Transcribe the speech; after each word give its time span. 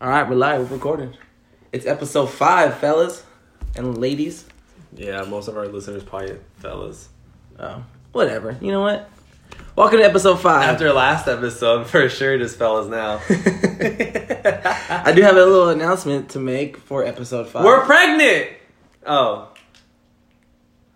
All 0.00 0.08
right, 0.08 0.28
we're 0.28 0.36
live. 0.36 0.70
We're 0.70 0.76
recording. 0.76 1.14
It's 1.72 1.86
episode 1.86 2.26
five, 2.26 2.78
fellas 2.78 3.24
and 3.76 3.98
ladies. 3.98 4.44
Yeah, 4.94 5.22
most 5.22 5.48
of 5.48 5.56
our 5.56 5.66
listeners 5.66 6.02
probably 6.02 6.38
fellas. 6.58 7.08
Oh, 7.58 7.84
whatever. 8.12 8.56
You 8.60 8.72
know 8.72 8.80
what? 8.80 9.08
Welcome 9.76 9.98
to 9.98 10.04
episode 10.04 10.36
five. 10.40 10.68
After 10.68 10.92
last 10.92 11.26
episode, 11.28 11.86
for 11.88 12.08
sure, 12.08 12.38
just 12.38 12.56
fellas 12.58 12.88
now. 12.88 13.20
I 13.28 15.12
do 15.14 15.22
have 15.22 15.36
a 15.36 15.44
little 15.44 15.68
announcement 15.70 16.30
to 16.30 16.38
make 16.38 16.76
for 16.76 17.04
episode 17.04 17.48
five. 17.48 17.64
We're 17.64 17.84
pregnant. 17.84 18.50
Oh 19.06 19.48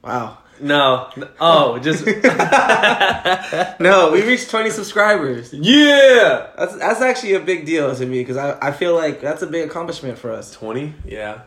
wow. 0.03 0.39
No! 0.61 1.11
Oh, 1.41 1.79
just 1.79 2.05
No, 3.81 4.11
we 4.13 4.23
reached 4.23 4.51
20 4.51 4.71
subscribers. 4.71 5.53
yeah. 5.53 6.49
That's 6.57 6.77
that's 6.77 7.01
actually 7.01 7.35
a 7.35 7.41
big 7.41 7.67
deal 7.67 7.95
to 7.95 8.07
me 8.07 8.21
because 8.21 8.37
I, 8.37 8.59
I 8.69 8.73
feel 8.73 8.95
like 8.95 9.21
that's 9.21 9.43
a 9.43 9.47
big 9.47 9.69
accomplishment 9.69 10.19
for 10.19 10.31
us. 10.33 10.53
Twenty? 10.53 10.95
Yeah. 11.05 11.43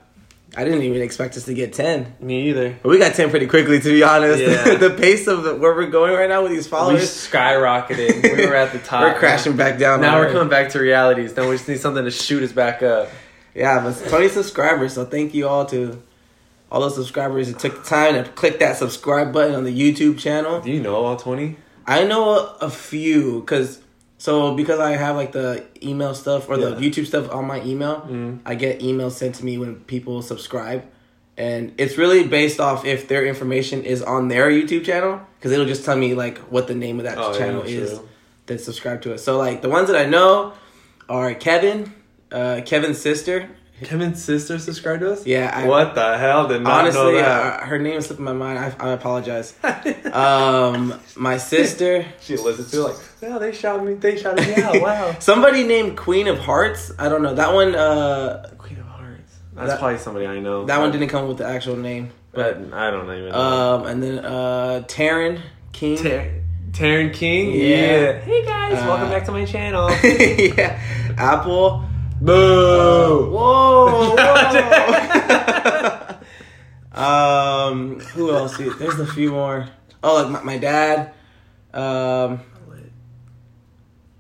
I 0.56 0.66
didn't 0.66 0.82
even 0.84 1.02
expect 1.02 1.38
us 1.38 1.46
to 1.46 1.54
get 1.54 1.72
10. 1.72 2.16
Me 2.20 2.50
either. 2.50 2.78
But 2.84 2.90
we 2.90 2.98
got 2.98 3.14
10 3.14 3.30
pretty 3.30 3.48
quickly, 3.48 3.80
to 3.80 3.90
be 3.90 4.04
honest. 4.04 4.42
Yeah. 4.44 4.76
the 4.80 4.90
pace 4.90 5.26
of 5.28 5.44
the, 5.44 5.56
where 5.56 5.74
we're 5.74 5.90
going 5.90 6.14
right 6.14 6.28
now 6.28 6.42
with 6.44 6.52
these 6.52 6.66
We 6.66 6.72
followers, 6.72 7.04
skyrocketed. 7.10 8.22
We 8.38 8.46
were 8.48 8.56
at 8.56 8.74
the 8.74 8.80
top. 8.84 9.02
we're 9.04 9.18
crashing 9.18 9.56
back 9.56 9.80
down. 9.80 10.02
Now 10.02 10.20
we're 10.20 10.30
coming 10.30 10.50
back 10.50 10.68
to 10.72 10.80
realities. 10.80 11.38
Now 11.38 11.48
we 11.50 11.56
just 11.56 11.70
need 11.70 11.80
something 11.80 12.04
to 12.04 12.12
shoot 12.12 12.44
us 12.44 12.52
back 12.52 12.84
up. 12.84 13.08
Yeah, 13.56 13.82
but 13.82 13.94
20 14.10 14.28
subscribers. 14.28 14.92
So 14.94 15.06
thank 15.06 15.34
you 15.34 15.48
all 15.48 15.66
to 15.68 16.02
all 16.72 16.80
those 16.82 16.96
subscribers 16.96 17.48
who 17.50 17.54
took 17.54 17.84
the 17.84 17.90
time 17.90 18.14
to 18.16 18.30
click 18.32 18.60
that 18.60 18.78
subscribe 18.78 19.34
button 19.34 19.54
on 19.56 19.64
the 19.66 19.78
YouTube 19.78 20.18
channel. 20.18 20.62
Do 20.62 20.72
you 20.72 20.80
know 20.82 20.96
all 20.96 21.18
twenty? 21.18 21.58
I 21.86 22.06
know 22.06 22.30
a, 22.30 22.58
a 22.62 22.70
few 22.70 23.42
because 23.42 23.82
so 24.18 24.56
because 24.56 24.80
I 24.80 24.92
have 24.92 25.16
like 25.16 25.32
the 25.34 25.66
email 25.84 26.14
stuff 26.16 26.48
or 26.50 26.56
the 26.58 26.76
YouTube 26.76 27.08
stuff 27.08 27.30
on 27.32 27.46
my 27.46 27.62
email, 27.64 28.02
Mm. 28.08 28.40
I 28.46 28.56
get 28.56 28.80
emails 28.80 29.12
sent 29.14 29.36
to 29.36 29.46
me 29.46 29.58
when 29.58 29.76
people 29.82 30.22
subscribe, 30.22 30.86
and 31.38 31.74
it's 31.78 31.98
really 31.98 32.26
based 32.28 32.60
off 32.60 32.86
if 32.86 33.08
their 33.08 33.26
information 33.26 33.84
is 33.84 34.02
on 34.02 34.28
their 34.30 34.50
YouTube 34.50 34.86
channel 34.86 35.20
because 35.38 35.52
it'll 35.52 35.66
just 35.66 35.84
tell 35.84 35.98
me 35.98 36.14
like 36.14 36.38
what 36.54 36.68
the 36.68 36.76
name 36.76 37.00
of 37.00 37.06
that 37.06 37.18
Oh, 37.18 37.32
yeah, 37.34 37.38
channel 37.38 37.62
is 37.64 38.00
that 38.46 38.62
subscribe 38.62 39.02
to 39.02 39.14
it. 39.14 39.18
So 39.18 39.38
like 39.38 39.62
the 39.62 39.70
ones 39.70 39.88
that 39.90 39.98
I 39.98 40.06
know 40.10 40.54
are 41.10 41.34
Kevin, 41.34 41.94
uh, 42.32 42.62
Kevin's 42.66 43.00
sister. 43.00 43.50
Kevin's 43.86 44.24
sister 44.24 44.60
subscribed 44.60 45.02
to 45.02 45.12
us. 45.12 45.26
Yeah, 45.26 45.52
I, 45.54 45.66
what 45.68 45.96
the 45.96 46.18
hell? 46.18 46.48
Did 46.48 46.62
not 46.62 46.70
know 46.70 47.02
Honestly, 47.02 47.22
that. 47.22 47.62
uh, 47.62 47.66
her 47.66 47.80
name 47.80 48.00
slipped 48.02 48.22
my 48.22 48.34
mind. 48.34 48.60
I, 48.60 48.74
I 48.80 48.90
apologize. 48.92 49.54
um, 50.14 51.00
my 51.16 51.38
sister, 51.38 52.06
She 52.22 52.38
listens 52.38 52.72
to 52.72 52.78
it 52.78 52.84
like, 52.84 52.96
yeah, 53.22 53.38
they 53.38 53.52
shouted 53.52 53.84
me. 53.84 53.94
They 53.96 54.18
shouted 54.18 54.48
me 54.48 54.62
out. 54.64 54.82
Wow. 54.82 55.16
somebody 55.20 55.64
named 55.64 55.98
Queen 55.98 56.28
of 56.28 56.40
Hearts. 56.40 56.92
I 57.00 57.10
don't 57.10 57.22
know 57.22 57.34
that 57.36 57.54
one. 57.54 57.76
Uh, 57.76 58.50
Queen 58.58 58.80
of 58.80 58.86
Hearts. 58.86 59.38
That's 59.54 59.70
That- 59.72 59.80
probably 59.80 59.98
somebody 59.98 60.28
I 60.28 60.40
know. 60.40 60.66
that 60.66 60.80
one 60.80 60.92
didn't 60.92 61.10
come 61.10 61.28
with 61.28 61.38
the 61.38 61.46
actual 61.48 61.76
name. 61.76 62.12
But 62.34 62.58
I 62.74 62.90
don't 62.92 63.06
even 63.12 63.30
know. 63.30 63.36
Um, 63.36 63.86
and 63.88 64.02
then 64.02 64.20
uh, 64.20 64.84
Taryn 64.88 65.42
King. 65.74 65.98
Tar- 65.98 66.32
Taryn 66.72 67.14
King. 67.14 67.52
Yeah. 67.52 68.20
Hey 68.20 68.46
guys, 68.46 68.82
Uh, 68.82 68.88
welcome 68.88 69.10
back 69.10 69.26
to 69.26 69.32
my 69.34 69.44
channel. 69.44 69.90
yeah, 70.04 70.80
Apple. 71.18 71.84
Boo. 72.22 73.32
Whoa. 73.32 74.16
whoa. 74.16 76.18
um, 77.02 78.00
who 78.00 78.32
else? 78.32 78.58
There's 78.58 79.00
a 79.00 79.08
few 79.08 79.32
more. 79.32 79.68
Oh, 80.04 80.16
like 80.22 80.30
my, 80.30 80.42
my 80.44 80.58
dad. 80.58 81.14
Um, 81.74 82.42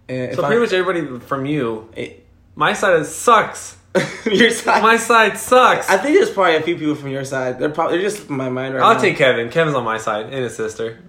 if 0.07 0.35
so 0.35 0.43
I- 0.43 0.47
pretty 0.47 0.61
much 0.61 0.73
everybody 0.73 1.19
from 1.25 1.45
you. 1.45 1.89
it- 1.95 2.25
My 2.55 2.73
side 2.73 3.05
sucks. 3.05 3.77
your 4.25 4.49
side. 4.51 4.81
My 4.81 4.97
side 4.97 5.37
sucks. 5.37 5.89
I 5.89 5.97
think 5.97 6.15
there's 6.15 6.29
probably 6.31 6.55
a 6.55 6.61
few 6.61 6.77
people 6.77 6.95
from 6.95 7.09
your 7.09 7.25
side. 7.25 7.59
They're 7.59 7.69
probably 7.69 7.97
they're 7.99 8.09
just 8.09 8.29
in 8.29 8.37
my 8.37 8.49
mind 8.49 8.73
right 8.73 8.83
I'll 8.83 8.93
now. 8.95 9.01
take 9.01 9.17
Kevin. 9.17 9.49
Kevin's 9.49 9.75
on 9.75 9.83
my 9.83 9.97
side 9.97 10.25
and 10.25 10.33
his 10.35 10.55
sister. 10.55 10.99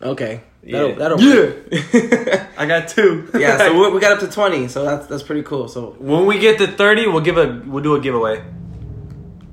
Okay. 0.00 0.42
Yeah. 0.62 0.92
That'll, 0.94 1.18
that'll 1.18 1.20
Yeah. 1.20 2.46
I 2.58 2.66
got 2.66 2.88
two. 2.88 3.30
yeah. 3.38 3.56
So 3.58 3.72
we, 3.88 3.94
we 3.94 4.00
got 4.00 4.12
up 4.12 4.20
to 4.20 4.28
twenty. 4.28 4.68
So 4.68 4.84
that's 4.84 5.06
that's 5.06 5.22
pretty 5.22 5.42
cool. 5.42 5.68
So 5.68 5.94
when 5.98 6.26
we 6.26 6.38
get 6.38 6.58
to 6.58 6.66
thirty, 6.66 7.06
we'll 7.06 7.20
give 7.22 7.38
a 7.38 7.62
we'll 7.66 7.82
do 7.82 7.94
a 7.94 8.00
giveaway. 8.00 8.42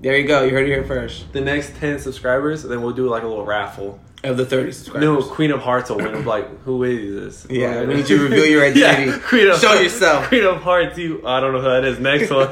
there 0.01 0.17
you 0.17 0.27
go. 0.27 0.44
You 0.44 0.51
heard 0.51 0.67
it 0.67 0.71
here 0.73 0.83
first. 0.83 1.31
The 1.33 1.41
next 1.41 1.75
ten 1.77 1.99
subscribers, 1.99 2.63
then 2.63 2.81
we'll 2.81 2.94
do 2.94 3.07
like 3.09 3.23
a 3.23 3.27
little 3.27 3.45
raffle. 3.45 3.99
Of 4.23 4.38
the 4.38 4.45
thirty 4.45 4.71
subscribers. 4.71 5.01
No, 5.03 5.21
Queen 5.21 5.51
of 5.51 5.61
Hearts 5.61 5.91
will 5.91 5.97
win. 5.97 6.11
We'll 6.11 6.21
be 6.23 6.27
like, 6.27 6.61
who 6.63 6.83
is 6.83 7.44
this? 7.44 7.51
Yeah, 7.51 7.75
Well, 7.75 7.88
we 7.88 7.94
need 7.95 8.09
you 8.09 8.17
to 8.17 8.23
reveal 8.23 8.45
your 8.47 8.63
identity. 8.71 9.11
Yeah, 9.11 9.19
Queen 9.19 9.47
of 9.49 9.59
Show 9.59 9.73
yourself. 9.79 10.27
Queen 10.29 10.44
of 10.45 10.63
Hearts. 10.63 10.97
You, 10.97 11.21
I 11.27 11.39
don't 11.39 11.53
know 11.53 11.59
who 11.61 11.69
that 11.69 11.85
is. 11.85 11.99
Next 11.99 12.31
one. 12.31 12.49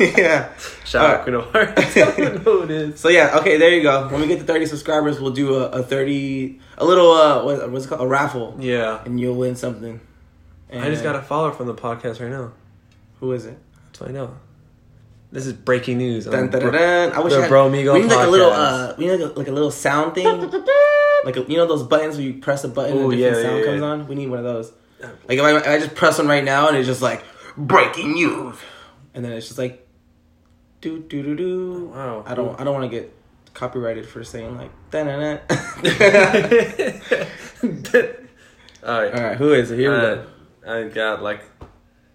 yeah. 0.18 0.52
Shout 0.84 1.10
out 1.10 1.22
Queen 1.24 1.34
of 1.34 1.50
Hearts. 1.52 1.96
I 1.96 2.00
don't 2.00 2.18
know 2.18 2.38
who 2.38 2.62
it 2.62 2.70
is. 2.70 3.00
So 3.00 3.08
yeah. 3.08 3.38
Okay. 3.38 3.58
There 3.58 3.70
you 3.70 3.82
go. 3.82 4.08
When 4.08 4.20
we 4.20 4.26
get 4.26 4.38
to 4.38 4.44
thirty 4.44 4.66
subscribers, 4.66 5.20
we'll 5.20 5.32
do 5.32 5.56
a, 5.56 5.68
a 5.68 5.82
thirty, 5.82 6.58
a 6.78 6.84
little 6.84 7.12
uh, 7.12 7.44
what, 7.44 7.70
what's 7.70 7.84
it 7.84 7.88
called, 7.88 8.00
a 8.00 8.06
raffle, 8.06 8.56
Yeah. 8.58 9.02
and 9.04 9.20
you'll 9.20 9.36
win 9.36 9.56
something. 9.56 10.00
I 10.72 10.88
just 10.88 11.02
got 11.02 11.16
a 11.16 11.22
follower 11.22 11.52
from 11.52 11.66
the 11.66 11.74
podcast 11.74 12.20
right 12.20 12.30
now. 12.30 12.52
Who 13.18 13.32
is 13.32 13.44
it? 13.44 13.58
That's 13.86 14.00
what 14.00 14.10
I 14.10 14.12
know. 14.12 14.36
This 15.32 15.46
is 15.46 15.52
breaking 15.52 15.98
news. 15.98 16.24
Dun, 16.24 16.50
dun, 16.50 16.60
dun, 16.60 16.72
dun. 16.72 17.12
I 17.12 17.20
wish 17.20 17.32
the 17.32 17.38
I 17.38 17.42
had, 17.42 17.48
Bro 17.48 17.70
Migo 17.70 17.94
we 17.94 18.00
need 18.00 18.10
like 18.10 18.26
a 18.26 18.30
little 18.30 18.50
uh, 18.50 18.94
we 18.98 19.06
need 19.06 19.12
like 19.20 19.36
a, 19.36 19.38
like 19.38 19.48
a 19.48 19.52
little 19.52 19.70
sound 19.70 20.14
thing, 20.14 20.26
like 20.26 21.36
a, 21.36 21.42
you 21.46 21.56
know 21.56 21.66
those 21.66 21.84
buttons 21.84 22.16
where 22.16 22.24
you 22.24 22.34
press 22.40 22.64
a 22.64 22.68
button 22.68 22.96
Ooh, 22.96 23.10
and 23.10 23.12
a 23.12 23.16
different 23.16 23.36
yeah, 23.36 23.42
sound 23.48 23.58
yeah, 23.60 23.64
comes 23.66 23.80
yeah. 23.80 23.86
on. 23.86 24.08
We 24.08 24.14
need 24.16 24.28
one 24.28 24.38
of 24.38 24.44
those. 24.44 24.72
Like 25.28 25.38
if 25.38 25.44
I, 25.44 25.56
if 25.56 25.66
I 25.66 25.78
just 25.78 25.94
press 25.94 26.18
one 26.18 26.26
right 26.26 26.42
now 26.42 26.68
and 26.68 26.76
it's 26.76 26.86
just 26.86 27.02
like 27.02 27.22
breaking 27.56 28.14
news, 28.14 28.56
and 29.14 29.24
then 29.24 29.32
it's 29.32 29.46
just 29.46 29.58
like 29.58 29.86
do 30.80 30.98
do 31.00 31.22
do 31.22 31.34
do. 31.36 31.90
Wow. 31.94 32.24
I 32.26 32.34
don't 32.34 32.58
I 32.60 32.64
don't 32.64 32.74
want 32.74 32.90
to 32.90 32.96
get 32.98 33.14
copyrighted 33.54 34.06
for 34.08 34.22
saying 34.24 34.56
like 34.56 34.70
da 34.90 35.04
da 35.04 35.10
All 38.82 39.00
right. 39.02 39.12
All 39.14 39.22
right, 39.22 39.36
who 39.36 39.52
is 39.52 39.70
it? 39.70 39.78
Here 39.78 39.90
we 39.90 39.96
Uh, 39.96 40.14
go. 40.16 40.24
I 40.66 40.82
got 40.88 41.22
like 41.22 41.42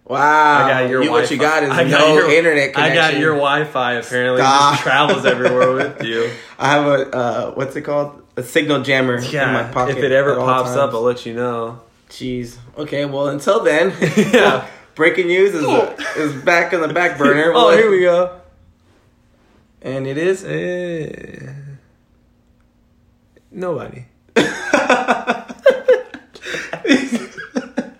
Wow, 0.07 0.65
I 0.65 0.69
got 0.69 0.89
your 0.89 1.01
you, 1.01 1.07
Wi-Fi. 1.09 1.21
what 1.23 1.31
you 1.31 1.37
got 1.37 1.63
is 1.63 1.71
I 1.71 1.89
got 1.89 1.99
no 1.99 2.13
your- 2.13 2.29
internet 2.31 2.69
I 2.69 2.73
connection. 2.73 2.95
got 2.95 3.17
your 3.17 3.33
Wi-Fi. 3.33 3.93
Apparently, 3.93 4.41
just 4.41 4.81
travels 4.83 5.25
everywhere 5.25 5.73
with 5.73 6.03
you. 6.09 6.29
I 6.59 6.67
have 6.69 6.85
a 6.85 7.15
uh, 7.15 7.51
what's 7.55 7.75
it 7.75 7.81
called? 7.81 8.21
A 8.37 8.43
signal 8.43 8.83
jammer 8.83 9.15
in 9.15 9.23
my 9.23 9.29
Yeah. 9.31 9.71
pocket. 9.71 9.97
If 9.97 10.03
it 10.03 10.11
ever 10.11 10.35
pops 10.35 10.71
up. 10.71 10.93
I'll 10.93 11.01
let 11.01 11.25
you 11.25 11.33
know. 11.33 11.81
Jeez. 12.09 12.57
Okay. 12.77 13.05
Well, 13.05 13.29
until 13.29 13.63
then, 13.63 13.93
Yeah. 14.17 14.67
breaking 14.93 15.25
news 15.27 15.55
is 15.55 15.63
is 16.17 16.43
back 16.43 16.71
on 16.73 16.81
the 16.81 16.93
back 16.93 17.17
burner. 17.17 17.51
oh, 17.55 17.75
here 17.75 17.89
we 17.89 18.01
go. 18.01 18.41
And 19.81 20.07
it 20.07 20.17
is. 20.17 20.43
Eh. 20.43 21.53
Nobody. 23.51 24.05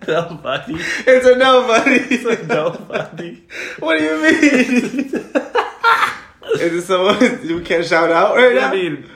Nobody. 0.08 0.76
It's 1.08 1.26
a 1.26 1.36
nobody. 1.36 1.96
It's 2.16 2.26
a 2.26 2.46
nobody. 2.46 3.44
what 3.80 3.98
do 3.98 4.04
you 4.04 4.22
mean? 4.22 5.06
is 6.60 6.74
it 6.74 6.82
someone 6.84 7.20
we 7.42 7.64
can't 7.64 7.86
shout 7.86 8.12
out 8.12 8.36
right 8.36 8.56
now? 8.56 8.70
I 8.70 8.72
mean, 8.72 9.10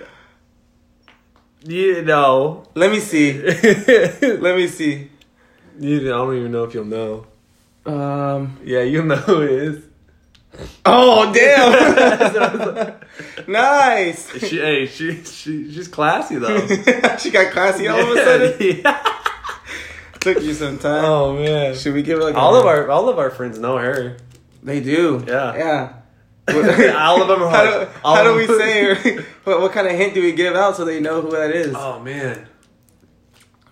you 1.65 2.01
know. 2.01 2.65
Let 2.75 2.91
me 2.91 2.99
see. 2.99 3.33
Let 3.41 4.55
me 4.55 4.67
see. 4.67 5.09
You, 5.79 5.99
I 5.99 6.17
don't 6.17 6.35
even 6.35 6.51
know 6.51 6.63
if 6.63 6.73
you'll 6.73 6.85
know. 6.85 7.27
Um. 7.85 8.57
Yeah, 8.63 8.81
you'll 8.81 9.05
know 9.05 9.15
who 9.15 9.41
it 9.41 9.51
is. 9.51 9.88
Oh 10.85 11.31
damn! 11.33 12.99
nice. 13.47 14.31
She, 14.39 14.57
hey, 14.57 14.85
she, 14.87 15.23
she, 15.23 15.71
she's 15.71 15.87
classy 15.87 16.35
though. 16.37 16.65
she 17.19 17.29
got 17.29 17.51
classy 17.51 17.87
all 17.87 17.99
of 17.99 18.09
a 18.09 18.15
sudden. 18.23 18.57
Yeah. 18.83 19.15
Took 20.19 20.41
you 20.41 20.53
some 20.53 20.79
time. 20.79 21.05
Oh 21.05 21.33
man. 21.35 21.75
Should 21.75 21.93
we 21.93 22.01
give 22.01 22.17
her 22.17 22.23
like 22.23 22.35
All 22.35 22.55
a- 22.55 22.59
of 22.59 22.65
our 22.65 22.89
all 22.89 23.07
of 23.09 23.19
our 23.19 23.29
friends 23.29 23.57
know 23.59 23.77
her. 23.77 24.17
They 24.63 24.79
do. 24.81 25.23
Yeah. 25.27 25.55
Yeah. 25.55 25.93
All 26.97 27.21
of 27.21 27.27
them 27.27 27.43
are 27.43 27.49
How 27.49 27.63
do, 27.63 27.87
how 28.03 28.23
do 28.23 28.29
of 28.31 28.35
we 28.35 28.47
say 28.47 28.83
her? 28.95 29.21
What, 29.43 29.61
what 29.61 29.71
kind 29.71 29.87
of 29.87 29.93
hint 29.93 30.15
do 30.15 30.21
we 30.21 30.31
give 30.33 30.55
out 30.55 30.75
so 30.75 30.83
they 30.83 30.99
know 30.99 31.21
who 31.21 31.31
that 31.31 31.51
is? 31.51 31.73
Oh 31.77 31.99
man. 31.99 32.47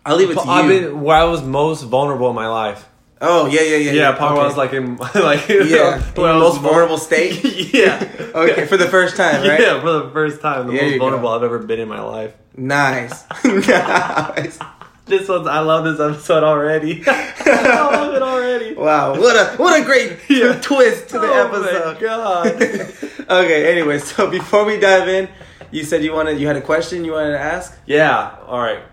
I'll 0.05 0.15
leave 0.15 0.29
it 0.29 0.35
to 0.35 0.43
you. 0.45 0.49
I've 0.51 0.67
been 0.69 1.01
where 1.01 1.17
I 1.17 1.23
was 1.25 1.41
most 1.41 1.81
vulnerable 1.83 2.29
in 2.29 2.35
my 2.35 2.47
life. 2.47 2.87
Oh 3.21 3.47
yeah, 3.47 3.61
yeah, 3.61 3.77
yeah. 3.77 3.91
Yeah, 3.91 4.11
probably 4.13 4.39
okay. 4.39 4.47
Was 4.47 4.57
like 4.57 4.73
in 4.73 4.97
like 5.15 5.47
yeah, 5.49 5.95
in 6.07 6.13
the 6.13 6.21
most 6.39 6.61
vulnerable 6.61 6.97
state. 6.97 7.43
yeah. 7.73 8.03
Okay, 8.35 8.65
for 8.65 8.77
the 8.77 8.87
first 8.87 9.15
time, 9.17 9.41
right? 9.47 9.59
Yeah, 9.59 9.81
for 9.81 9.91
the 9.91 10.09
first 10.11 10.41
time, 10.41 10.67
the 10.67 10.73
most 10.73 10.91
go. 10.93 10.97
vulnerable 10.99 11.29
I've 11.29 11.43
ever 11.43 11.59
been 11.59 11.79
in 11.79 11.87
my 11.89 12.01
life. 12.01 12.33
Nice, 12.55 13.23
nice. 13.43 14.59
This 15.05 15.29
one's 15.29 15.47
I 15.47 15.59
love 15.59 15.85
this 15.85 15.99
episode 15.99 16.43
already. 16.43 17.01
I 17.07 17.91
love 17.95 18.13
it 18.15 18.21
already. 18.21 18.73
Wow, 18.75 19.11
what 19.19 19.35
a 19.37 19.55
what 19.57 19.79
a 19.81 19.85
great 19.85 20.17
Yeah. 20.27 20.59
twist 20.61 21.09
to 21.09 21.19
the 21.19 21.27
Oh 21.27 21.47
episode. 21.47 21.95
my 21.95 21.99
god. 22.01 23.43
okay, 23.45 23.71
anyway, 23.71 23.99
so 23.99 24.29
before 24.29 24.65
we 24.65 24.79
dive 24.79 25.07
in, 25.07 25.29
you 25.71 25.83
said 25.85 26.03
you 26.03 26.11
wanted 26.13 26.39
you 26.39 26.47
had 26.47 26.57
a 26.57 26.61
question 26.61 27.05
you 27.05 27.13
wanted 27.13 27.31
to 27.31 27.39
ask. 27.39 27.77
yeah. 27.85 28.35
All 28.47 28.59
right. 28.59 28.83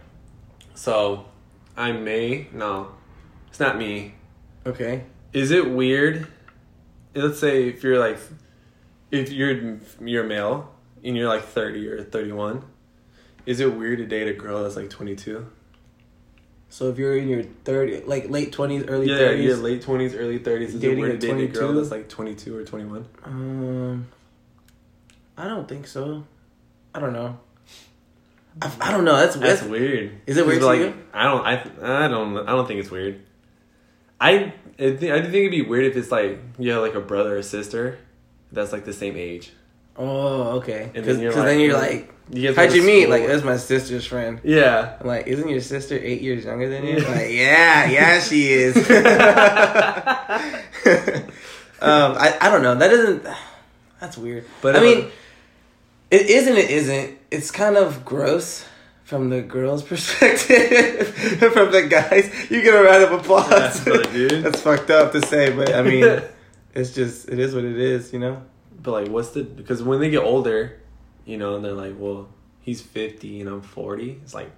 So, 0.77 1.25
I 1.77 1.93
may 1.93 2.49
no, 2.53 2.89
it's 3.55 3.61
not 3.61 3.79
me. 3.79 4.15
Okay. 4.67 5.05
Is 5.33 5.53
it 5.53 5.71
weird 5.71 6.27
let's 7.15 7.39
say 7.39 7.69
if 7.69 7.83
you're 7.83 7.99
like, 7.99 8.19
if 9.11 9.31
you're 9.31 9.79
you're 10.01 10.25
male 10.25 10.73
and 11.03 11.17
you're 11.17 11.29
like 11.29 11.45
thirty 11.45 11.89
or 11.89 12.03
thirty 12.03 12.33
one, 12.33 12.65
is 13.47 13.61
it 13.61 13.75
weird 13.75 13.99
to 13.99 14.07
date 14.07 14.29
a 14.29 14.33
girl 14.33 14.63
that's 14.63 14.77
like 14.77 14.91
twenty 14.91 15.17
two? 15.17 15.47
So 16.69 16.89
if 16.89 16.99
you're 16.99 17.17
in 17.17 17.29
your 17.29 17.45
thirty, 17.65 18.01
like 18.01 18.29
late 18.29 18.53
twenties, 18.53 18.85
early 18.89 19.09
Yeah, 19.09 19.19
thirties, 19.19 19.49
yeah, 19.49 19.63
late 19.63 19.83
twenties, 19.83 20.15
early 20.15 20.39
thirties. 20.39 20.75
Is 20.75 20.83
it 20.83 20.99
weird 20.99 21.21
to 21.21 21.27
date 21.27 21.51
a 21.51 21.53
girl 21.53 21.75
that's 21.75 21.91
like 21.91 22.09
twenty 22.09 22.35
two 22.35 22.57
or 22.57 22.65
twenty 22.65 22.87
one? 22.87 23.07
Um, 23.23 24.09
I 25.37 25.47
don't 25.47 25.69
think 25.69 25.87
so. 25.87 26.25
I 26.95 27.01
don't 27.01 27.13
know. 27.13 27.39
I, 28.63 28.71
I 28.81 28.91
don't 28.93 29.05
know. 29.05 29.17
That's, 29.17 29.35
That's 29.35 29.61
that's 29.61 29.71
weird. 29.71 30.21
Is 30.27 30.37
it 30.37 30.47
weird 30.47 30.61
to 30.61 30.67
like, 30.67 30.81
you? 30.81 30.95
I 31.13 31.25
don't. 31.25 31.45
I. 31.45 32.05
I 32.05 32.09
don't. 32.09 32.37
I 32.39 32.53
don't 32.53 32.67
think 32.67 32.81
it's 32.81 32.91
weird. 32.91 33.21
I. 34.29 34.53
I 34.79 34.97
think. 34.97 35.13
I 35.13 35.23
think 35.23 35.35
it'd 35.35 35.51
be 35.51 35.63
weird 35.63 35.85
if 35.85 35.97
it's 35.97 36.11
like 36.11 36.41
you 36.59 36.73
have 36.73 36.83
like 36.83 36.95
a 36.95 37.01
brother 37.01 37.37
or 37.39 37.43
sister 37.43 37.99
that's 38.53 38.73
like 38.73 38.85
the 38.85 38.93
same 38.93 39.17
age. 39.17 39.53
Oh, 39.97 40.57
okay. 40.59 40.91
Because 40.93 41.17
then 41.17 41.21
you're 41.21 41.33
then, 41.33 41.45
like- 41.45 41.59
you're 41.61 41.77
like, 41.77 42.13
You 42.33 42.55
how'd 42.55 42.73
you 42.73 42.83
meet? 42.83 43.09
Like, 43.09 43.27
that's 43.27 43.45
my 43.45 43.57
sister's 43.57 44.07
friend. 44.07 44.41
Yeah. 44.43 44.97
I'm 45.01 45.07
like, 45.07 45.27
isn't 45.29 45.49
your 45.49 45.61
sister 45.61 45.97
eight 45.97 46.21
years 46.21 46.45
younger 46.45 46.69
than 46.69 46.85
you? 46.85 46.99
Yeah. 46.99 47.09
Like, 47.09 47.31
yeah, 47.31 47.91
yeah, 47.91 48.21
she 48.21 48.53
is. 48.53 48.77
um, 51.81 52.17
I, 52.17 52.37
I 52.41 52.51
don't 52.51 52.63
know. 52.63 52.75
That 52.75 52.89
doesn't. 52.89 53.27
That's 54.01 54.19
weird. 54.19 54.47
But 54.63 54.75
I 54.77 54.79
if 54.79 54.85
mean, 54.85 55.11
it 56.11 56.23
is 56.23 56.47
and 56.49 56.59
it 56.59 56.71
isn't. 56.71 57.19
It's 57.31 57.51
kind 57.51 57.77
of 57.77 58.05
gross 58.05 58.65
from 59.15 59.31
the 59.31 59.43
girl's 59.43 59.83
perspective. 59.93 61.09
from 61.53 61.71
the 61.71 61.87
guys, 61.89 62.51
you 62.51 62.63
get 62.63 62.75
a 62.75 62.83
round 62.83 63.05
of 63.05 63.13
applause. 63.13 63.87
Yeah, 63.87 64.03
dude. 64.13 64.31
That's 64.45 64.61
fucked 64.61 64.91
up 64.91 65.13
to 65.13 65.25
say, 65.25 65.53
but 65.55 65.73
I 65.73 65.83
mean, 65.83 66.21
it's 66.75 66.93
just 66.93 67.29
it 67.29 67.39
is 67.39 67.55
what 67.55 67.65
it 67.65 67.79
is, 67.79 68.13
you 68.13 68.19
know. 68.19 68.43
But 68.83 68.91
like, 68.91 69.09
what's 69.09 69.31
the? 69.31 69.45
Because 69.45 69.83
when 69.85 70.01
they 70.01 70.11
get 70.11 70.25
older, 70.25 70.81
you 71.25 71.37
know, 71.37 71.55
and 71.55 71.65
they're 71.65 71.73
like, 71.73 71.95
well, 71.97 72.29
he's 72.61 72.83
fifty 72.83 73.41
and 73.41 73.49
I'm 73.49 73.63
forty. 73.63 74.19
It's 74.23 74.35
like, 74.35 74.51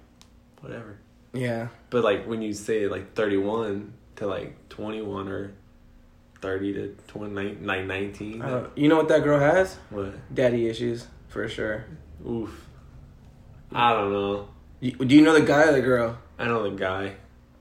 whatever. 0.61 0.97
Yeah. 1.33 1.67
But 1.91 2.03
like 2.03 2.25
when 2.25 2.41
you 2.41 2.53
say 2.53 2.87
like 2.87 3.13
thirty 3.13 3.37
one 3.37 3.93
to 4.15 4.25
like 4.25 4.69
twenty 4.69 5.03
one 5.03 5.27
or 5.27 5.53
thirty 6.41 6.73
to 6.73 6.95
29, 7.09 7.59
like 7.61 7.85
nineteen. 7.85 8.39
Don't, 8.39 8.75
you 8.75 8.89
know 8.89 8.97
what 8.97 9.07
that 9.09 9.23
girl 9.23 9.39
has? 9.39 9.75
what? 9.91 10.15
Daddy 10.33 10.67
issues 10.67 11.05
for 11.27 11.47
sure. 11.47 11.85
Oof. 12.27 12.66
I 13.71 13.93
don't 13.93 14.11
know. 14.11 14.47
You, 14.79 14.91
do 14.91 15.15
you 15.15 15.21
know 15.21 15.33
the 15.33 15.41
guy 15.45 15.63
or 15.69 15.71
the 15.73 15.81
girl? 15.81 16.17
I 16.39 16.45
know 16.45 16.63
the 16.69 16.75
guy. 16.75 17.15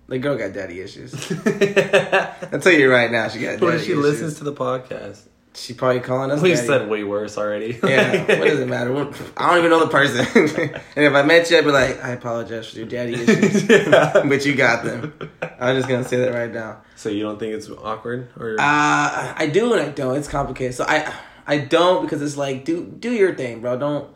The 0.08 0.18
girl 0.18 0.36
got 0.36 0.52
daddy 0.52 0.80
issues. 0.80 1.12
I'll 1.46 2.60
tell 2.60 2.72
you 2.72 2.90
right 2.90 3.10
now, 3.10 3.28
she 3.28 3.40
got. 3.40 3.58
Daddy 3.60 3.76
if 3.76 3.82
she 3.84 3.92
issues. 3.92 4.02
listens 4.04 4.34
to 4.38 4.44
the 4.44 4.52
podcast? 4.52 5.20
She 5.54 5.72
probably 5.72 6.00
calling 6.00 6.30
us. 6.30 6.42
We 6.42 6.50
daddy. 6.54 6.66
said 6.66 6.88
way 6.90 7.02
worse 7.02 7.38
already. 7.38 7.78
Yeah, 7.82 8.20
what 8.38 8.46
does 8.46 8.60
it 8.60 8.68
matter? 8.68 8.92
What- 8.92 9.20
I 9.36 9.48
don't 9.48 9.58
even 9.60 9.70
know 9.70 9.80
the 9.80 9.88
person. 9.90 10.26
and 10.96 11.04
if 11.04 11.14
I 11.14 11.22
met 11.22 11.50
you, 11.50 11.56
I'd 11.58 11.64
be 11.64 11.70
like, 11.70 12.04
I 12.04 12.10
apologize 12.10 12.68
for 12.70 12.76
your 12.78 12.86
daddy 12.86 13.14
issues, 13.14 13.68
Yeah. 13.68 14.22
but 14.28 14.44
you 14.44 14.54
got 14.54 14.84
them. 14.84 15.14
I'm 15.58 15.74
just 15.76 15.88
gonna 15.88 16.04
say 16.04 16.18
that 16.18 16.34
right 16.34 16.52
now. 16.52 16.82
So 16.94 17.08
you 17.08 17.22
don't 17.22 17.38
think 17.38 17.54
it's 17.54 17.68
awkward 17.70 18.28
or? 18.38 18.52
Uh, 18.60 18.60
I 18.60 19.50
do 19.52 19.72
and 19.72 19.80
I 19.82 19.88
don't. 19.88 20.16
It's 20.18 20.28
complicated. 20.28 20.74
So 20.74 20.84
I, 20.86 21.10
I 21.46 21.58
don't 21.58 22.02
because 22.02 22.20
it's 22.20 22.36
like 22.36 22.64
do 22.66 22.84
do 22.84 23.10
your 23.10 23.34
thing, 23.34 23.60
bro. 23.62 23.78
Don't 23.78 24.10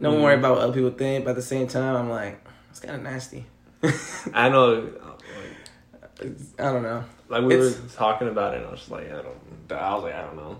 don't 0.00 0.18
Mhm. 0.18 0.22
worry 0.22 0.34
about 0.34 0.56
what 0.56 0.62
other 0.64 0.72
people 0.72 0.90
think. 0.90 1.24
But 1.24 1.30
at 1.32 1.36
the 1.36 1.42
same 1.42 1.66
time, 1.66 1.94
I'm 1.96 2.10
like, 2.10 2.40
it's 2.70 2.80
kind 2.80 2.96
of 2.96 3.02
nasty. 3.02 3.46
I 4.34 4.48
know. 4.48 4.88
I 6.58 6.62
don't 6.64 6.82
know. 6.82 7.04
Like 7.28 7.44
we 7.44 7.54
It's- 7.54 7.80
were 7.80 7.88
talking 7.96 8.28
about 8.28 8.54
it, 8.54 8.58
and 8.58 8.66
I 8.66 8.70
was 8.70 8.80
just 8.80 8.90
like, 8.90 9.06
I 9.10 9.22
don't. 9.22 9.36
I 9.72 9.94
was 9.94 10.04
like, 10.04 10.14
I 10.14 10.22
don't 10.22 10.36
know. 10.36 10.58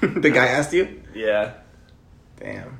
the 0.20 0.30
guy 0.30 0.46
asked 0.46 0.72
you. 0.72 1.02
Yeah. 1.14 1.54
Damn. 2.38 2.78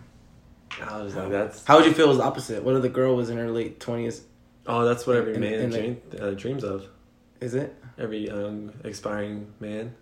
I 0.83 1.03
was 1.03 1.15
like, 1.15 1.31
that's. 1.31 1.65
How 1.65 1.77
would 1.77 1.87
you 1.87 1.93
feel 1.94 2.09
was 2.09 2.19
opposite? 2.21 2.62
What 2.62 2.75
if 2.75 2.82
the 2.82 2.89
girl 2.89 3.17
was 3.17 3.31
in 3.31 3.39
her 3.39 3.50
late 3.50 3.81
twenties? 3.81 4.23
Oh, 4.67 4.85
that's 4.85 5.06
what 5.06 5.17
every 5.17 5.35
In- 5.35 5.41
man 5.41 5.53
in 5.55 5.71
the- 5.71 5.79
dream, 5.79 6.03
uh, 6.21 6.31
dreams 6.32 6.65
of. 6.65 6.87
Is 7.41 7.55
it 7.55 7.75
Every 7.99 8.27
young 8.27 8.73
aspiring 8.85 9.53
man. 9.61 9.94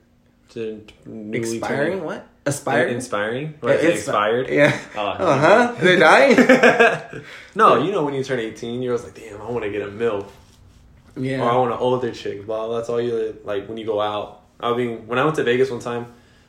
To 0.51 0.85
expiring? 1.33 2.05
What 2.05 2.27
aspiring? 2.47 2.93
Uh, 2.93 2.97
inspiring. 2.97 3.47
Yeah, 3.47 3.53
What, 3.61 3.75
is 3.77 3.83
it's- 3.85 3.99
expired. 4.01 4.49
Yeah. 4.51 4.79
Oh, 4.97 5.17
Oh, 5.19 5.39
huh? 5.39 5.75
They're 5.81 5.99
dying. 5.99 7.23
no, 7.55 7.83
you 7.83 7.91
know 7.91 8.05
when 8.05 8.15
you 8.15 8.23
turn 8.23 8.39
eighteen, 8.41 8.83
you're 8.83 8.95
always 8.95 9.05
like, 9.05 9.15
damn, 9.21 9.41
I 9.43 9.51
want 9.51 9.65
to 9.65 9.71
get 9.71 9.83
a 9.83 9.87
milf. 9.91 10.29
yeah. 11.17 11.41
or 11.43 11.51
I 11.51 11.57
want 11.57 11.73
an 11.73 11.79
older 11.79 12.11
chick. 12.13 12.47
Blah. 12.47 12.77
That's 12.77 12.89
all 12.89 13.01
you 13.01 13.37
like 13.45 13.69
when 13.69 13.79
you 13.79 13.87
go 13.87 14.01
out. 14.01 14.43
I 14.61 14.77
mean, 14.77 15.07
when 15.07 15.19
I 15.19 15.25
went 15.25 15.37
to 15.37 15.45
Vegas 15.45 15.71
one 15.71 15.81
time, 15.81 16.07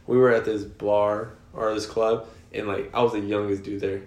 we 0.07 0.17
were 0.17 0.31
at 0.31 0.45
this 0.45 0.63
bar 0.63 1.29
or 1.53 1.73
this 1.73 1.85
club, 1.87 2.27
and 2.53 2.67
like 2.67 2.91
I 2.93 3.01
was 3.01 3.13
the 3.13 3.19
youngest 3.21 3.63
dude 3.63 3.81
there, 3.81 4.01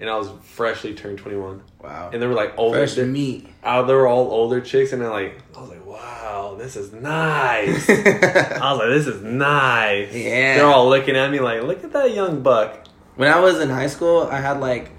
and 0.00 0.10
I 0.10 0.16
was 0.16 0.28
freshly 0.42 0.94
turned 0.94 1.18
twenty 1.18 1.36
one, 1.36 1.62
Wow. 1.82 2.10
and 2.12 2.20
they 2.20 2.26
were 2.26 2.34
like 2.34 2.54
older. 2.58 2.86
Fresh 2.86 2.96
meat. 3.06 3.48
uh, 3.62 3.82
they 3.82 3.94
were 3.94 4.06
all 4.06 4.30
older 4.30 4.60
chicks, 4.60 4.92
and 4.92 5.00
then 5.02 5.10
like 5.10 5.38
I 5.56 5.60
was 5.60 5.70
like, 5.70 5.86
wow, 5.86 6.56
this 6.58 6.76
is 6.76 6.92
nice. 6.92 7.88
I 7.88 8.70
was 8.72 8.78
like, 8.78 8.88
this 8.88 9.06
is 9.06 9.22
nice. 9.22 10.12
Yeah. 10.14 10.56
They're 10.56 10.66
all 10.66 10.88
looking 10.88 11.16
at 11.16 11.30
me 11.30 11.40
like, 11.40 11.62
look 11.62 11.84
at 11.84 11.92
that 11.92 12.12
young 12.14 12.42
buck. 12.42 12.86
when 13.16 13.30
I 13.32 13.40
was 13.40 13.60
in 13.60 13.68
high 13.70 13.86
school, 13.86 14.22
I 14.30 14.40
had 14.40 14.60
like, 14.60 14.90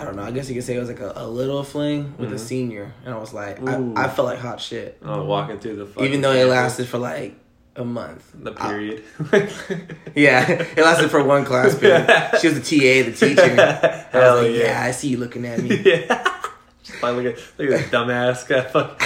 I 0.00 0.04
don't 0.04 0.16
know. 0.16 0.22
I 0.22 0.30
guess 0.30 0.48
you 0.48 0.54
could 0.54 0.64
say 0.64 0.76
it 0.76 0.80
was 0.80 0.88
like 0.88 1.00
a, 1.00 1.12
a 1.16 1.26
little 1.26 1.62
fling 1.64 2.14
with 2.18 2.32
a 2.32 2.36
Mhm. 2.36 2.40
senior, 2.40 2.92
and 3.04 3.14
I 3.14 3.18
was 3.18 3.32
like, 3.32 3.60
I, 3.66 3.92
I 3.96 4.08
felt 4.08 4.26
like 4.26 4.38
hot 4.38 4.60
shit, 4.60 4.98
Oh, 5.04 5.24
walking 5.24 5.58
through 5.58 5.76
the 5.76 5.86
fucking 5.86 6.04
even 6.06 6.20
though 6.20 6.32
it 6.32 6.44
lasted 6.46 6.86
for 6.88 6.98
like 6.98 7.34
a 7.78 7.84
month. 7.84 8.30
the 8.34 8.52
period. 8.52 9.04
yeah, 10.14 10.50
it 10.50 10.78
lasted 10.78 11.10
for 11.10 11.22
one 11.22 11.44
class 11.44 11.78
period. 11.78 12.06
She 12.40 12.48
was 12.48 12.60
the 12.60 12.78
TA, 12.78 13.08
the 13.08 13.12
teacher. 13.16 13.42
I 13.42 14.06
Hell 14.10 14.36
was 14.36 14.44
like, 14.44 14.56
yeah. 14.56 14.64
yeah. 14.64 14.82
I 14.82 14.90
see 14.90 15.08
you 15.08 15.16
looking 15.16 15.46
at 15.46 15.62
me. 15.62 15.76
yeah. 15.84 16.40
Just 16.82 17.02
like, 17.02 17.14
look 17.14 17.26
at 17.26 17.38
look 17.56 17.70
at 17.70 17.80
this 17.80 17.88
dumbass 17.88 18.46
guy. 18.46 18.62
Fuck. 18.62 19.00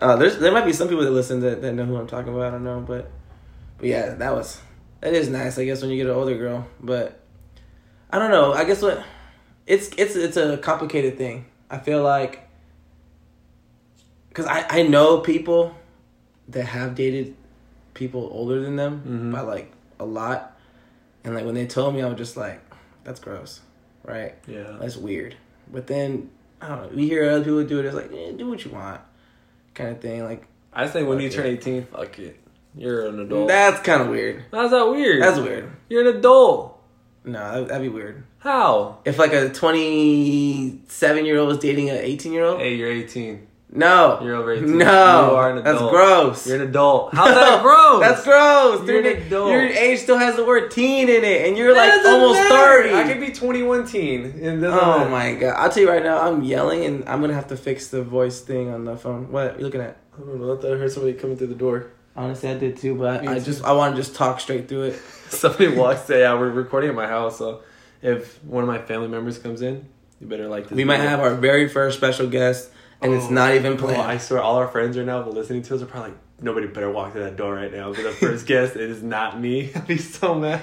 uh, 0.00 0.16
there's 0.16 0.38
there 0.38 0.52
might 0.52 0.64
be 0.64 0.72
some 0.72 0.88
people 0.88 1.04
that 1.04 1.10
listen 1.10 1.40
that, 1.40 1.60
that 1.62 1.72
know 1.72 1.84
who 1.84 1.96
I'm 1.96 2.06
talking 2.06 2.32
about. 2.32 2.46
I 2.46 2.50
don't 2.50 2.64
know, 2.64 2.80
but 2.80 3.10
but 3.78 3.88
yeah, 3.88 4.14
that 4.14 4.32
was 4.32 4.60
that 5.00 5.12
is 5.12 5.28
nice. 5.28 5.58
I 5.58 5.64
guess 5.64 5.82
when 5.82 5.90
you 5.90 5.96
get 5.96 6.06
an 6.06 6.16
older 6.16 6.36
girl, 6.36 6.66
but 6.80 7.20
I 8.10 8.18
don't 8.18 8.30
know. 8.30 8.52
I 8.52 8.64
guess 8.64 8.80
what 8.80 9.04
it's 9.66 9.90
it's 9.96 10.14
it's 10.14 10.36
a 10.36 10.56
complicated 10.58 11.18
thing. 11.18 11.46
I 11.68 11.78
feel 11.78 12.02
like 12.02 12.48
because 14.28 14.46
I 14.46 14.66
I 14.68 14.82
know 14.82 15.18
people 15.18 15.74
that 16.48 16.64
have 16.66 16.94
dated 16.94 17.34
people 17.94 18.28
older 18.32 18.60
than 18.60 18.76
them 18.76 19.02
Mhm. 19.06 19.32
by 19.32 19.40
like 19.40 19.72
a 20.00 20.04
lot, 20.04 20.58
and 21.24 21.34
like 21.34 21.44
when 21.44 21.54
they 21.54 21.66
told 21.66 21.94
me, 21.94 22.02
I 22.02 22.08
was 22.08 22.18
just 22.18 22.36
like, 22.36 22.60
that's 23.04 23.20
gross, 23.20 23.60
right? 24.04 24.34
Yeah. 24.46 24.76
That's 24.80 24.96
weird. 24.96 25.36
But 25.72 25.86
then 25.86 26.30
I 26.60 26.68
don't 26.68 26.82
know. 26.82 26.96
We 26.96 27.08
hear 27.08 27.28
other 27.30 27.44
people 27.44 27.64
do 27.64 27.78
it. 27.80 27.84
It's 27.86 27.94
like, 27.94 28.10
eh, 28.12 28.32
do 28.36 28.48
what 28.48 28.64
you 28.64 28.70
want, 28.70 29.00
kind 29.74 29.90
of 29.90 30.00
thing. 30.00 30.24
Like 30.24 30.46
I 30.72 30.86
say 30.88 31.02
when 31.02 31.20
you 31.20 31.28
turn 31.30 31.46
it. 31.46 31.50
18, 31.50 31.84
fuck 31.86 32.18
it. 32.18 32.40
You're 32.76 33.06
an 33.06 33.20
adult. 33.20 33.46
that's 33.48 33.80
kind 33.82 34.02
of 34.02 34.08
weird. 34.08 34.44
How's 34.50 34.72
that 34.72 34.88
weird? 34.90 35.22
That's 35.22 35.38
weird. 35.38 35.70
You're 35.88 36.08
an 36.08 36.16
adult. 36.16 36.72
No, 37.24 37.38
that, 37.60 37.68
that'd 37.68 37.82
be 37.82 37.88
weird. 37.88 38.24
How? 38.38 38.98
If 39.04 39.18
like 39.18 39.32
a 39.32 39.48
twenty-seven 39.50 41.24
year 41.24 41.38
old 41.38 41.48
was 41.48 41.58
dating 41.58 41.90
an 41.90 41.96
eighteen-year-old, 41.96 42.60
Hey, 42.60 42.74
you're 42.74 42.90
18. 42.90 43.46
No, 43.74 44.20
You're 44.22 44.36
over 44.36 44.52
18. 44.52 44.78
no, 44.78 44.84
You 45.30 45.36
are 45.36 45.56
an 45.56 45.64
that's 45.64 45.78
gross. 45.80 46.46
You're 46.46 46.56
an 46.62 46.68
adult. 46.68 47.12
How's 47.14 47.34
that 47.34 47.60
gross? 47.62 48.00
That's 48.00 48.22
gross. 48.24 48.86
You're 48.88 49.02
Dude, 49.02 49.16
an 49.16 49.22
adult. 49.26 49.50
Your 49.50 49.62
age 49.64 49.98
still 50.00 50.16
has 50.18 50.36
the 50.36 50.44
word 50.44 50.70
teen 50.70 51.08
in 51.08 51.24
it, 51.24 51.48
and 51.48 51.56
you're 51.58 51.74
That 51.74 51.96
like 52.04 52.06
almost 52.06 52.38
matter. 52.38 52.54
thirty. 52.54 52.94
I 52.94 53.02
could 53.12 53.20
be 53.20 53.32
21 53.32 53.86
teen. 53.86 54.22
Doesn't 54.30 54.64
Oh 54.64 54.98
matter. 54.98 55.10
my 55.10 55.34
god! 55.34 55.54
I'll 55.56 55.70
tell 55.70 55.82
you 55.82 55.88
right 55.90 56.02
now, 56.02 56.20
I'm 56.20 56.42
yelling, 56.44 56.84
and 56.84 57.08
I'm 57.08 57.20
gonna 57.20 57.34
have 57.34 57.48
to 57.48 57.56
fix 57.56 57.88
the 57.88 58.02
voice 58.02 58.40
thing 58.40 58.70
on 58.70 58.84
the 58.84 58.96
phone. 58.96 59.32
What 59.32 59.54
are 59.54 59.58
you 59.58 59.64
looking 59.64 59.80
at? 59.80 59.96
I 60.16 60.20
don't 60.20 60.40
know. 60.40 60.56
I 60.56 60.60
thought 60.60 60.72
I 60.72 60.76
heard 60.78 60.92
somebody 60.92 61.14
coming 61.14 61.36
through 61.36 61.48
the 61.48 61.54
door. 61.56 61.90
Honestly, 62.16 62.48
I 62.48 62.54
did 62.56 62.76
too, 62.76 62.94
but 62.94 63.22
Me 63.22 63.28
I, 63.28 63.34
too. 63.40 63.44
just 63.44 63.64
I 63.64 63.72
want 63.72 63.96
to 63.96 64.00
just 64.00 64.14
talk 64.14 64.38
straight 64.38 64.68
through 64.68 64.82
it. 64.84 64.94
Somebody 65.30 65.66
walks 65.74 66.08
in. 66.10 66.20
Yeah, 66.20 66.38
we're 66.38 66.50
recording 66.50 66.90
at 66.90 66.94
my 66.94 67.08
house, 67.08 67.38
so 67.38 67.62
if 68.02 68.38
one 68.44 68.62
of 68.62 68.68
my 68.68 68.78
family 68.78 69.08
members 69.08 69.36
comes 69.38 69.62
in, 69.62 69.88
you 70.20 70.28
better 70.28 70.46
like 70.46 70.68
this. 70.68 70.76
We 70.76 70.84
might 70.84 71.00
have 71.00 71.18
our 71.18 71.34
very 71.34 71.66
first 71.68 71.96
special 71.98 72.28
guest, 72.28 72.70
and 73.00 73.12
it's 73.14 73.26
Oh, 73.26 73.30
not 73.30 73.54
even 73.54 73.76
bro, 73.76 73.86
planned. 73.88 74.02
I 74.02 74.18
swear, 74.18 74.40
all 74.40 74.56
our 74.56 74.68
friends 74.68 74.96
are 74.96 75.04
now 75.04 75.26
listening 75.28 75.62
to 75.62 75.74
us 75.74 75.82
are 75.82 75.86
probably 75.86 76.10
like, 76.10 76.18
nobody 76.40 76.66
better 76.66 76.90
walk 76.90 77.12
through 77.12 77.24
that 77.24 77.36
door 77.36 77.54
right 77.54 77.72
now. 77.72 77.92
But 77.92 78.02
the 78.02 78.10
first 78.12 78.46
guest, 78.52 78.76
it 78.76 78.90
is 78.90 79.02
not 79.02 79.40
me. 79.40 79.72
I'd 79.74 79.86
be 79.86 79.98
so 79.98 80.34
mad. 80.34 80.60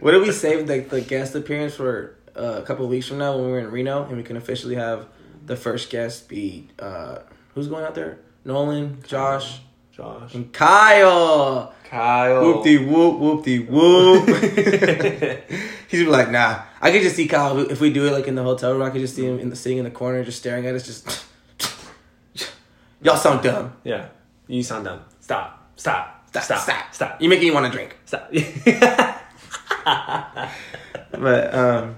What 0.00 0.14
if 0.14 0.22
we 0.22 0.32
save 0.32 0.66
the, 0.66 0.80
the 0.80 1.00
guest 1.00 1.34
appearance 1.34 1.74
for 1.74 2.16
uh, 2.36 2.60
a 2.60 2.62
couple 2.62 2.84
of 2.84 2.90
weeks 2.90 3.06
from 3.08 3.18
now 3.18 3.36
when 3.36 3.50
we're 3.50 3.58
in 3.60 3.70
Reno, 3.70 4.04
and 4.04 4.16
we 4.16 4.22
can 4.22 4.36
officially 4.36 4.74
have 4.76 5.06
the 5.46 5.56
first 5.56 5.90
guest 5.90 6.28
be 6.28 6.68
uh, 6.78 7.18
who's 7.54 7.68
going 7.68 7.84
out 7.84 7.94
there? 7.94 8.18
Nolan, 8.44 9.02
Josh, 9.06 9.60
Josh, 9.92 10.34
and 10.34 10.52
Kyle. 10.52 11.72
Kyle, 11.84 12.42
Whoop 12.42 12.64
de 12.64 12.78
whoop, 12.78 13.18
whoop 13.20 13.44
de 13.44 13.58
whoop. 13.60 14.26
He's 15.88 16.00
be 16.00 16.06
like, 16.06 16.30
nah. 16.30 16.62
I 16.80 16.90
could 16.90 17.02
just 17.02 17.14
see 17.16 17.28
Kyle 17.28 17.58
if 17.70 17.80
we 17.80 17.92
do 17.92 18.06
it 18.06 18.10
like 18.10 18.26
in 18.26 18.34
the 18.34 18.42
hotel 18.42 18.72
room. 18.72 18.82
I 18.82 18.90
could 18.90 19.00
just 19.00 19.14
see 19.14 19.24
him 19.26 19.38
in 19.38 19.48
the 19.50 19.56
sitting 19.56 19.78
in 19.78 19.84
the 19.84 19.90
corner, 19.90 20.24
just 20.24 20.38
staring 20.38 20.66
at 20.66 20.74
us. 20.74 20.84
Just 20.86 21.23
y'all 23.04 23.16
sound 23.16 23.42
dumb. 23.42 23.72
yeah, 23.84 24.08
you 24.48 24.62
sound 24.62 24.84
dumb. 24.86 25.00
Stop. 25.20 25.70
Stop. 25.76 26.26
Stop. 26.28 26.42
Stop. 26.42 26.58
Stop. 26.60 26.94
Stop. 26.94 27.20
You're 27.20 27.30
making 27.30 27.48
me 27.48 27.54
want 27.54 27.66
to 27.66 27.72
drink. 27.72 27.96
Stop. 28.06 28.30
But 31.12 31.54
um, 31.54 31.96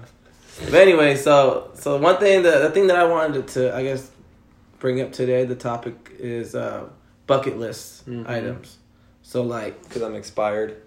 but 0.65 0.75
anyway, 0.75 1.15
so 1.15 1.71
so 1.73 1.97
one 1.97 2.17
thing 2.17 2.43
that 2.43 2.59
the 2.61 2.69
thing 2.69 2.87
that 2.87 2.95
I 2.97 3.05
wanted 3.05 3.47
to 3.49 3.75
I 3.75 3.81
guess 3.83 4.09
bring 4.79 5.01
up 5.01 5.11
today, 5.11 5.43
the 5.45 5.55
topic 5.55 6.15
is 6.19 6.53
uh, 6.55 6.87
bucket 7.25 7.57
list 7.57 8.07
Mhm. 8.07 8.29
items. 8.29 8.77
So 9.23 9.41
like, 9.41 9.81
Because 9.83 10.03
I'm 10.03 10.15
expired. 10.15 10.77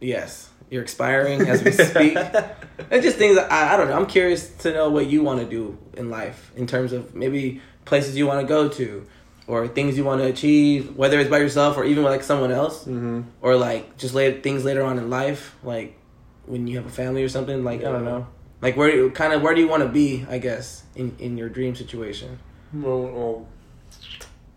yes, 0.00 0.50
you're 0.70 0.82
expiring 0.82 1.48
as 1.48 1.62
we 1.64 1.72
speak. 1.72 2.16
It's 2.90 3.04
just 3.04 3.16
things 3.16 3.36
I, 3.38 3.74
I 3.74 3.76
don't 3.76 3.88
know. 3.88 3.96
I'm 3.96 4.06
curious 4.06 4.48
to 4.62 4.72
know 4.72 4.88
what 4.90 5.06
you 5.08 5.22
want 5.22 5.40
to 5.40 5.46
do 5.46 5.76
in 5.96 6.10
life 6.10 6.52
in 6.56 6.66
terms 6.66 6.92
of 6.92 7.14
maybe 7.14 7.60
places 7.86 8.16
you 8.16 8.26
want 8.26 8.40
to 8.40 8.46
go 8.46 8.68
to 8.68 9.06
or 9.48 9.66
things 9.66 9.96
you 9.96 10.04
want 10.04 10.20
to 10.20 10.26
achieve, 10.28 10.94
whether 10.94 11.18
it's 11.18 11.30
by 11.30 11.38
yourself 11.38 11.76
or 11.76 11.84
even 11.84 12.04
with 12.04 12.12
like 12.12 12.22
someone 12.22 12.52
else, 12.52 12.84
Mm-hmm. 12.84 13.22
or 13.42 13.56
like 13.56 13.96
just 13.96 14.14
later 14.14 14.40
things 14.40 14.64
later 14.64 14.82
on 14.84 14.98
in 14.98 15.08
life, 15.10 15.56
like 15.64 15.96
when 16.46 16.66
you 16.68 16.76
have 16.76 16.86
a 16.86 16.90
family 17.02 17.22
or 17.24 17.28
something. 17.28 17.64
Like 17.64 17.80
I 17.80 17.90
don't 17.90 18.04
know, 18.04 18.26
like 18.62 18.76
where 18.76 18.94
you, 18.94 19.10
kind 19.10 19.32
of 19.32 19.42
where 19.42 19.54
do 19.54 19.60
you 19.60 19.68
want 19.68 19.82
to 19.82 19.88
be? 19.88 20.24
I 20.28 20.38
guess 20.38 20.84
in 20.94 21.16
in 21.18 21.36
your 21.36 21.48
dream 21.48 21.74
situation. 21.74 22.38
Well, 22.72 23.00
well, 23.16 23.46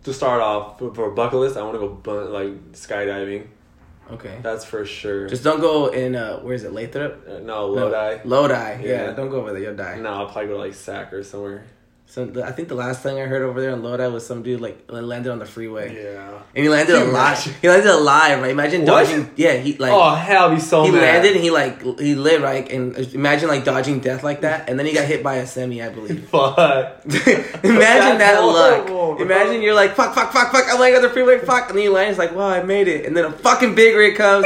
to 0.04 0.12
start 0.12 0.40
off 0.42 0.78
for, 0.78 1.10
bucket 1.12 1.38
list, 1.38 1.56
I 1.56 1.62
want 1.62 1.74
to 1.74 1.78
go 1.80 1.88
bu- 1.88 2.28
like 2.28 2.72
skydiving. 2.72 3.46
Okay, 4.10 4.36
That's 4.42 4.64
for 4.66 4.84
sure. 4.84 5.26
just 5.28 5.42
don't 5.44 5.60
go 5.60 5.86
in. 5.86 6.14
Uh, 6.14 6.40
where 6.40 6.52
is 6.54 6.64
it? 6.64 6.72
Lathrop. 6.74 7.24
Uh, 7.26 7.38
no 7.38 7.66
Lodi. 7.68 8.20
Lodi. 8.28 8.52
Yeah. 8.52 8.78
Yeah. 8.84 9.12
don't 9.12 9.30
go 9.30 9.36
over 9.40 9.52
there. 9.54 9.62
You'll 9.62 9.76
die. 9.76 9.96
No, 9.96 10.10
I'll 10.12 10.26
probably 10.26 10.48
go 10.48 10.54
to 10.54 10.58
like 10.58 10.74
Sac 10.74 11.12
or 11.14 11.22
somewhere. 11.22 11.64
So 12.12 12.26
the, 12.26 12.44
I 12.44 12.52
think 12.52 12.68
the 12.68 12.74
last 12.74 13.02
thing 13.02 13.18
I 13.18 13.24
heard 13.24 13.40
over 13.40 13.58
there 13.58 13.70
in 13.70 13.82
Lodi 13.82 14.06
was 14.08 14.26
some 14.26 14.42
dude 14.42 14.60
like 14.60 14.84
landed 14.90 15.32
on 15.32 15.38
the 15.38 15.46
freeway. 15.46 15.96
Yeah. 15.96 16.42
And 16.54 16.62
he 16.62 16.68
landed 16.68 16.92
Can 16.92 17.06
you 17.06 17.10
alive. 17.10 17.56
He 17.62 17.66
landed 17.70 17.90
alive, 17.90 18.42
right? 18.42 18.50
Imagine 18.50 18.82
What? 18.82 19.06
dodging. 19.06 19.30
Yeah, 19.34 19.54
he 19.54 19.78
like 19.78 19.92
oh 19.92 20.14
hell, 20.14 20.50
I'd 20.50 20.56
be 20.56 20.60
so 20.60 20.84
he 20.84 20.90
mad. 20.90 21.00
landed 21.00 21.36
and 21.36 21.42
he 21.42 21.50
like 21.50 21.80
he 21.98 22.14
lived 22.14 22.42
right, 22.44 22.70
and 22.70 22.94
uh, 22.94 23.00
imagine 23.14 23.48
like 23.48 23.64
dodging 23.64 24.00
death 24.00 24.22
like 24.22 24.42
that, 24.42 24.68
and 24.68 24.78
then 24.78 24.84
he 24.84 24.92
got 24.92 25.06
hit 25.06 25.22
by 25.22 25.36
a 25.36 25.46
semi, 25.46 25.82
I 25.82 25.88
believe. 25.88 26.28
Fuck. 26.28 27.00
Imagine 27.06 27.62
That's 27.62 28.18
that 28.18 28.40
luck. 28.40 28.86
bro. 28.88 29.16
Imagine 29.16 29.62
you're 29.62 29.74
like 29.74 29.94
fuck, 29.94 30.14
fuck, 30.14 30.34
fuck, 30.34 30.52
fuck. 30.52 30.66
I'm 30.68 30.78
laying 30.78 30.94
on 30.96 31.00
the 31.00 31.08
freeway, 31.08 31.38
fuck, 31.38 31.70
and 31.70 31.78
then 31.78 31.84
you 31.84 31.92
land. 31.92 32.10
It's 32.10 32.18
like, 32.18 32.34
wow, 32.34 32.48
I 32.48 32.62
made 32.62 32.88
it, 32.88 33.06
and 33.06 33.16
then 33.16 33.24
a 33.24 33.32
fucking 33.32 33.74
big 33.74 33.96
rig 33.96 34.16
comes, 34.16 34.44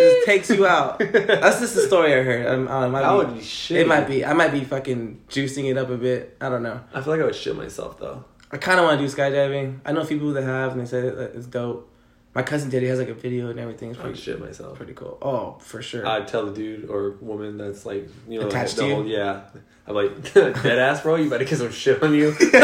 just 0.00 0.26
takes 0.26 0.50
you 0.50 0.66
out. 0.66 0.98
That's 1.12 1.60
just 1.60 1.74
the 1.76 1.82
story 1.82 2.12
I 2.14 2.22
heard. 2.22 2.46
I'm, 2.46 2.66
uh, 2.68 2.70
I, 2.72 2.88
might 2.88 3.02
That 3.02 3.10
be, 3.12 3.16
would 3.18 3.34
be 3.34 3.44
shit. 3.44 3.76
It 3.78 3.86
might 3.88 4.06
be. 4.08 4.24
I 4.24 4.32
might 4.32 4.52
be 4.52 4.64
fucking 4.64 5.20
juicing 5.28 5.70
it 5.70 5.76
up 5.76 5.90
a 5.90 5.96
bit. 5.96 6.36
I 6.40 6.48
don't 6.48 6.62
know. 6.62 6.80
I 6.94 7.00
feel 7.00 7.12
like 7.12 7.20
I 7.22 7.24
would 7.24 7.34
shit 7.34 7.56
myself 7.56 7.98
though. 7.98 8.24
I 8.50 8.56
kind 8.56 8.80
of 8.80 8.86
want 8.86 9.00
to 9.00 9.06
do 9.06 9.12
skydiving. 9.12 9.80
I 9.84 9.92
know 9.92 10.00
a 10.00 10.04
few 10.04 10.16
people 10.16 10.32
that 10.32 10.42
have, 10.44 10.72
and 10.72 10.80
they 10.80 10.86
said 10.86 11.04
it, 11.04 11.18
it's 11.34 11.46
dope. 11.46 11.90
My 12.34 12.42
cousin 12.42 12.70
did. 12.70 12.82
He 12.82 12.88
has 12.88 12.98
like 12.98 13.08
a 13.08 13.14
video 13.14 13.50
and 13.50 13.58
everything. 13.58 13.90
It's 13.90 13.98
pretty, 13.98 14.18
shit 14.18 14.38
myself. 14.40 14.76
pretty 14.76 14.92
cool. 14.94 15.18
Oh, 15.20 15.56
for 15.60 15.82
sure. 15.82 16.06
I'd 16.06 16.28
tell 16.28 16.46
the 16.46 16.52
dude 16.52 16.88
or 16.88 17.16
woman 17.20 17.58
that's 17.58 17.84
like 17.84 18.08
you 18.28 18.40
know 18.40 18.46
Attached 18.46 18.76
the 18.76 18.82
to 18.82 18.88
you? 18.88 19.04
yeah. 19.04 19.42
I'm 19.86 19.94
like 19.94 20.32
dead 20.34 20.78
ass 20.78 21.02
bro. 21.02 21.16
You 21.16 21.28
better 21.30 21.44
get 21.44 21.58
some 21.58 21.72
shit 21.72 22.02
on 22.02 22.14
you. 22.14 22.28
and 22.40 22.54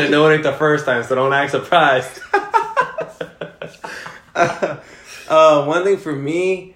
I 0.00 0.08
know 0.10 0.28
it 0.28 0.34
ain't 0.34 0.42
the 0.42 0.54
first 0.58 0.84
time, 0.84 1.02
so 1.04 1.14
don't 1.14 1.32
act 1.32 1.52
surprised. 1.52 2.20
uh, 4.34 5.64
one 5.64 5.84
thing 5.84 5.96
for 5.96 6.14
me, 6.14 6.73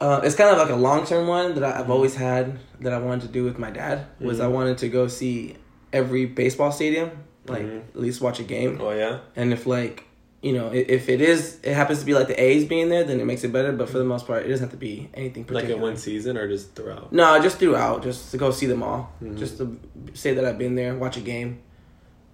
uh, 0.00 0.20
it's 0.24 0.34
kind 0.34 0.50
of 0.50 0.58
like 0.58 0.70
a 0.70 0.76
long 0.76 1.04
term 1.06 1.26
one 1.26 1.54
that 1.54 1.64
I've 1.64 1.90
always 1.90 2.14
had 2.14 2.58
that 2.80 2.92
I 2.92 2.98
wanted 2.98 3.22
to 3.22 3.28
do 3.28 3.44
with 3.44 3.58
my 3.58 3.70
dad 3.70 4.06
was 4.20 4.38
Mhm. 4.38 4.44
I 4.44 4.46
wanted 4.48 4.78
to 4.78 4.88
go 4.88 5.06
see 5.08 5.56
every 5.92 6.24
baseball 6.26 6.72
stadium, 6.72 7.10
like 7.46 7.62
Mhm. 7.62 7.80
at 7.94 8.00
least 8.00 8.20
watch 8.20 8.40
a 8.40 8.44
game. 8.44 8.78
Oh 8.80 8.90
yeah. 8.92 9.18
And 9.36 9.52
if 9.52 9.66
like 9.66 10.04
you 10.42 10.54
know, 10.54 10.70
if 10.72 11.10
it 11.10 11.20
is, 11.20 11.58
it 11.62 11.74
happens 11.74 11.98
to 12.00 12.06
be 12.06 12.14
like 12.14 12.26
the 12.26 12.42
A's 12.42 12.64
being 12.64 12.88
there, 12.88 13.04
then 13.04 13.20
it 13.20 13.26
makes 13.26 13.44
it 13.44 13.52
better. 13.52 13.72
But 13.72 13.90
for 13.90 13.98
the 13.98 14.04
most 14.04 14.26
part, 14.26 14.46
it 14.46 14.48
doesn't 14.48 14.64
have 14.68 14.70
to 14.70 14.78
be 14.78 15.10
anything 15.12 15.44
particular. 15.44 15.74
Like 15.74 15.76
in 15.76 15.82
one 15.82 15.96
season 15.98 16.38
or 16.38 16.48
just 16.48 16.74
throughout. 16.74 17.12
No, 17.12 17.38
just 17.42 17.58
throughout, 17.58 18.02
just 18.02 18.30
to 18.30 18.38
go 18.38 18.50
see 18.50 18.64
them 18.64 18.82
all, 18.82 19.12
Mhm. 19.22 19.36
just 19.36 19.58
to 19.58 19.76
say 20.14 20.32
that 20.32 20.42
I've 20.46 20.56
been 20.56 20.76
there, 20.76 20.94
watch 20.94 21.18
a 21.18 21.20
game, 21.20 21.58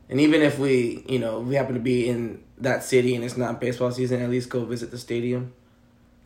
and 0.08 0.20
even 0.20 0.40
if 0.40 0.56
we, 0.56 1.02
you 1.08 1.18
know, 1.18 1.40
we 1.40 1.56
happen 1.56 1.74
to 1.74 1.80
be 1.80 2.08
in 2.08 2.38
that 2.60 2.84
city 2.84 3.16
and 3.16 3.24
it's 3.24 3.36
not 3.36 3.60
baseball 3.60 3.90
season, 3.90 4.22
at 4.22 4.30
least 4.30 4.50
go 4.50 4.64
visit 4.64 4.92
the 4.92 4.98
stadium. 4.98 5.52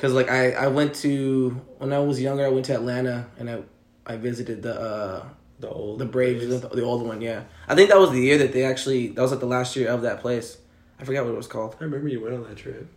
Cause 0.01 0.13
like 0.15 0.31
I, 0.31 0.53
I 0.53 0.69
went 0.69 0.95
to 0.97 1.51
when 1.79 1.93
I 1.93 1.99
was 1.99 2.21
younger, 2.21 2.45
I 2.45 2.49
went 2.49 2.65
to 2.67 2.75
Atlanta 2.75 3.27
and 3.39 3.51
I, 3.51 3.63
I 4.07 4.17
visited 4.17 4.63
the 4.63 4.75
uh 4.81 5.25
The 5.61 5.69
old 5.69 5.99
the 5.99 6.07
Braves, 6.07 6.49
the, 6.49 6.69
the 6.69 6.83
old 6.83 7.07
one, 7.07 7.21
yeah. 7.21 7.43
I 7.69 7.75
think 7.75 7.91
that 7.91 7.99
was 7.99 8.11
the 8.11 8.21
year 8.21 8.39
that 8.39 8.55
they 8.55 8.65
actually 8.65 9.09
that 9.09 9.21
was 9.21 9.31
like 9.31 9.41
the 9.41 9.47
last 9.47 9.77
year 9.77 9.89
of 9.89 10.01
that 10.03 10.21
place. 10.21 10.57
I 10.99 11.05
forgot 11.05 11.25
what 11.27 11.35
it 11.35 11.37
was 11.37 11.47
called. 11.47 11.77
I 11.81 11.85
remember 11.85 12.09
you 12.09 12.21
went 12.23 12.35
on 12.35 12.45
that 12.45 12.57
trip. 12.57 12.89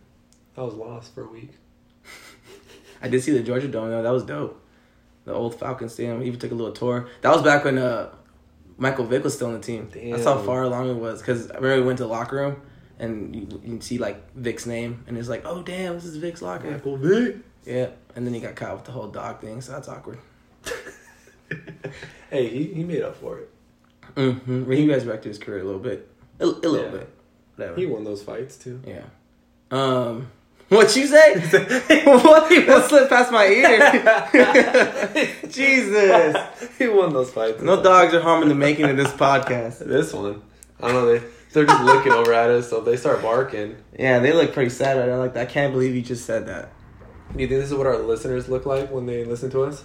I 0.56 0.62
was 0.62 0.74
lost 0.74 1.14
for 1.14 1.24
a 1.24 1.28
week. 1.28 1.50
I 3.02 3.08
did 3.08 3.22
see 3.22 3.32
the 3.32 3.42
Georgia 3.42 3.68
Dome 3.68 3.90
though. 3.90 4.02
That 4.02 4.12
was 4.12 4.24
dope. 4.24 4.62
The 5.26 5.34
old 5.34 5.58
Falcon 5.58 5.90
Stadium. 5.90 6.22
Even 6.22 6.38
took 6.38 6.52
a 6.52 6.54
little 6.54 6.72
tour. 6.72 7.08
That 7.20 7.32
was 7.32 7.42
back 7.42 7.64
when 7.64 7.76
uh, 7.76 8.14
Michael 8.78 9.04
Vick 9.04 9.24
was 9.24 9.34
still 9.34 9.48
on 9.48 9.54
the 9.54 9.60
team. 9.60 9.90
That's 9.92 10.24
how 10.24 10.38
far 10.38 10.62
along 10.62 10.88
it 10.90 10.94
was. 10.94 11.20
Because 11.20 11.50
I 11.50 11.56
remember 11.56 11.82
we 11.82 11.86
went 11.86 11.98
to 11.98 12.04
the 12.04 12.10
locker 12.10 12.36
room 12.36 12.62
and 13.04 13.34
you, 13.34 13.42
you 13.50 13.58
can 13.70 13.80
see 13.80 13.98
like 13.98 14.32
Vick's 14.34 14.66
name 14.66 15.04
and 15.06 15.16
it's 15.16 15.28
like, 15.28 15.42
oh 15.44 15.62
damn, 15.62 15.94
this 15.94 16.04
is 16.04 16.16
Vick's 16.16 16.42
locker. 16.42 16.70
Michael 16.70 16.96
Vick. 16.96 17.36
Yeah. 17.64 17.88
And 18.16 18.26
then 18.26 18.34
he 18.34 18.40
got 18.40 18.54
caught 18.56 18.74
with 18.76 18.84
the 18.84 18.92
whole 18.92 19.08
dog 19.08 19.40
thing, 19.40 19.60
so 19.60 19.72
that's 19.72 19.88
awkward. 19.88 20.18
hey, 22.30 22.48
he, 22.48 22.64
he 22.74 22.84
made 22.84 23.02
up 23.02 23.16
for 23.16 23.38
it. 23.38 23.50
Mm-hmm. 24.16 24.70
He 24.70 24.86
to 24.86 25.18
his 25.28 25.38
career 25.38 25.60
a 25.60 25.64
little 25.64 25.80
bit. 25.80 26.08
A, 26.40 26.44
a 26.44 26.46
little 26.46 26.76
Yeah. 26.76 26.90
bit. 26.90 27.08
Whatever. 27.56 27.76
He 27.76 27.86
won 27.86 28.04
those 28.04 28.22
fights 28.22 28.56
too. 28.56 28.80
yeah. 28.86 29.04
Um. 29.70 30.30
What 30.70 30.96
you 30.96 31.06
say? 31.06 31.34
what? 32.04 32.88
Slipped 32.88 33.10
past 33.10 33.30
my 33.30 33.46
ear. 33.46 33.78
Jesus. 35.48 36.36
he 36.78 36.88
won 36.88 37.12
those 37.12 37.30
fights. 37.30 37.60
No 37.62 37.82
dogs 37.82 38.14
are 38.14 38.20
harming 38.22 38.48
the 38.48 38.54
making 38.54 38.86
of 38.86 38.96
this 38.96 39.12
podcast. 39.12 39.80
This 39.86 40.12
one, 40.14 40.42
I 40.80 40.90
don't 40.90 40.94
know. 40.94 41.18
They 41.18 41.26
they're 41.54 41.66
just 41.66 41.84
looking 41.84 42.12
over 42.12 42.32
at 42.32 42.50
us, 42.50 42.68
so 42.68 42.80
if 42.80 42.84
they 42.84 42.96
start 42.96 43.22
barking. 43.22 43.76
Yeah, 43.98 44.18
they 44.18 44.32
look 44.32 44.52
pretty 44.52 44.70
sad 44.70 44.98
right 44.98 45.08
now. 45.08 45.18
Like, 45.18 45.36
I 45.36 45.46
can't 45.46 45.72
believe 45.72 45.94
you 45.94 46.02
just 46.02 46.26
said 46.26 46.46
that. 46.46 46.70
Do 47.32 47.40
you 47.40 47.48
think 47.48 47.60
this 47.60 47.70
is 47.70 47.76
what 47.76 47.86
our 47.86 47.98
listeners 47.98 48.48
look 48.48 48.66
like 48.66 48.90
when 48.90 49.06
they 49.06 49.24
listen 49.24 49.50
to 49.50 49.62
us? 49.62 49.84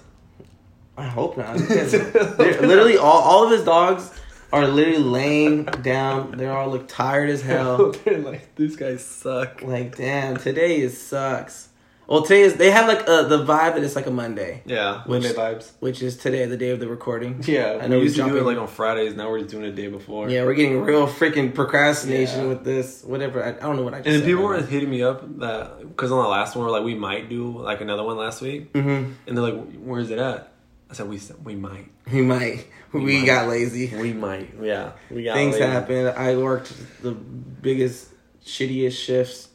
I 0.98 1.06
hope 1.06 1.38
not. 1.38 1.58
literally, 1.70 2.98
all, 2.98 3.22
all 3.22 3.46
of 3.46 3.52
his 3.52 3.64
dogs 3.64 4.12
are 4.52 4.68
literally 4.68 5.00
laying 5.00 5.66
down. 5.66 6.32
They 6.32 6.48
all 6.48 6.70
look 6.70 6.88
tired 6.88 7.30
as 7.30 7.42
hell. 7.42 7.92
they're 8.04 8.18
like, 8.18 8.56
these 8.56 8.76
guys 8.76 9.06
suck. 9.06 9.62
Like, 9.62 9.96
damn, 9.96 10.38
today 10.38 10.82
is 10.82 11.00
sucks. 11.02 11.70
Well, 12.10 12.24
today 12.24 12.42
is, 12.42 12.56
they 12.56 12.72
have 12.72 12.88
like 12.88 13.08
uh, 13.08 13.24
the 13.28 13.46
vibe 13.46 13.76
that 13.76 13.84
it's 13.84 13.96
like 13.96 14.08
a 14.08 14.12
Monday, 14.12 14.64
Yeah, 14.66 15.04
Which- 15.04 15.22
Monday 15.22 15.38
vibes. 15.38 15.70
which 15.80 16.02
is 16.02 16.18
today, 16.18 16.44
the 16.48 16.58
day 16.58 16.72
of 16.72 16.80
the 16.80 16.88
recording. 16.88 17.44
Yeah, 17.48 17.66
I 17.66 17.70
I 17.74 17.82
know 17.84 17.88
know 17.90 17.98
we 17.98 18.04
used 18.06 18.18
we 18.18 18.24
to 18.24 18.30
do 18.32 18.38
it 18.38 18.44
like 18.46 18.58
on 18.58 18.68
Fridays. 18.68 19.16
Now 19.16 19.30
we're 19.30 19.40
just 19.42 19.52
doing 19.52 19.64
it 19.66 19.76
the 19.76 19.82
day 19.84 19.90
before. 19.90 20.28
Yeah, 20.28 20.44
we're 20.46 20.56
getting 20.56 20.82
real 20.82 21.08
freaking 21.08 21.54
procrastination 21.54 22.42
Yeah. 22.42 22.48
with 22.48 22.64
this. 22.64 23.04
Whatever. 23.04 23.44
I, 23.46 23.50
I 23.50 23.52
don't 23.52 23.76
know 23.76 23.84
what 23.84 23.94
I 23.94 23.98
just 23.98 24.08
And 24.08 24.20
said 24.22 24.26
people 24.26 24.44
were 24.44 24.60
hitting 24.60 24.90
me 24.90 25.04
up 25.04 25.22
that 25.40 25.82
because 25.88 26.12
on 26.12 26.24
the 26.24 26.28
last 26.30 26.56
one, 26.56 26.66
we're 26.66 26.72
like, 26.72 26.84
we 26.84 26.96
might 26.96 27.30
do 27.30 27.56
like 27.60 27.80
another 27.82 28.04
one 28.04 28.18
last 28.18 28.42
week, 28.42 28.74
now. 28.74 28.82
Mhm. 28.82 29.14
and 29.28 29.38
they're 29.38 29.44
like, 29.44 29.74
where's 29.76 30.10
it 30.10 30.18
at? 30.18 30.52
I 30.90 30.96
said, 30.96 31.08
we 31.08 31.20
we 31.44 31.54
might, 31.56 31.90
We 32.12 32.24
might. 32.24 32.66
We, 32.92 33.02
We 33.04 33.18
might. 33.20 33.26
got 33.28 33.48
lazy. 33.50 33.96
we 33.96 34.14
might, 34.14 34.50
yeah, 34.60 34.94
we 35.12 35.22
got 35.26 35.36
Things 35.36 35.54
lazy. 35.60 35.64
happen. 35.68 36.08
I 36.08 36.36
worked 36.38 36.74
the 37.04 37.12
biggest, 37.12 38.08
shittiest 38.44 38.94
shifts 38.98 39.50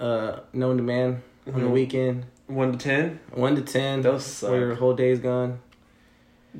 uh, 0.00 0.38
known 0.54 0.78
to 0.78 0.82
man 0.82 1.22
on 1.46 1.60
the 1.60 1.66
Mhm. 1.68 1.72
weekend. 1.72 2.24
One 2.46 2.72
to 2.72 2.78
ten, 2.78 3.20
One 3.32 3.56
to 3.56 3.62
ten. 3.62 4.02
Those 4.02 4.24
suck. 4.24 4.50
Where 4.50 4.60
your 4.60 4.74
whole 4.74 4.94
day's 4.94 5.18
gone. 5.20 5.60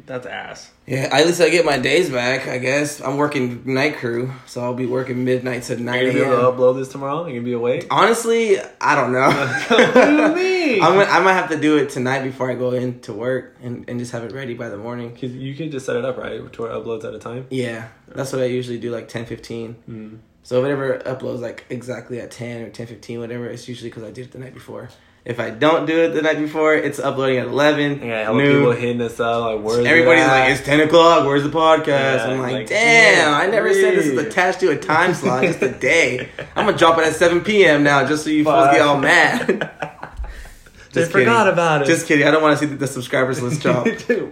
that's 0.07 0.25
ass. 0.25 0.71
Yeah, 0.87 1.11
at 1.13 1.27
least 1.27 1.39
I 1.43 1.51
get 1.51 1.67
my 1.67 1.77
days 1.79 2.09
back. 2.09 2.49
I 2.49 2.57
guess 2.57 2.99
I'm 3.03 3.19
working 3.19 3.61
night 3.67 3.97
crew, 3.99 4.33
so 4.47 4.63
I'll 4.63 4.73
be 4.73 4.87
working 4.87 5.23
midnight 5.23 5.65
to 5.65 5.75
Are 5.75 5.77
nine 5.77 6.07
you 6.07 6.13
gonna 6.13 6.25
be 6.25 6.31
able 6.33 6.37
to 6.53 6.57
upload 6.57 6.79
this 6.79 6.89
tomorrow? 6.89 7.27
You 7.27 7.35
gonna 7.35 7.45
be 7.45 7.53
awake? 7.53 7.89
Honestly, 7.91 8.57
I 8.81 8.95
don't 8.95 9.13
know. 9.13 9.29
what 9.69 9.95
do 9.95 10.01
you 10.17 10.35
mean? 10.35 10.83
I'm 10.83 10.95
gonna, 10.95 11.11
I 11.11 11.21
might 11.23 11.35
have 11.35 11.51
to 11.51 11.61
do 11.61 11.77
it 11.77 11.91
tonight 11.91 12.23
before 12.23 12.51
I 12.51 12.55
go 12.55 12.71
into 12.71 13.13
work 13.13 13.55
and, 13.63 13.85
and 13.87 13.99
just 14.01 14.13
have 14.13 14.25
it 14.25 14.33
ready 14.33 14.55
by 14.55 14.71
the 14.71 14.79
morning. 14.79 15.11
Cause 15.15 15.31
you 15.31 15.55
can 15.55 15.71
just 15.71 15.85
set 15.85 15.97
it 15.97 16.07
up 16.07 16.17
right 16.17 16.51
to 16.51 16.63
where 16.63 16.71
it 16.71 16.75
uploads 16.75 17.05
at 17.05 17.13
a 17.15 17.19
time. 17.19 17.47
Yeah, 17.51 17.89
that's 18.09 18.33
what 18.33 18.41
I 18.41 18.47
usually 18.47 18.79
do, 18.79 18.91
like 18.91 19.09
10, 19.09 19.27
15. 19.27 19.77
Mm. 19.91 20.19
So 20.45 20.61
if 20.61 20.67
it 20.69 20.73
ever 20.73 20.99
uploads 21.07 21.41
like 21.41 21.65
exactly 21.71 22.21
at 22.21 22.31
10 22.31 22.63
or 22.63 22.71
10:15 22.71 23.21
whatever, 23.21 23.47
it's 23.47 23.69
usually 23.69 23.91
because 23.91 24.03
I 24.03 24.11
did 24.11 24.27
it 24.27 24.33
the 24.33 24.39
night 24.39 24.55
before. 24.55 24.89
If 25.25 25.39
I 25.39 25.51
don't 25.51 25.87
do 25.87 26.03
it 26.03 26.09
the 26.15 26.23
night 26.23 26.39
before, 26.39 26.75
it's 26.75 26.99
uploading 26.99 27.39
at 27.39 27.47
11. 27.47 28.03
Yeah, 28.05 28.25
hella 28.25 28.39
noon. 28.39 28.57
people 28.57 28.73
hitting 28.73 29.01
us 29.03 29.21
up 29.21 29.43
like, 29.43 29.65
where's 29.65 29.79
it 29.79 29.87
Everybody's 29.87 30.27
like, 30.27 30.51
it's 30.51 30.65
10 30.67 30.81
o'clock, 30.81 31.25
where's 31.25 31.45
the 31.45 31.49
podcast? 31.49 31.87
Yeah, 31.87 32.27
I'm 32.27 32.41
like, 32.41 32.53
like, 32.53 32.67
damn, 32.67 33.29
yeah, 33.31 33.39
I 33.39 33.47
never 33.47 33.73
said 33.73 33.95
this 33.97 34.07
is 34.07 34.19
attached 34.19 34.59
to 34.61 34.71
a 34.71 34.77
time 34.77 35.15
slot, 35.15 35.45
just 35.45 35.63
a 35.63 35.71
day. 35.79 36.29
I'm 36.57 36.65
going 36.67 36.77
to 36.77 36.79
drop 36.79 36.99
it 36.99 37.05
at 37.05 37.15
7 37.15 37.43
p.m. 37.43 37.85
now 37.85 38.05
just 38.05 38.25
so 38.25 38.31
you 38.31 38.43
fools 38.43 38.67
get 38.73 38.81
all 38.81 38.99
mad. 38.99 39.47
they 40.93 41.03
Just 41.03 41.13
forgot 41.13 41.49
about 41.49 41.83
it. 41.83 41.87
Just 41.87 42.09
kidding. 42.09 42.27
I 42.27 42.33
don't 42.33 42.43
want 42.43 42.59
to 42.59 42.67
see 42.67 42.75
the 42.75 42.89
subscribers 42.89 43.41
list 43.41 43.63
drop. 43.63 43.87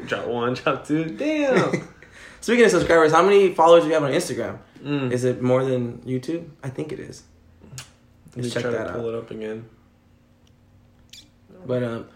drop 0.07 0.27
one, 0.27 0.55
drop 0.55 0.85
two. 0.89 1.05
Damn. 1.05 1.87
Speaking 2.41 2.65
of 2.65 2.71
subscribers, 2.73 3.13
how 3.13 3.23
many 3.23 3.55
followers 3.55 3.85
do 3.85 3.89
you 3.91 3.95
have 3.95 4.03
on 4.03 4.11
Instagram? 4.11 4.59
Mm. 4.83 5.13
Is 5.13 5.25
it 5.25 5.43
more 5.43 5.65
than 5.65 5.99
YouTube? 5.99 6.49
I 6.63 6.69
think 6.71 6.93
it 6.93 7.01
is. 7.01 7.23
Let 8.29 8.37
me 8.37 8.43
Let's 8.43 8.55
check 8.55 8.63
try 8.63 8.71
that 8.73 8.85
to 8.85 8.91
out. 8.91 8.97
pull 8.97 9.09
it 9.09 9.15
up 9.15 9.31
again. 9.31 9.69
But 11.67 11.83
um, 11.83 12.09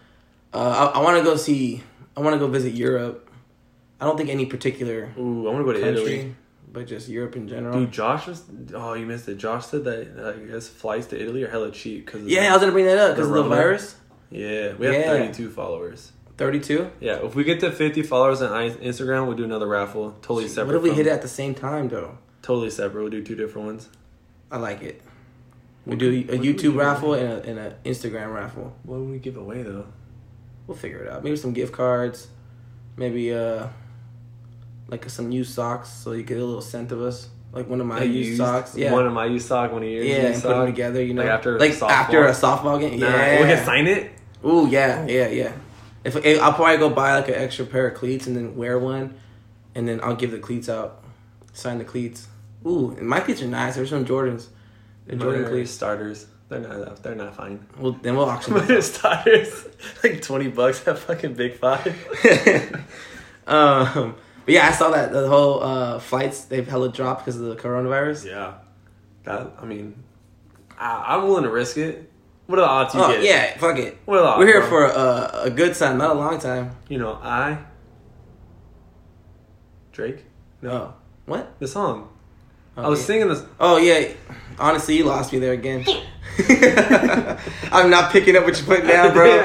uh, 0.53 0.91
I, 0.93 0.99
I 0.99 1.03
want 1.03 1.17
to 1.17 1.23
go 1.23 1.35
see. 1.35 1.83
I 2.17 2.21
want 2.21 2.33
to 2.33 2.39
go 2.39 2.47
visit 2.47 2.73
Europe. 2.73 3.29
I 3.99 4.05
don't 4.05 4.17
think 4.17 4.29
any 4.29 4.45
particular 4.45 5.11
Ooh, 5.17 5.47
I 5.47 5.51
want 5.53 5.65
to 5.65 5.71
go 5.71 5.73
to 5.73 5.79
country, 5.81 6.13
Italy. 6.15 6.35
but 6.71 6.87
just 6.87 7.07
Europe 7.07 7.35
in 7.35 7.47
general. 7.47 7.79
Dude, 7.79 7.91
Josh 7.91 8.27
was. 8.27 8.43
Oh, 8.73 8.93
you 8.93 9.05
missed 9.05 9.27
it. 9.29 9.35
Josh 9.37 9.65
said 9.67 9.83
that 9.85 10.17
uh, 10.17 10.29
I 10.41 10.51
guess 10.51 10.67
flights 10.67 11.07
to 11.07 11.21
Italy 11.21 11.43
are 11.43 11.49
hella 11.49 11.71
cheap 11.71 12.05
because. 12.05 12.23
yeah, 12.25 12.49
I 12.49 12.53
was 12.53 12.61
gonna 12.61 12.71
bring 12.71 12.85
that 12.85 12.97
up 12.97 13.15
because 13.15 13.29
of 13.29 13.35
the 13.35 13.43
virus. 13.43 13.95
Yeah, 14.31 14.73
we 14.73 14.87
have 14.87 14.95
Yeah. 14.95 15.03
32 15.11 15.49
followers. 15.51 16.11
Thirty-two. 16.37 16.91
Yeah, 16.99 17.25
if 17.25 17.33
we 17.35 17.45
get 17.45 17.61
to 17.61 17.71
50 17.71 18.03
followers 18.03 18.41
on 18.41 18.51
Instagram, 18.51 19.25
we'll 19.27 19.37
do 19.37 19.45
another 19.45 19.67
raffle. 19.67 20.11
Totally 20.21 20.49
separate. 20.49 20.67
What 20.67 20.75
if 20.75 20.83
we 20.83 20.91
hit 20.97 21.07
it 21.07 21.11
at 21.11 21.21
the 21.21 21.29
same 21.29 21.53
time 21.55 21.87
though? 21.87 22.17
Totally 22.45 22.69
separate. 22.69 23.01
We'll 23.01 23.09
do 23.09 23.23
two 23.23 23.33
different 23.35 23.65
ones. 23.65 23.89
I 24.51 24.57
like 24.57 24.83
it. 24.83 25.01
We 25.83 25.95
do 25.95 26.11
a 26.11 26.17
what 26.19 26.27
could 26.29 26.41
YouTube 26.41 26.59
do? 26.73 26.79
raffle 26.79 27.13
and 27.15 27.27
a 27.27 27.49
and 27.49 27.57
a 27.57 27.75
Instagram 27.83 28.35
raffle. 28.35 28.75
What 28.83 28.99
would 28.99 29.09
we 29.09 29.17
give 29.17 29.35
away 29.35 29.63
though? 29.63 29.87
We'll 30.67 30.77
figure 30.77 30.99
it 30.99 31.11
out. 31.11 31.23
Maybe 31.23 31.37
some 31.37 31.53
gift 31.53 31.73
cards. 31.73 32.27
Maybe 32.97 33.33
uh, 33.33 33.65
like 34.87 35.09
some 35.09 35.31
used 35.31 35.55
socks, 35.55 35.89
so 35.89 36.11
you 36.11 36.21
get 36.21 36.37
a 36.37 36.45
little 36.45 36.61
scent 36.61 36.91
of 36.91 37.01
us. 37.01 37.29
Like 37.51 37.67
one 37.67 37.81
of 37.81 37.87
my 37.87 38.01
A 38.01 38.05
used, 38.05 38.37
socks. 38.37 38.75
Yeah. 38.77 38.91
One 38.93 39.07
of 39.07 39.13
my 39.13 39.25
used 39.25 39.47
sock, 39.47 39.71
one 39.71 39.81
of 39.81 39.89
yours. 39.89 40.05
yeah, 40.05 40.27
used 40.27 40.33
and 40.35 40.43
put 40.43 40.49
them 40.49 40.65
together. 40.67 41.03
You 41.03 41.15
know, 41.15 41.23
Like 41.23 41.31
after 41.31 41.59
like 41.59 41.71
softball? 41.71 41.89
after 41.89 42.27
a 42.27 42.31
softball 42.31 42.79
game. 42.79 42.99
Nah, 42.99 43.07
Yeah, 43.07 43.41
we 43.41 43.47
can 43.47 43.65
sign 43.65 43.87
it. 43.87 44.11
Ooh, 44.45 44.67
yeah, 44.67 45.07
yeah, 45.07 45.29
yeah. 45.29 45.53
If 46.03 46.15
I'll 46.15 46.53
probably 46.53 46.77
go 46.77 46.91
buy 46.91 47.15
like 47.15 47.29
an 47.29 47.33
extra 47.35 47.65
pair 47.65 47.87
of 47.87 47.97
cleats 47.97 48.27
and 48.27 48.35
then 48.37 48.55
wear 48.55 48.77
one, 48.77 49.15
and 49.73 49.87
then 49.87 49.99
I'll 50.03 50.15
give 50.15 50.29
the 50.29 50.37
cleats 50.37 50.69
out, 50.69 51.03
sign 51.53 51.79
the 51.79 51.83
cleats. 51.85 52.27
Ooh, 52.65 52.97
my 53.01 53.19
cleats 53.19 53.41
are 53.41 53.47
nice. 53.47 53.75
There's 53.75 53.89
some 53.89 54.05
Jordans. 54.05 54.47
The 55.05 55.15
Jordan 55.15 55.45
cleats. 55.45 55.71
starters. 55.71 56.25
They're 56.49 56.59
not. 56.59 57.01
They're 57.03 57.15
not 57.15 57.35
fine. 57.35 57.65
Well, 57.77 57.93
then 58.01 58.15
we'll 58.15 58.25
auction. 58.29 58.53
Minor 58.57 58.81
starters, 58.81 59.67
like 60.03 60.21
20 60.21 60.49
bucks 60.49 60.87
at 60.87 60.97
fucking 60.99 61.33
Big 61.33 61.57
Five. 61.57 61.87
um, 63.47 64.15
but 64.45 64.53
yeah, 64.53 64.67
I 64.67 64.71
saw 64.71 64.91
that 64.91 65.11
the 65.11 65.27
whole 65.27 65.61
uh, 65.63 65.99
flights 65.99 66.45
they've 66.45 66.67
hella 66.67 66.91
dropped 66.91 67.25
because 67.25 67.39
of 67.39 67.47
the 67.47 67.55
coronavirus. 67.55 68.25
Yeah, 68.25 68.53
that. 69.23 69.53
I 69.59 69.65
mean, 69.65 70.03
I, 70.77 71.15
I'm 71.15 71.23
willing 71.23 71.43
to 71.43 71.51
risk 71.51 71.77
it. 71.77 72.11
What 72.47 72.59
are 72.59 72.61
the 72.61 72.67
odds 72.67 72.93
you 72.93 73.01
Oh 73.03 73.07
get? 73.11 73.23
yeah, 73.23 73.57
fuck 73.57 73.77
it. 73.79 73.97
What 74.05 74.19
are 74.19 74.21
the 74.21 74.27
odds? 74.27 74.39
We're 74.39 74.47
here 74.47 74.59
bro? 74.61 74.69
for 74.69 74.85
a, 74.85 75.41
a 75.45 75.49
good 75.49 75.73
time, 75.75 75.97
not 75.97 76.15
a 76.15 76.19
long 76.19 76.37
time. 76.39 76.75
You 76.89 76.99
know, 76.99 77.13
I. 77.21 77.57
Drake. 79.91 80.25
Oh, 80.63 80.93
what? 81.25 81.57
The 81.59 81.67
song. 81.67 82.09
Oh, 82.77 82.83
I 82.83 82.87
was 82.89 82.99
yeah. 83.01 83.05
singing 83.05 83.29
this. 83.29 83.43
Oh 83.59 83.77
yeah, 83.77 84.11
honestly, 84.59 84.97
you 84.97 85.05
lost 85.05 85.31
me 85.33 85.39
there 85.39 85.53
again. 85.53 85.85
I'm 87.71 87.89
not 87.89 88.11
picking 88.11 88.35
up 88.35 88.43
what 88.43 88.57
you're 88.57 88.65
putting 88.65 88.87
down, 88.87 89.13
bro. 89.13 89.25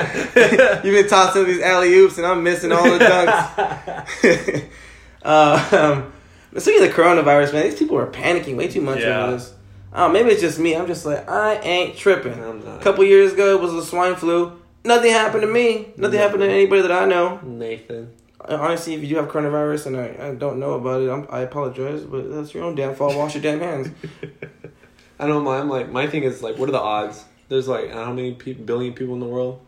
You've 0.83 0.83
been 0.83 1.09
tossing 1.09 1.47
these 1.47 1.61
alley 1.63 1.95
oops, 1.95 2.19
and 2.19 2.27
I'm 2.27 2.43
missing 2.43 2.73
all 2.73 2.83
the 2.83 2.99
dunks. 2.99 4.65
uh, 5.23 5.69
um, 5.73 6.13
but 6.53 6.63
speaking 6.63 6.83
of 6.83 6.89
the 6.89 6.95
coronavirus, 6.95 7.53
man, 7.53 7.63
these 7.65 7.79
people 7.79 7.97
are 7.97 8.07
panicking 8.07 8.57
way 8.57 8.67
too 8.67 8.81
much 8.81 9.01
Yeah. 9.01 9.23
over 9.25 9.33
this. 9.33 9.55
Oh, 9.93 10.09
maybe 10.09 10.31
it's 10.31 10.41
just 10.41 10.59
me. 10.59 10.75
I'm 10.77 10.87
just 10.87 11.05
like, 11.07 11.29
I 11.29 11.57
ain't 11.61 11.97
tripping. 11.97 12.33
A 12.33 12.79
couple 12.81 13.05
years 13.05 13.33
ago, 13.33 13.57
it 13.57 13.61
was 13.61 13.73
the 13.73 13.83
swine 13.83 14.17
flu. 14.17 14.61
Nothing 14.85 15.11
happened 15.13 15.43
to 15.43 15.49
me. 15.49 15.93
Nothing 15.97 16.19
happened 16.19 16.41
to 16.43 16.49
anybody 16.49 16.83
that 16.83 16.93
I 16.93 17.05
know. 17.07 17.39
Nathan. 17.43 18.13
Honestly, 18.49 18.95
if 18.95 19.03
you 19.03 19.09
do 19.09 19.17
have 19.17 19.29
coronavirus 19.29 19.87
and 19.87 19.97
I, 19.97 20.29
I 20.29 20.35
don't 20.35 20.59
know 20.59 20.73
about 20.73 21.03
it, 21.03 21.11
I'm, 21.11 21.27
I 21.31 21.41
apologize, 21.41 22.03
but 22.03 22.31
that's 22.31 22.55
your 22.55 22.65
own 22.65 22.75
damn 22.75 22.95
fault. 22.95 23.15
Wash 23.17 23.35
your 23.35 23.43
damn 23.43 23.61
hands. 23.61 23.89
I 25.19 25.27
don't 25.27 25.45
mind. 25.45 25.69
Like 25.69 25.91
my 25.91 26.07
thing 26.07 26.23
is 26.23 26.43
like, 26.43 26.57
what 26.57 26.69
are 26.69 26.73
the 26.73 26.81
odds? 26.81 27.25
There's 27.49 27.69
like 27.69 27.85
I 27.85 27.89
don't 27.89 27.97
know 27.97 28.05
how 28.07 28.13
many 28.13 28.33
people, 28.35 28.65
billion 28.65 28.95
people 28.95 29.15
in 29.15 29.21
the 29.21 29.27
world, 29.27 29.61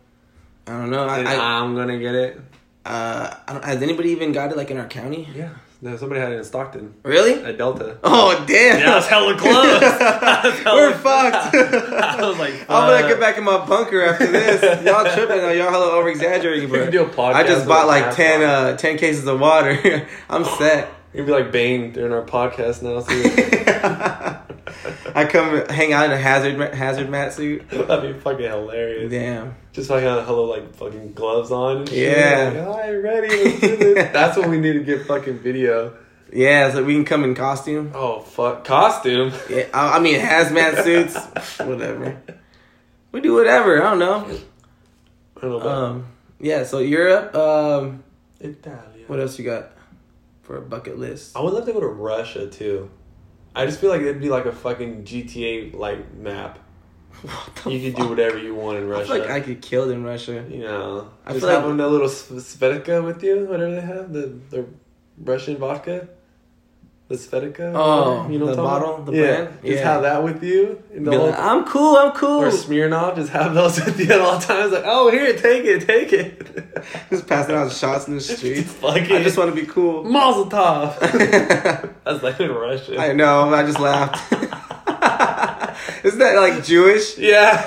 I 0.67 0.71
don't 0.71 0.89
know. 0.89 1.05
I, 1.05 1.21
I, 1.23 1.35
I'm 1.61 1.75
gonna 1.75 1.99
get 1.99 2.15
it. 2.15 2.39
uh, 2.85 3.35
I 3.47 3.53
don't, 3.53 3.63
has 3.63 3.81
anybody 3.81 4.09
even 4.09 4.31
got 4.31 4.51
it 4.51 4.57
like 4.57 4.71
in 4.71 4.77
our 4.77 4.87
county? 4.87 5.27
Yeah. 5.35 5.49
No, 5.83 5.97
somebody 5.97 6.21
had 6.21 6.31
it 6.31 6.37
in 6.37 6.43
Stockton 6.45 6.93
Really? 7.03 7.43
at 7.43 7.57
Delta. 7.57 7.97
Oh 8.05 8.41
damn! 8.47 8.79
Yeah, 8.79 8.97
it's 8.99 9.07
hella 9.07 9.37
close. 9.37 9.79
That's 9.81 10.59
hella 10.59 10.77
We're 10.77 10.93
fucked. 10.97 11.53
I 11.55 12.21
was 12.21 12.39
like, 12.39 12.53
I'm 12.69 12.89
gonna 12.89 13.05
get 13.09 13.19
back 13.19 13.37
in 13.37 13.43
my 13.43 13.65
bunker 13.65 14.01
after 14.01 14.27
this. 14.27 14.61
Y'all 14.85 15.03
tripping? 15.13 15.35
Though. 15.39 15.51
Y'all 15.51 15.71
hella 15.71 15.91
over 15.91 16.07
exaggerating, 16.07 16.69
We 16.69 16.77
but 16.77 16.83
can 16.85 16.91
do 16.93 17.03
a 17.03 17.09
podcast 17.09 17.33
I 17.33 17.43
just 17.43 17.67
bought 17.67 17.87
like 17.87 18.05
mask 18.05 18.15
ten 18.17 18.43
uh 18.43 18.77
ten 18.77 18.97
cases 18.97 19.27
of 19.27 19.41
water. 19.41 20.07
I'm 20.29 20.45
set. 20.45 20.87
You'd 21.13 21.25
be 21.25 21.33
like 21.33 21.51
Bane 21.51 21.91
during 21.91 22.13
our 22.13 22.23
podcast 22.23 22.81
now. 22.81 24.39
I 25.15 25.25
come 25.25 25.65
hang 25.67 25.93
out 25.93 26.05
in 26.05 26.11
a 26.11 26.17
hazard 26.17 26.73
hazard 26.73 27.09
mat 27.09 27.33
suit. 27.33 27.69
that'd 27.71 28.13
be 28.13 28.19
fucking 28.19 28.45
hilarious. 28.45 29.11
Damn. 29.11 29.55
Just 29.71 29.89
like 29.89 30.03
a 30.03 30.23
hello 30.23 30.45
like 30.45 30.75
fucking 30.75 31.13
gloves 31.13 31.51
on 31.51 31.77
and 31.77 31.89
shit. 31.89 32.17
Yeah. 32.17 32.51
Like, 32.53 32.67
All 32.67 32.77
right, 32.77 32.91
ready. 32.91 33.27
Let's 33.29 33.59
do 33.59 33.77
this. 33.77 34.11
That's 34.13 34.37
what 34.37 34.49
we 34.49 34.59
need 34.59 34.73
to 34.73 34.83
get 34.83 35.05
fucking 35.05 35.39
video. 35.39 35.97
Yeah, 36.31 36.71
so 36.71 36.83
we 36.83 36.93
can 36.93 37.05
come 37.05 37.23
in 37.23 37.35
costume. 37.35 37.91
Oh 37.93 38.19
fuck, 38.21 38.65
costume. 38.65 39.31
Yeah, 39.49 39.67
I, 39.73 39.97
I 39.97 39.99
mean 39.99 40.19
hazmat 40.19 40.83
suits, 40.83 41.15
whatever. 41.59 42.19
We 43.11 43.21
do 43.21 43.33
whatever. 43.35 43.81
I 43.83 43.89
don't 43.91 43.99
know. 43.99 44.37
I 45.37 45.41
don't 45.41 45.59
know 45.63 45.69
Um, 45.69 46.07
yeah. 46.39 46.63
So 46.63 46.79
Europe. 46.79 47.35
Um, 47.35 48.03
Italia. 48.39 49.05
what 49.07 49.19
else 49.19 49.37
you 49.37 49.45
got 49.45 49.71
for 50.41 50.57
a 50.57 50.61
bucket 50.61 50.97
list? 50.97 51.37
I 51.37 51.41
would 51.41 51.53
love 51.53 51.65
to 51.67 51.73
go 51.73 51.79
to 51.79 51.87
Russia 51.87 52.47
too. 52.49 52.89
I 53.55 53.65
just 53.65 53.79
feel 53.79 53.89
like 53.91 54.01
it'd 54.01 54.19
be 54.21 54.29
like 54.29 54.45
a 54.45 54.51
fucking 54.51 55.03
GTA 55.03 55.75
like 55.75 56.13
map. 56.15 56.59
You 57.65 57.79
could 57.79 57.93
fuck? 57.93 58.01
do 58.03 58.09
whatever 58.09 58.37
you 58.37 58.53
want 58.55 58.79
in 58.79 58.83
I 58.85 58.87
Russia. 58.87 59.05
feel 59.13 59.19
like 59.19 59.29
I 59.29 59.39
could 59.39 59.61
kill 59.61 59.87
them 59.87 59.99
in 59.99 60.03
Russia. 60.03 60.43
you 60.49 60.59
know, 60.63 61.09
I 61.25 61.29
just 61.33 61.45
feel 61.45 61.53
like- 61.53 61.61
having 61.63 61.79
a 61.79 61.87
little 61.87 62.07
Sv- 62.09 62.41
Svedka 62.41 63.03
with 63.03 63.23
you, 63.23 63.45
whatever 63.45 63.75
they 63.75 63.81
have, 63.81 64.11
the 64.11 64.25
the 64.49 64.65
Russian 65.23 65.57
vodka, 65.57 66.07
the 67.09 67.15
Svedka. 67.15 67.73
Oh, 67.75 68.27
you 68.29 68.39
know 68.39 68.45
the 68.47 68.51
what 68.51 68.59
I'm 68.59 68.65
bottle, 68.65 68.93
about? 68.95 69.05
the 69.07 69.11
yeah, 69.17 69.35
brand? 69.43 69.49
just 69.61 69.65
Yeah. 69.77 69.93
have 69.93 70.01
that 70.03 70.23
with 70.23 70.43
you. 70.43 70.81
In 70.93 71.03
the 71.03 71.11
Be 71.11 71.17
like, 71.17 71.37
I'm 71.37 71.65
cool. 71.65 71.95
I'm 71.97 72.11
cool. 72.13 72.41
or 72.43 72.49
Smirnoff, 72.49 73.15
just 73.17 73.29
have 73.31 73.53
those 73.53 73.77
with 73.85 73.99
you 73.99 74.11
at 74.11 74.21
all 74.21 74.39
times. 74.39 74.71
Like, 74.71 74.83
oh, 74.85 75.11
here, 75.11 75.33
take 75.37 75.65
it, 75.65 75.85
take 75.85 76.13
it. 76.13 76.47
Just 77.09 77.27
passing 77.27 77.55
out 77.55 77.71
shots 77.71 78.07
in 78.07 78.15
the 78.15 78.21
streets. 78.33 78.71
Fuck 78.73 78.95
I 78.97 79.23
just 79.23 79.37
want 79.37 79.53
to 79.53 79.61
be 79.61 79.65
cool. 79.67 80.03
Mazel 80.03 80.47
tov. 80.49 80.97
I 81.01 81.89
That's 82.03 82.23
like 82.23 82.39
in 82.41 82.51
Russian. 82.51 82.97
I 82.99 83.13
know. 83.13 83.53
I 83.53 83.63
just 83.63 83.79
laughed. 83.79 84.33
Isn't 86.05 86.19
that 86.19 86.35
like 86.35 86.63
Jewish? 86.65 87.17
yeah. 87.17 87.63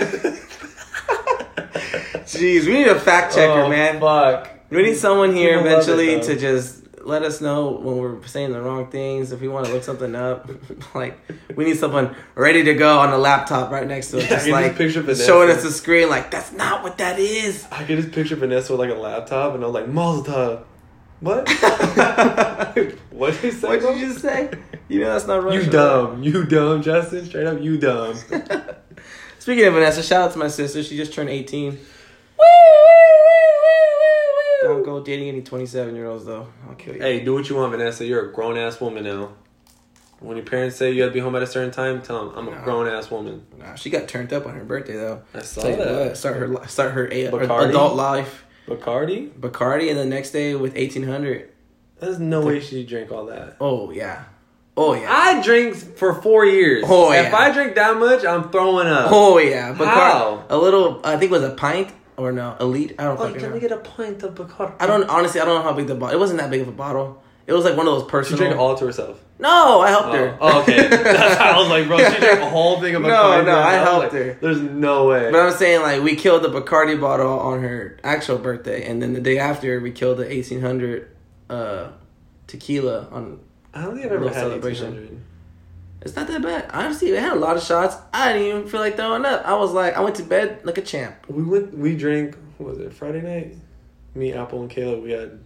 Jeez, 2.26 2.66
we 2.66 2.72
need 2.72 2.88
a 2.88 2.98
fact 2.98 3.34
checker, 3.34 3.62
Oh, 3.62 3.68
man. 3.68 4.00
Fuck. 4.00 4.50
We 4.70 4.82
need 4.82 4.96
someone 4.96 5.32
here 5.34 5.58
People 5.58 5.72
love 5.78 5.88
it, 5.88 5.92
eventually 5.92 6.20
to 6.34 6.40
just 6.40 6.84
let 7.06 7.22
us 7.22 7.40
know 7.40 7.70
when 7.70 7.96
we're 7.98 8.26
saying 8.26 8.52
the 8.52 8.60
wrong 8.60 8.90
things. 8.90 9.32
If 9.32 9.40
we 9.40 9.48
want 9.48 9.66
to 9.66 9.72
look 9.72 9.84
something 9.84 10.14
up, 10.14 10.50
like 10.94 11.18
we 11.54 11.64
need 11.64 11.78
someone 11.78 12.14
ready 12.34 12.62
to 12.64 12.74
go 12.74 12.98
on 12.98 13.10
the 13.10 13.18
laptop 13.18 13.70
right 13.70 13.86
next 13.86 14.10
to 14.10 14.18
us, 14.18 14.24
Yeah, 14.24 14.28
just 14.30 14.44
can 14.46 14.52
just 14.52 14.62
like 14.62 14.76
picture 14.76 15.00
Vanessa. 15.02 15.24
showing 15.24 15.50
us 15.50 15.62
the 15.62 15.70
screen. 15.70 16.08
Like 16.08 16.30
that's 16.30 16.52
not 16.52 16.82
what 16.82 16.98
that 16.98 17.18
is. 17.18 17.66
I 17.70 17.84
could 17.84 17.98
just 17.98 18.12
picture 18.12 18.36
Vanessa 18.36 18.72
with 18.72 18.80
like 18.80 18.90
a 18.90 19.00
laptop, 19.00 19.54
and 19.54 19.62
I 19.62 19.66
was 19.66 19.74
like, 19.74 19.88
Mazel. 19.88 20.64
What? 21.20 21.48
what 23.10 23.32
did 23.34 23.44
you 23.44 23.52
say? 23.52 23.68
What 23.68 23.80
did 23.80 23.98
you 23.98 24.06
just 24.08 24.20
say? 24.20 24.50
You 24.88 25.00
know 25.00 25.12
that's 25.12 25.26
not 25.26 25.42
Russian. 25.42 25.64
You 25.64 25.70
dumb. 25.70 26.22
You 26.22 26.44
dumb, 26.44 26.82
Justin. 26.82 27.24
Straight 27.24 27.46
up, 27.46 27.60
you 27.60 27.78
dumb. 27.78 28.14
Speaking 29.38 29.64
of 29.64 29.74
Vanessa, 29.74 30.02
shout 30.02 30.22
out 30.22 30.32
to 30.32 30.38
my 30.38 30.48
sister. 30.48 30.82
She 30.82 30.96
just 30.96 31.12
turned 31.12 31.30
18. 31.30 31.78
Don't 34.62 34.82
go 34.82 35.02
dating 35.02 35.28
any 35.28 35.42
27 35.42 35.94
year 35.94 36.06
olds 36.06 36.24
though. 36.24 36.48
I'll 36.68 36.74
kill 36.74 36.94
you. 36.94 37.00
hey, 37.02 37.20
do 37.24 37.34
what 37.34 37.48
you 37.48 37.56
want, 37.56 37.72
Vanessa. 37.72 38.04
You're 38.04 38.30
a 38.30 38.32
grown 38.32 38.56
ass 38.56 38.80
woman 38.80 39.04
now. 39.04 39.30
When 40.20 40.36
your 40.38 40.46
parents 40.46 40.76
say 40.76 40.92
you 40.92 41.02
have 41.02 41.10
to 41.10 41.14
be 41.14 41.20
home 41.20 41.36
at 41.36 41.42
a 41.42 41.46
certain 41.46 41.70
time, 41.70 42.00
tell 42.00 42.30
them 42.30 42.38
I'm 42.38 42.48
a 42.48 42.56
No. 42.56 42.64
grown 42.64 42.86
ass 42.88 43.10
woman. 43.10 43.46
Nah, 43.58 43.74
she 43.74 43.90
got 43.90 44.08
turned 44.08 44.32
up 44.32 44.46
on 44.46 44.54
her 44.54 44.64
birthday 44.64 44.94
though. 44.94 45.22
I 45.34 45.42
saw 45.42 45.60
Tell 45.62 45.76
that. 45.76 46.06
what, 46.08 46.16
start 46.16 46.36
her 46.36 46.66
start 46.68 46.92
her, 46.92 47.06
a- 47.12 47.26
her 47.30 47.68
adult 47.68 47.94
life. 47.96 48.44
Bacardi? 48.66 49.30
Bacardi, 49.30 49.90
and 49.90 49.98
the 49.98 50.04
next 50.06 50.30
day 50.32 50.54
with 50.54 50.74
1800. 50.74 51.50
There's 52.00 52.18
no 52.18 52.40
way 52.44 52.60
she 52.60 52.84
drank 52.84 53.12
all 53.12 53.26
that. 53.26 53.56
Oh 53.60 53.90
yeah, 53.90 54.24
oh 54.76 54.94
yeah, 54.94 55.06
I 55.10 55.40
drink 55.42 55.74
for 55.76 56.14
four 56.14 56.44
years. 56.46 56.84
Oh, 56.86 57.12
yeah. 57.12 57.28
If. 57.28 57.34
I 57.34 57.50
drink 57.52 57.74
that 57.76 57.96
much, 57.98 58.24
I'm 58.24 58.50
throwing 58.50 58.88
up. 58.88 59.08
oh 59.12 59.38
yeah. 59.38 59.72
Bacardi, 59.74 59.84
How? 59.84 60.44
a 60.48 60.56
little. 60.58 61.00
I 61.04 61.16
think 61.18 61.30
it 61.30 61.34
was 61.34 61.44
a 61.44 61.50
pint 61.54 61.90
or 62.16 62.32
no 62.32 62.56
elite. 62.60 62.94
I 62.98 63.04
don't 63.04 63.14
Oh, 63.18 63.24
fucking 63.24 63.40
let 63.42 63.48
know. 63.48 63.54
me 63.54 63.60
get 63.60 63.72
a 63.72 63.78
pint 63.78 64.22
of 64.22 64.34
Bacardi. 64.34 64.74
I 64.80 64.86
don't 64.86 65.08
honestly. 65.08 65.40
I 65.40 65.44
don't 65.44 65.56
know 65.56 65.62
how 65.62 65.72
big 65.76 65.86
the 65.86 65.94
bottle. 65.94 66.16
It 66.16 66.20
wasn't 66.20 66.40
that 66.40 66.50
big 66.50 66.60
of 66.62 66.68
a 66.68 66.72
bottle. 66.72 67.22
It 67.46 67.52
was 67.52 67.64
like 67.64 67.76
one 67.76 67.86
of 67.86 67.94
those 67.94 68.10
personal. 68.10 68.38
She 68.38 68.44
personal. 68.44 68.48
drank 68.48 68.54
it 68.54 68.58
all 68.60 68.76
to 68.76 68.86
herself. 68.86 69.20
no, 69.38 69.80
I 69.80 69.90
helped 69.90 70.08
Oh, 70.08 70.12
her. 70.16 70.38
oh, 70.40 70.62
okay. 70.62 70.88
That's 70.88 71.38
how 71.40 71.52
I 71.54 71.58
was 71.60 71.68
like, 71.68 71.86
bro, 71.86 71.98
she 71.98 72.18
drank 72.18 72.40
a 72.40 72.50
whole 72.50 72.80
thing 72.80 72.96
of 72.96 73.02
No, 73.02 73.08
Bacardi. 73.08 73.44
no, 73.44 73.52
no, 73.52 73.58
I 73.58 73.78
was 73.78 73.88
helped 73.88 74.02
like, 74.02 74.12
her. 74.24 74.38
There's 74.40 74.60
no 74.60 75.06
way. 75.06 75.30
But 75.30 75.38
I'm 75.40 75.52
saying 75.52 75.82
like 75.82 76.02
we 76.02 76.16
killed 76.16 76.42
the 76.42 76.48
Bacardi 76.48 77.00
bottle 77.00 77.38
on 77.38 77.62
her 77.62 77.98
actual 78.02 78.38
birthday, 78.38 78.84
and 78.90 79.00
then 79.00 79.12
the 79.12 79.20
day 79.20 79.38
after 79.38 79.78
we 79.80 79.92
killed 79.92 80.18
the 80.18 80.24
1800 80.24 81.08
uh, 81.48 81.88
tequila 82.48 83.08
on. 83.12 83.38
I 83.74 83.82
don't 83.82 83.94
think 83.94 84.06
I've 84.06 84.12
ever 84.12 84.24
Little 84.24 84.34
had 84.34 84.42
celebration. 84.48 84.86
1800. 84.86 85.22
It's 86.02 86.14
not 86.14 86.28
that 86.28 86.42
bad. 86.42 86.70
Honestly, 86.72 87.16
I 87.16 87.20
had 87.20 87.32
a 87.32 87.40
lot 87.40 87.56
of 87.56 87.62
shots. 87.62 87.96
I 88.12 88.32
didn't 88.32 88.48
even 88.48 88.68
feel 88.68 88.80
like 88.80 88.96
throwing 88.96 89.24
up. 89.24 89.44
I 89.44 89.54
was 89.54 89.72
like, 89.72 89.96
I 89.96 90.00
went 90.00 90.16
to 90.16 90.22
bed 90.22 90.60
like 90.64 90.78
a 90.78 90.82
champ. 90.82 91.16
We 91.28 91.42
went. 91.42 91.76
We 91.76 91.96
drank. 91.96 92.36
What 92.58 92.76
was 92.76 92.78
it 92.78 92.92
Friday 92.92 93.22
night? 93.22 93.56
Me, 94.14 94.32
Apple, 94.32 94.62
and 94.62 94.70
Kayla. 94.70 95.02
We 95.02 95.10
had 95.12 95.40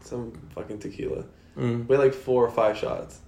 some 0.00 0.32
fucking 0.54 0.78
tequila. 0.78 1.24
Mm. 1.56 1.86
We 1.86 1.96
had 1.96 2.04
like 2.04 2.14
four 2.14 2.44
or 2.44 2.50
five 2.50 2.78
shots, 2.78 3.20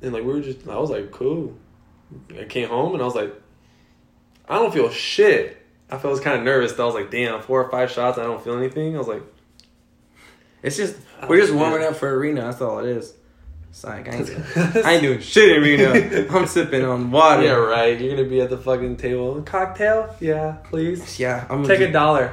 and 0.00 0.12
like 0.12 0.24
we 0.24 0.32
were 0.32 0.40
just. 0.40 0.66
I 0.66 0.78
was 0.78 0.90
like, 0.90 1.10
cool. 1.10 1.56
I 2.38 2.44
came 2.44 2.68
home 2.68 2.94
and 2.94 3.02
I 3.02 3.04
was 3.04 3.14
like, 3.14 3.34
I 4.48 4.56
don't 4.56 4.72
feel 4.72 4.90
shit. 4.90 5.62
I 5.90 5.98
felt 5.98 6.22
kind 6.22 6.38
of 6.38 6.44
nervous. 6.44 6.78
I 6.78 6.84
was 6.84 6.94
like, 6.94 7.10
damn, 7.10 7.40
four 7.42 7.62
or 7.62 7.70
five 7.70 7.90
shots. 7.90 8.18
I 8.18 8.22
don't 8.22 8.42
feel 8.42 8.56
anything. 8.56 8.94
I 8.94 8.98
was 8.98 9.08
like, 9.08 9.22
It's 10.62 10.76
just 10.76 10.96
we're 11.28 11.40
just 11.40 11.52
warming 11.52 11.82
up 11.86 11.96
for 11.96 12.16
Reno. 12.18 12.42
That's 12.42 12.60
all 12.60 12.78
it 12.78 12.86
is. 12.86 13.14
It's 13.76 13.84
like 13.84 14.08
I 14.08 14.16
ain't, 14.16 14.30
I 14.86 14.92
ain't 14.94 15.02
doing 15.02 15.20
shit 15.20 15.54
in 15.54 15.62
Reno. 15.62 16.34
I'm 16.34 16.46
sipping 16.46 16.82
on 16.82 17.10
water. 17.10 17.42
yeah, 17.42 17.50
right. 17.50 18.00
You're 18.00 18.16
gonna 18.16 18.26
be 18.26 18.40
at 18.40 18.48
the 18.48 18.56
fucking 18.56 18.96
table. 18.96 19.42
Cocktail? 19.42 20.16
Yeah, 20.18 20.56
please. 20.64 21.20
Yeah, 21.20 21.44
I'm 21.50 21.60
gonna 21.62 21.76
take 21.76 21.86
a 21.86 21.92
dollar. 21.92 22.32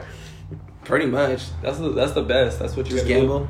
pretty 0.85 1.05
much 1.05 1.41
That's 1.61 1.79
the 1.79 1.89
that's 1.89 2.13
the 2.13 2.21
best. 2.21 2.59
That's 2.59 2.77
what 2.77 2.89
you 2.89 2.95
just 2.95 3.09
gotta 3.09 3.19
do. 3.19 3.49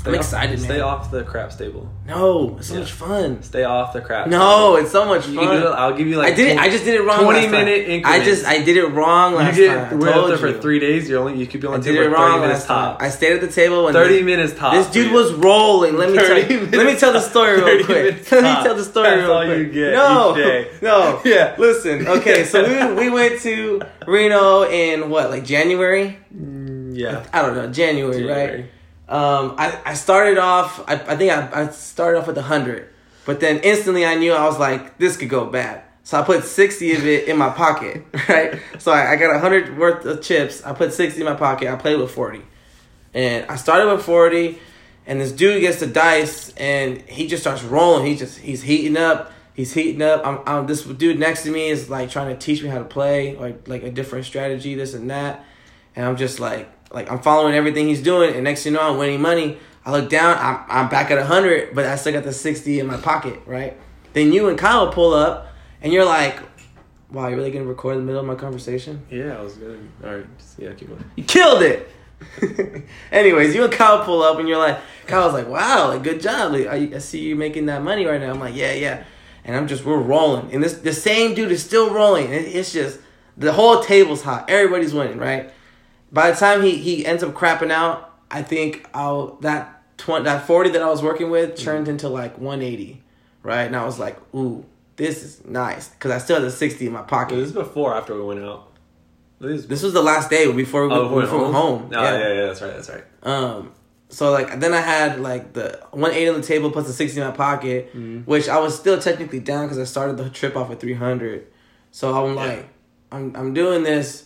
Stay 0.00 0.08
I'm 0.08 0.14
off- 0.14 0.20
excited, 0.22 0.58
Stay 0.60 0.68
man. 0.68 0.80
off 0.80 1.10
the 1.10 1.24
craps 1.24 1.56
table. 1.56 1.86
No, 2.06 2.56
it's 2.58 2.68
so 2.68 2.74
Yeah. 2.74 2.80
much 2.80 2.92
fun. 2.92 3.42
Stay 3.42 3.64
off 3.64 3.92
the 3.92 4.00
crap. 4.00 4.28
No, 4.28 4.76
it's 4.76 4.90
so 4.92 5.04
much 5.04 5.26
fun. 5.26 5.58
it. 5.58 5.66
I'll 5.66 5.92
give 5.94 6.06
you 6.06 6.16
like. 6.16 6.32
I 6.32 6.36
did 6.36 6.48
it. 6.52 6.58
I 6.58 6.70
just 6.70 6.86
did 6.86 6.94
it 6.94 7.02
wrong. 7.04 7.22
20 7.22 7.40
last 7.40 7.52
time. 7.52 7.64
minute 7.66 8.02
I 8.06 8.24
just 8.24 8.46
I 8.46 8.62
did 8.62 8.78
it 8.78 8.86
wrong 8.86 9.34
last 9.34 9.58
You 9.58 9.66
get 9.66 9.90
time. 9.90 9.98
we're 9.98 10.08
up 10.08 10.28
there 10.28 10.38
for 10.38 10.52
three 10.54 10.78
days. 10.80 11.06
You 11.10 11.18
only 11.18 11.36
you 11.38 11.46
keep 11.46 11.62
on 11.66 11.74
I 11.74 11.80
table 11.84 12.02
for 12.04 12.08
wrong 12.08 12.30
thirty 12.30 12.40
minutes 12.40 12.60
last 12.60 12.66
time. 12.68 12.92
top. 12.94 13.02
I 13.02 13.10
stayed 13.10 13.32
at 13.34 13.40
the 13.42 13.48
table 13.48 13.88
and 13.88 13.94
Thirty 13.94 14.22
minutes 14.22 14.54
top. 14.58 14.72
this 14.72 14.86
dude 14.86 15.12
was 15.12 15.34
rolling. 15.34 15.98
Let 15.98 16.08
me 16.10 16.16
tell 16.16 16.28
30 16.28 16.54
you. 16.54 16.60
Let 16.78 16.86
me 16.86 16.96
tell 16.96 17.12
the 17.12 17.20
story 17.20 17.60
real 17.60 17.84
quick. 17.84 18.32
Let 18.32 18.42
me 18.42 18.64
tell 18.64 18.74
the 18.74 18.84
story 18.84 19.06
That's 19.10 19.20
real 19.20 19.32
all 19.32 19.44
quick. 19.44 19.58
you 19.58 19.66
get 19.66 19.92
no, 19.92 20.34
no. 20.80 21.20
Yeah. 21.26 21.54
Listen. 21.58 22.08
Okay, 22.08 22.44
so 22.44 22.66
we 22.66 23.04
we 23.04 23.10
went 23.10 23.38
to 23.42 23.82
Reno 24.06 24.62
in 24.64 25.10
what 25.10 25.28
like 25.28 25.44
January. 25.44 26.16
Mm, 26.34 26.96
yeah. 26.96 27.22
I 27.34 27.42
don't 27.42 27.54
know 27.54 27.66
January. 27.66 28.24
right? 28.24 28.64
Um, 29.10 29.56
I, 29.58 29.76
I 29.84 29.94
started 29.94 30.38
off. 30.38 30.88
I, 30.88 30.94
I 30.94 31.16
think 31.16 31.32
I, 31.32 31.64
I 31.64 31.68
started 31.70 32.20
off 32.20 32.28
with 32.28 32.36
hundred, 32.36 32.88
but 33.26 33.40
then 33.40 33.58
instantly 33.58 34.06
I 34.06 34.14
knew 34.14 34.32
I 34.32 34.44
was 34.44 34.58
like 34.58 34.98
this 34.98 35.16
could 35.16 35.28
go 35.28 35.46
bad. 35.46 35.82
So 36.04 36.20
I 36.20 36.22
put 36.22 36.44
sixty 36.44 36.94
of 36.94 37.04
it 37.04 37.26
in 37.26 37.36
my 37.36 37.50
pocket, 37.50 38.04
right? 38.28 38.60
So 38.78 38.92
I, 38.92 39.12
I 39.12 39.16
got 39.16 39.38
hundred 39.40 39.76
worth 39.76 40.04
of 40.04 40.22
chips. 40.22 40.62
I 40.62 40.72
put 40.74 40.92
sixty 40.92 41.20
in 41.20 41.26
my 41.26 41.34
pocket. 41.34 41.68
I 41.68 41.74
played 41.74 41.98
with 41.98 42.12
forty, 42.12 42.42
and 43.12 43.44
I 43.50 43.56
started 43.56 43.92
with 43.92 44.04
forty, 44.04 44.60
and 45.06 45.20
this 45.20 45.32
dude 45.32 45.60
gets 45.60 45.80
the 45.80 45.88
dice, 45.88 46.50
and 46.50 47.02
he 47.02 47.26
just 47.26 47.42
starts 47.42 47.64
rolling. 47.64 48.06
He 48.06 48.14
just 48.14 48.38
he's 48.38 48.62
heating 48.62 48.96
up. 48.96 49.32
He's 49.54 49.74
heating 49.74 50.02
up. 50.02 50.24
I'm, 50.24 50.38
I'm 50.46 50.66
this 50.68 50.84
dude 50.84 51.18
next 51.18 51.42
to 51.42 51.50
me 51.50 51.68
is 51.68 51.90
like 51.90 52.10
trying 52.10 52.28
to 52.28 52.38
teach 52.38 52.62
me 52.62 52.68
how 52.68 52.78
to 52.78 52.84
play, 52.84 53.34
like 53.34 53.66
like 53.66 53.82
a 53.82 53.90
different 53.90 54.24
strategy, 54.24 54.76
this 54.76 54.94
and 54.94 55.10
that, 55.10 55.44
and 55.96 56.06
I'm 56.06 56.16
just 56.16 56.38
like 56.38 56.70
like 56.92 57.10
I'm 57.10 57.20
following 57.20 57.54
everything 57.54 57.88
he's 57.88 58.02
doing, 58.02 58.34
and 58.34 58.44
next 58.44 58.62
thing 58.62 58.72
you 58.72 58.78
know, 58.78 58.90
I'm 58.90 58.98
winning 58.98 59.20
money. 59.20 59.58
I 59.84 59.92
look 59.92 60.10
down, 60.10 60.36
I'm 60.38 60.64
I'm 60.68 60.88
back 60.88 61.10
at 61.10 61.24
hundred, 61.24 61.74
but 61.74 61.86
I 61.86 61.96
still 61.96 62.12
got 62.12 62.24
the 62.24 62.32
sixty 62.32 62.80
in 62.80 62.86
my 62.86 62.96
pocket, 62.96 63.40
right? 63.46 63.76
Then 64.12 64.32
you 64.32 64.48
and 64.48 64.58
Kyle 64.58 64.92
pull 64.92 65.14
up, 65.14 65.48
and 65.80 65.92
you're 65.92 66.04
like, 66.04 66.38
"Wow, 67.10 67.28
you're 67.28 67.38
really 67.38 67.50
gonna 67.50 67.64
record 67.64 67.94
in 67.94 68.00
the 68.00 68.06
middle 68.06 68.20
of 68.20 68.26
my 68.26 68.34
conversation? 68.34 69.02
Yeah, 69.10 69.38
I 69.38 69.40
was 69.40 69.54
gonna. 69.54 69.78
All 70.04 70.16
right. 70.16 70.26
Yeah, 70.58 70.72
keep 70.72 70.88
going. 70.88 71.04
You 71.16 71.24
killed 71.24 71.62
it." 71.62 71.88
Anyways, 73.12 73.54
you 73.54 73.64
and 73.64 73.72
Kyle 73.72 74.04
pull 74.04 74.22
up, 74.22 74.38
and 74.38 74.46
you're 74.46 74.58
like, 74.58 74.78
Kyle's 75.06 75.32
like, 75.32 75.48
"Wow, 75.48 75.88
like 75.88 76.02
good 76.02 76.20
job. 76.20 76.52
Like, 76.52 76.66
I, 76.66 76.96
I 76.96 76.98
see 76.98 77.20
you 77.20 77.36
making 77.36 77.66
that 77.66 77.82
money 77.82 78.04
right 78.04 78.20
now." 78.20 78.30
I'm 78.30 78.40
like, 78.40 78.54
"Yeah, 78.54 78.72
yeah," 78.72 79.04
and 79.44 79.56
I'm 79.56 79.66
just 79.66 79.84
we're 79.84 79.98
rolling, 79.98 80.52
and 80.52 80.62
this 80.62 80.74
the 80.74 80.92
same 80.92 81.34
dude 81.34 81.52
is 81.52 81.64
still 81.64 81.90
rolling. 81.94 82.30
It, 82.30 82.54
it's 82.54 82.72
just 82.72 82.98
the 83.36 83.52
whole 83.52 83.82
table's 83.82 84.22
hot. 84.22 84.50
Everybody's 84.50 84.92
winning, 84.92 85.18
right? 85.18 85.52
By 86.12 86.30
the 86.30 86.36
time 86.36 86.62
he 86.62 86.76
he 86.76 87.06
ends 87.06 87.22
up 87.22 87.32
crapping 87.34 87.70
out, 87.70 88.12
I 88.30 88.42
think 88.42 88.86
I'll 88.94 89.36
that 89.42 89.82
twenty 89.96 90.24
that 90.24 90.46
forty 90.46 90.70
that 90.70 90.82
I 90.82 90.88
was 90.88 91.02
working 91.02 91.30
with 91.30 91.56
turned 91.56 91.88
into 91.88 92.08
like 92.08 92.38
one 92.38 92.62
eighty, 92.62 93.02
right? 93.42 93.62
And 93.62 93.76
I 93.76 93.84
was 93.84 93.98
like, 93.98 94.16
"Ooh, 94.34 94.64
this 94.96 95.22
is 95.22 95.44
nice," 95.44 95.88
because 95.88 96.10
I 96.10 96.18
still 96.18 96.36
had 96.36 96.44
the 96.44 96.50
sixty 96.50 96.86
in 96.86 96.92
my 96.92 97.02
pocket. 97.02 97.36
This 97.36 97.48
is 97.48 97.52
before 97.54 97.94
after 97.94 98.14
we 98.14 98.22
went 98.22 98.40
out. 98.44 98.72
This 99.40 99.66
This 99.66 99.82
was 99.82 99.92
the 99.92 100.02
last 100.02 100.28
day 100.30 100.50
before 100.52 100.86
we 100.88 100.94
oh, 100.94 101.14
we 101.14 101.22
before 101.22 101.38
went 101.38 101.52
went 101.52 101.54
home. 101.54 101.90
Oh, 101.94 102.02
yeah. 102.02 102.18
yeah, 102.34 102.46
that's 102.46 102.60
right. 102.60 102.74
That's 102.74 102.90
right. 102.90 103.04
Um, 103.22 103.72
so 104.08 104.30
like 104.32 104.58
then 104.60 104.74
I 104.74 104.80
had 104.80 105.20
like 105.20 105.52
the 105.52 105.80
one 105.92 106.10
eighty 106.12 106.28
on 106.28 106.40
the 106.40 106.46
table 106.46 106.70
plus 106.72 106.86
the 106.88 106.92
sixty 106.92 107.20
in 107.20 107.26
my 107.26 107.32
pocket, 107.32 107.88
Mm-hmm. 107.94 108.22
which 108.30 108.48
I 108.48 108.58
was 108.58 108.76
still 108.76 108.98
technically 109.00 109.40
down 109.40 109.66
because 109.66 109.78
I 109.78 109.84
started 109.84 110.16
the 110.16 110.28
trip 110.28 110.56
off 110.56 110.70
at 110.70 110.80
three 110.80 110.94
hundred. 110.94 111.46
So 111.92 112.12
I'm 112.12 112.34
Yeah. 112.34 112.44
like, 112.44 112.68
I'm 113.12 113.34
I'm 113.36 113.54
doing 113.54 113.82
this, 113.84 114.24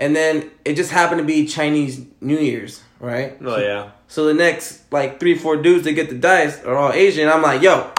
and 0.00 0.16
then 0.16 0.50
it 0.64 0.74
just 0.74 0.90
happened 0.90 1.20
to 1.20 1.24
be 1.24 1.46
Chinese 1.46 2.04
New 2.20 2.38
Year's, 2.38 2.82
right? 2.98 3.36
Oh 3.44 3.58
yeah. 3.58 3.90
So 4.08 4.24
the 4.24 4.34
next 4.34 4.92
like 4.92 5.20
three 5.20 5.36
four 5.36 5.56
dudes 5.56 5.84
that 5.84 5.92
get 5.92 6.08
the 6.08 6.16
dice 6.16 6.64
are 6.64 6.76
all 6.76 6.92
Asian. 6.92 7.28
I'm 7.28 7.42
like, 7.42 7.62
yo, 7.62 7.92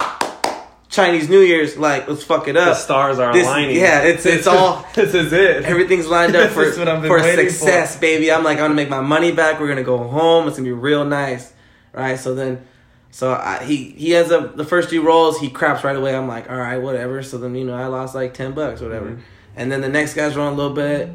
Chinese 0.90 1.30
New 1.30 1.40
Year's, 1.40 1.78
like 1.78 2.06
let's 2.08 2.22
fuck 2.22 2.48
it 2.48 2.52
The 2.52 2.72
up. 2.72 2.76
stars 2.76 3.18
are 3.18 3.32
This- 3.32 3.46
aligning. 3.46 3.76
yeah, 3.76 4.02
it's- 4.02 4.26
it's 4.26 4.46
all- 4.52 4.86
this 4.94 5.14
is 5.14 5.32
it. 5.32 5.64
Everything's 5.64 6.06
lined 6.06 6.36
up 6.36 6.50
for, 6.50 6.64
This 6.64 6.74
is 6.74 6.78
what 6.78 6.88
I've 6.88 7.00
been 7.00 7.10
for 7.10 7.22
success, 7.22 7.96
baby. 7.98 8.30
I'm 8.30 8.44
like, 8.44 8.58
I'm 8.58 8.64
gonna 8.64 8.74
make 8.74 8.90
my 8.90 9.00
money 9.00 9.32
back. 9.32 9.58
We're 9.58 9.68
gonna 9.68 9.82
go 9.82 9.96
home. 9.98 10.46
It's 10.48 10.56
gonna 10.58 10.66
be 10.66 10.72
real 10.72 11.04
nice, 11.06 11.50
right? 11.94 12.18
So 12.18 12.34
then, 12.34 12.62
so 13.10 13.32
I, 13.32 13.62
he 13.64 13.92
he 13.96 14.14
ends 14.14 14.30
up 14.32 14.56
the 14.56 14.64
first 14.64 14.90
two 14.90 15.00
rolls. 15.02 15.38
He 15.38 15.48
craps 15.48 15.82
right 15.82 15.96
away. 15.96 16.14
I'm 16.14 16.28
like, 16.28 16.50
all 16.50 16.58
right, 16.58 16.76
whatever. 16.78 17.22
So 17.22 17.38
then 17.38 17.54
you 17.54 17.64
know 17.64 17.74
I 17.74 17.86
lost 17.86 18.14
like 18.14 18.34
ten 18.34 18.52
bucks, 18.52 18.80
whatever. 18.82 19.06
Mhm. 19.12 19.20
And 19.56 19.72
then 19.72 19.80
the 19.80 19.88
next 19.88 20.12
guy's 20.14 20.34
rolling 20.36 20.54
a 20.54 20.56
little 20.56 20.74
bit, 20.74 21.10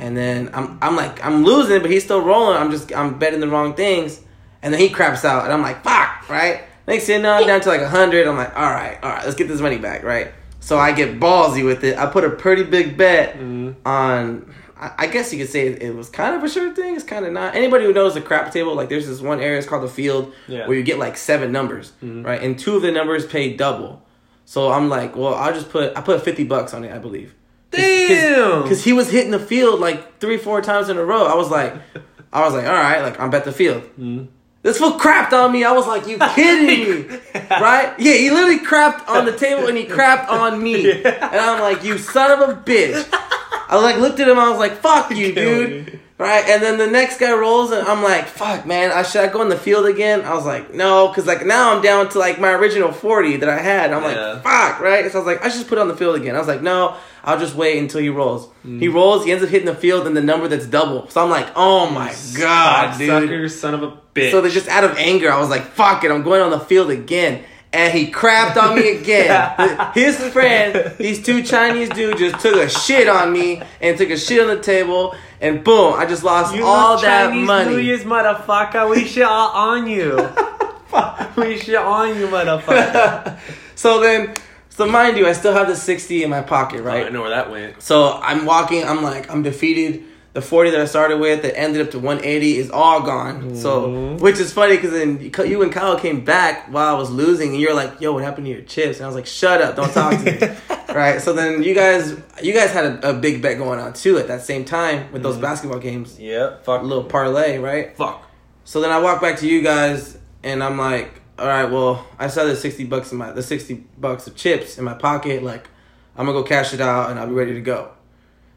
and 0.00 0.16
then 0.16 0.50
I'm 0.52 0.78
I'm 0.82 0.96
like 0.96 1.24
I'm 1.24 1.44
losing, 1.44 1.80
but 1.82 1.90
he's 1.90 2.02
still 2.04 2.20
rolling. 2.22 2.56
I'm 2.56 2.70
just 2.72 2.92
I'm 2.94 3.18
betting 3.18 3.40
the 3.40 3.48
wrong 3.48 3.74
things, 3.74 4.20
and 4.62 4.72
then 4.74 4.80
he 4.80 4.88
craps 4.88 5.24
out, 5.24 5.44
and 5.44 5.52
I'm 5.52 5.62
like, 5.62 5.84
fuck, 5.84 6.28
right? 6.28 6.62
Next 6.88 7.04
thing 7.06 7.16
you 7.18 7.22
know, 7.22 7.32
I'm 7.34 7.46
down 7.46 7.60
to 7.60 7.68
like 7.68 7.82
hundred. 7.82 8.26
I'm 8.26 8.36
like, 8.36 8.56
all 8.56 8.70
right, 8.70 8.98
all 9.02 9.10
right, 9.10 9.24
let's 9.24 9.36
get 9.36 9.46
this 9.46 9.60
money 9.60 9.78
back, 9.78 10.02
right? 10.02 10.32
So 10.60 10.78
I 10.78 10.92
get 10.92 11.20
ballsy 11.20 11.64
with 11.64 11.84
it. 11.84 11.96
I 11.98 12.06
put 12.06 12.24
a 12.24 12.30
pretty 12.30 12.64
big 12.64 12.96
bet 12.96 13.36
Mhm. 13.38 13.76
on. 13.86 14.52
I 14.78 14.90
I 14.98 15.06
guess 15.06 15.32
you 15.32 15.38
could 15.38 15.48
say 15.50 15.68
it 15.68 15.94
was 15.94 16.08
kind 16.08 16.34
of 16.34 16.42
a 16.42 16.48
sure 16.48 16.74
thing. 16.74 16.96
It's 16.96 17.04
kind 17.04 17.24
of 17.26 17.32
not. 17.32 17.54
Anybody 17.54 17.84
who 17.84 17.92
knows 17.92 18.14
the 18.14 18.20
crap 18.22 18.50
table, 18.52 18.74
like 18.74 18.88
there's 18.88 19.06
this 19.06 19.20
one 19.20 19.38
area 19.40 19.58
it's 19.58 19.66
called 19.66 19.82
the 19.84 19.88
field 19.88 20.32
Yeah. 20.48 20.66
where 20.66 20.76
you 20.76 20.82
get 20.82 20.98
like 20.98 21.16
seven 21.18 21.52
numbers, 21.52 21.92
Mhm. 22.02 22.24
right? 22.24 22.42
And 22.42 22.58
two 22.58 22.76
of 22.76 22.82
the 22.82 22.90
numbers 22.90 23.24
pay 23.26 23.54
double. 23.54 24.02
So 24.46 24.72
I'm 24.72 24.88
like, 24.88 25.14
well, 25.16 25.34
I'll 25.34 25.52
just 25.52 25.70
put 25.70 25.96
I 25.96 26.00
put 26.00 26.22
fifty 26.24 26.44
bucks 26.44 26.72
on 26.74 26.82
it, 26.84 26.92
I 26.92 26.98
believe. 26.98 27.34
Damn. 27.70 28.62
Because 28.62 28.84
he 28.84 28.92
was 28.92 29.10
hitting 29.10 29.30
the 29.30 29.38
field 29.38 29.80
like 29.80 30.18
three, 30.18 30.36
four 30.38 30.60
times 30.60 30.88
in 30.88 30.96
a 30.98 31.04
row. 31.04 31.26
I 31.26 31.34
was 31.34 31.50
like, 31.50 31.74
I 32.32 32.44
was 32.44 32.54
like, 32.54 32.66
all 32.66 32.72
right, 32.72 33.00
like 33.02 33.18
I'm 33.20 33.30
bet 33.30 33.44
the 33.44 33.52
field. 33.52 33.82
Mhm. 33.98 34.28
This 34.62 34.76
fool 34.76 34.92
crapped 34.98 35.32
on 35.32 35.52
me. 35.52 35.64
I 35.64 35.72
was 35.72 35.86
like, 35.86 36.06
you 36.06 36.18
kidding 36.34 36.66
me? 37.08 37.18
right? 37.50 37.94
Yeah, 37.98 38.12
he 38.14 38.30
literally 38.30 38.58
crapped 38.58 39.08
on 39.08 39.24
the 39.24 39.36
table 39.36 39.66
and 39.68 39.76
he 39.78 39.84
crapped 39.86 40.28
on 40.28 40.62
me. 40.62 41.00
Yeah. 41.02 41.30
And 41.32 41.40
I'm 41.40 41.60
like, 41.60 41.82
you 41.84 41.96
son 41.96 42.42
of 42.42 42.48
a 42.50 42.54
bitch. 42.60 43.08
I 43.12 43.78
like 43.80 43.96
looked 43.96 44.20
at 44.20 44.28
him, 44.28 44.38
I 44.38 44.50
was 44.50 44.58
like, 44.58 44.72
fuck 44.76 45.10
you, 45.12 45.32
dude. 45.32 45.99
Right? 46.20 46.44
And 46.50 46.62
then 46.62 46.76
the 46.76 46.86
next 46.86 47.18
guy 47.18 47.32
rolls 47.32 47.70
and 47.72 47.88
I'm 47.88 48.02
like, 48.02 48.26
fuck, 48.26 48.66
man, 48.66 48.90
I 48.92 49.02
should 49.04 49.22
I 49.22 49.32
go 49.32 49.40
in 49.40 49.48
the 49.48 49.56
field 49.56 49.86
again? 49.86 50.20
I 50.20 50.34
was 50.34 50.44
like, 50.44 50.74
no, 50.74 51.08
because 51.08 51.26
like 51.26 51.46
now 51.46 51.74
I'm 51.74 51.80
down 51.82 52.10
to 52.10 52.18
like 52.18 52.38
my 52.38 52.52
original 52.52 52.92
40 52.92 53.38
that 53.38 53.48
I 53.48 53.56
had. 53.56 53.90
I'm 53.90 54.02
Yeah. 54.02 54.32
like, 54.34 54.42
fuck, 54.42 54.80
right? 54.80 55.10
So 55.10 55.16
I 55.18 55.22
was 55.22 55.26
like, 55.26 55.40
I 55.42 55.48
should 55.48 55.60
just 55.60 55.68
put 55.68 55.78
it 55.78 55.80
on 55.80 55.88
the 55.88 55.96
field 55.96 56.16
again. 56.16 56.36
I 56.36 56.38
was 56.38 56.46
like, 56.46 56.60
no, 56.60 56.94
I'll 57.24 57.38
just 57.38 57.54
wait 57.54 57.78
until 57.78 58.02
he 58.02 58.10
rolls. 58.10 58.48
Mm. 58.66 58.80
He 58.80 58.88
rolls, 58.88 59.24
he 59.24 59.32
ends 59.32 59.42
up 59.42 59.48
hitting 59.48 59.64
the 59.64 59.74
field 59.74 60.06
and 60.06 60.14
the 60.14 60.20
number 60.20 60.46
that's 60.46 60.66
double. 60.66 61.08
So 61.08 61.24
I'm 61.24 61.30
like, 61.30 61.48
oh 61.56 61.88
my 61.88 62.14
god, 62.36 62.98
dude. 62.98 63.08
Sucker, 63.08 63.48
son 63.48 63.72
of 63.72 63.82
a 63.82 63.92
bitch. 64.14 64.30
So 64.30 64.42
they're 64.42 64.50
just 64.50 64.68
out 64.68 64.84
of 64.84 64.98
anger, 64.98 65.32
I 65.32 65.40
was 65.40 65.48
like, 65.48 65.62
fuck 65.62 66.04
it, 66.04 66.10
I'm 66.10 66.22
going 66.22 66.42
on 66.42 66.50
the 66.50 66.60
field 66.60 66.90
again. 66.90 67.44
And 67.72 67.96
he 67.96 68.10
crapped 68.10 68.56
on 68.60 68.74
me 68.76 68.98
again. 68.98 69.92
His 69.94 70.16
friend, 70.32 70.92
these 70.98 71.24
two 71.24 71.42
Chinese 71.44 71.88
dudes 71.90 72.18
just 72.18 72.40
took 72.40 72.56
a 72.56 72.68
shit 72.68 73.08
on 73.08 73.32
me 73.32 73.62
and 73.80 73.96
took 73.96 74.10
a 74.10 74.16
shit 74.18 74.40
on 74.42 74.48
the 74.48 74.60
table 74.60 75.14
and 75.40 75.64
boom, 75.64 75.94
I 75.96 76.06
just 76.06 76.22
lost 76.24 76.54
You 76.54 76.64
all 76.64 76.96
know 76.96 77.02
that 77.02 77.28
Chinese 77.30 77.46
money. 77.46 77.70
New 77.70 77.78
Year's, 77.78 78.04
motherfucker. 78.04 78.90
We 78.90 79.04
shit 79.06 79.22
all 79.24 79.50
on 79.50 79.88
you. 79.88 80.16
we 81.36 81.58
shit 81.58 81.76
on 81.76 82.08
you, 82.18 82.26
motherfucker. 82.28 83.38
so 83.74 84.00
then 84.00 84.34
so 84.68 84.86
mind 84.86 85.16
you, 85.18 85.26
I 85.26 85.32
still 85.32 85.52
have 85.52 85.66
the 85.68 85.76
60 85.76 86.22
in 86.22 86.30
my 86.30 86.40
pocket, 86.40 86.82
right? 86.82 87.02
Oh, 87.04 87.06
I 87.06 87.10
know 87.10 87.20
where 87.20 87.30
that 87.30 87.50
went. 87.50 87.82
So 87.82 88.18
I'm 88.22 88.46
walking, 88.46 88.84
I'm 88.84 89.02
like, 89.02 89.30
I'm 89.30 89.42
defeated. 89.42 90.04
The 90.32 90.40
40 90.40 90.70
that 90.70 90.80
I 90.80 90.84
started 90.84 91.18
with 91.18 91.42
that 91.42 91.58
ended 91.58 91.82
up 91.82 91.90
to 91.90 91.98
180 91.98 92.56
is 92.56 92.70
all 92.70 93.02
gone. 93.02 93.56
So, 93.56 93.88
Mhm. 93.88 94.20
which 94.20 94.38
is 94.38 94.52
funny 94.52 94.76
because 94.76 94.92
then 94.92 95.18
you 95.44 95.62
and 95.62 95.72
Kyle 95.72 95.98
came 95.98 96.24
back 96.24 96.68
while 96.72 96.94
I 96.94 96.96
was 96.96 97.10
losing, 97.10 97.50
and 97.50 97.60
you're 97.60 97.74
like, 97.74 98.00
"Yo, 98.00 98.12
what 98.12 98.22
happened 98.22 98.46
to 98.46 98.52
your 98.52 98.62
chips?" 98.62 98.98
And 98.98 99.04
I 99.04 99.08
was 99.08 99.16
like, 99.16 99.26
"Shut 99.26 99.60
up, 99.60 99.74
don't 99.74 99.92
talk 99.92 100.12
to 100.12 100.18
me." 100.18 100.38
right. 100.94 101.20
So 101.20 101.32
then 101.32 101.62
you 101.62 101.74
guys, 101.74 102.16
you 102.42 102.52
guys 102.52 102.70
had 102.70 102.84
a, 102.84 103.10
a 103.10 103.12
big 103.12 103.42
bet 103.42 103.58
going 103.58 103.78
on 103.80 103.92
too 103.92 104.18
at 104.18 104.28
that 104.28 104.42
same 104.42 104.64
time 104.64 105.10
with 105.12 105.22
those 105.22 105.36
basketball 105.38 105.78
games, 105.78 106.18
Yep. 106.18 106.66
a 106.66 106.72
little 106.82 107.04
parlay, 107.04 107.58
right? 107.58 107.96
Fuck. 107.96 108.26
So 108.64 108.80
then 108.80 108.90
I 108.90 108.98
walk 108.98 109.20
back 109.20 109.38
to 109.38 109.48
you 109.48 109.62
guys, 109.62 110.16
and 110.42 110.62
I'm 110.62 110.78
like, 110.78 111.20
all 111.38 111.46
right, 111.46 111.64
well, 111.64 112.06
I 112.18 112.28
saw 112.28 112.44
the 112.44 112.54
sixty 112.54 112.84
bucks 112.84 113.10
in 113.12 113.18
my 113.18 113.32
the 113.32 113.42
sixty 113.42 113.74
bucks 113.98 114.26
of 114.26 114.36
chips 114.36 114.78
in 114.78 114.84
my 114.84 114.94
pocket. 114.94 115.42
Like, 115.42 115.68
I'm 116.16 116.26
gonna 116.26 116.38
go 116.38 116.44
cash 116.44 116.74
it 116.74 116.80
out, 116.80 117.10
and 117.10 117.18
I'll 117.18 117.26
be 117.26 117.32
ready 117.34 117.54
to 117.54 117.60
go. 117.60 117.90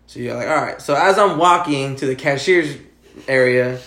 So 0.06 0.20
you're 0.20 0.36
like, 0.36 0.48
all 0.50 0.56
right. 0.62 0.82
So 0.82 0.94
as 0.96 1.18
I'm 1.18 1.38
walking 1.38 1.96
to 1.96 2.06
the 2.06 2.16
cashier's 2.16 2.78
area, 3.28 3.80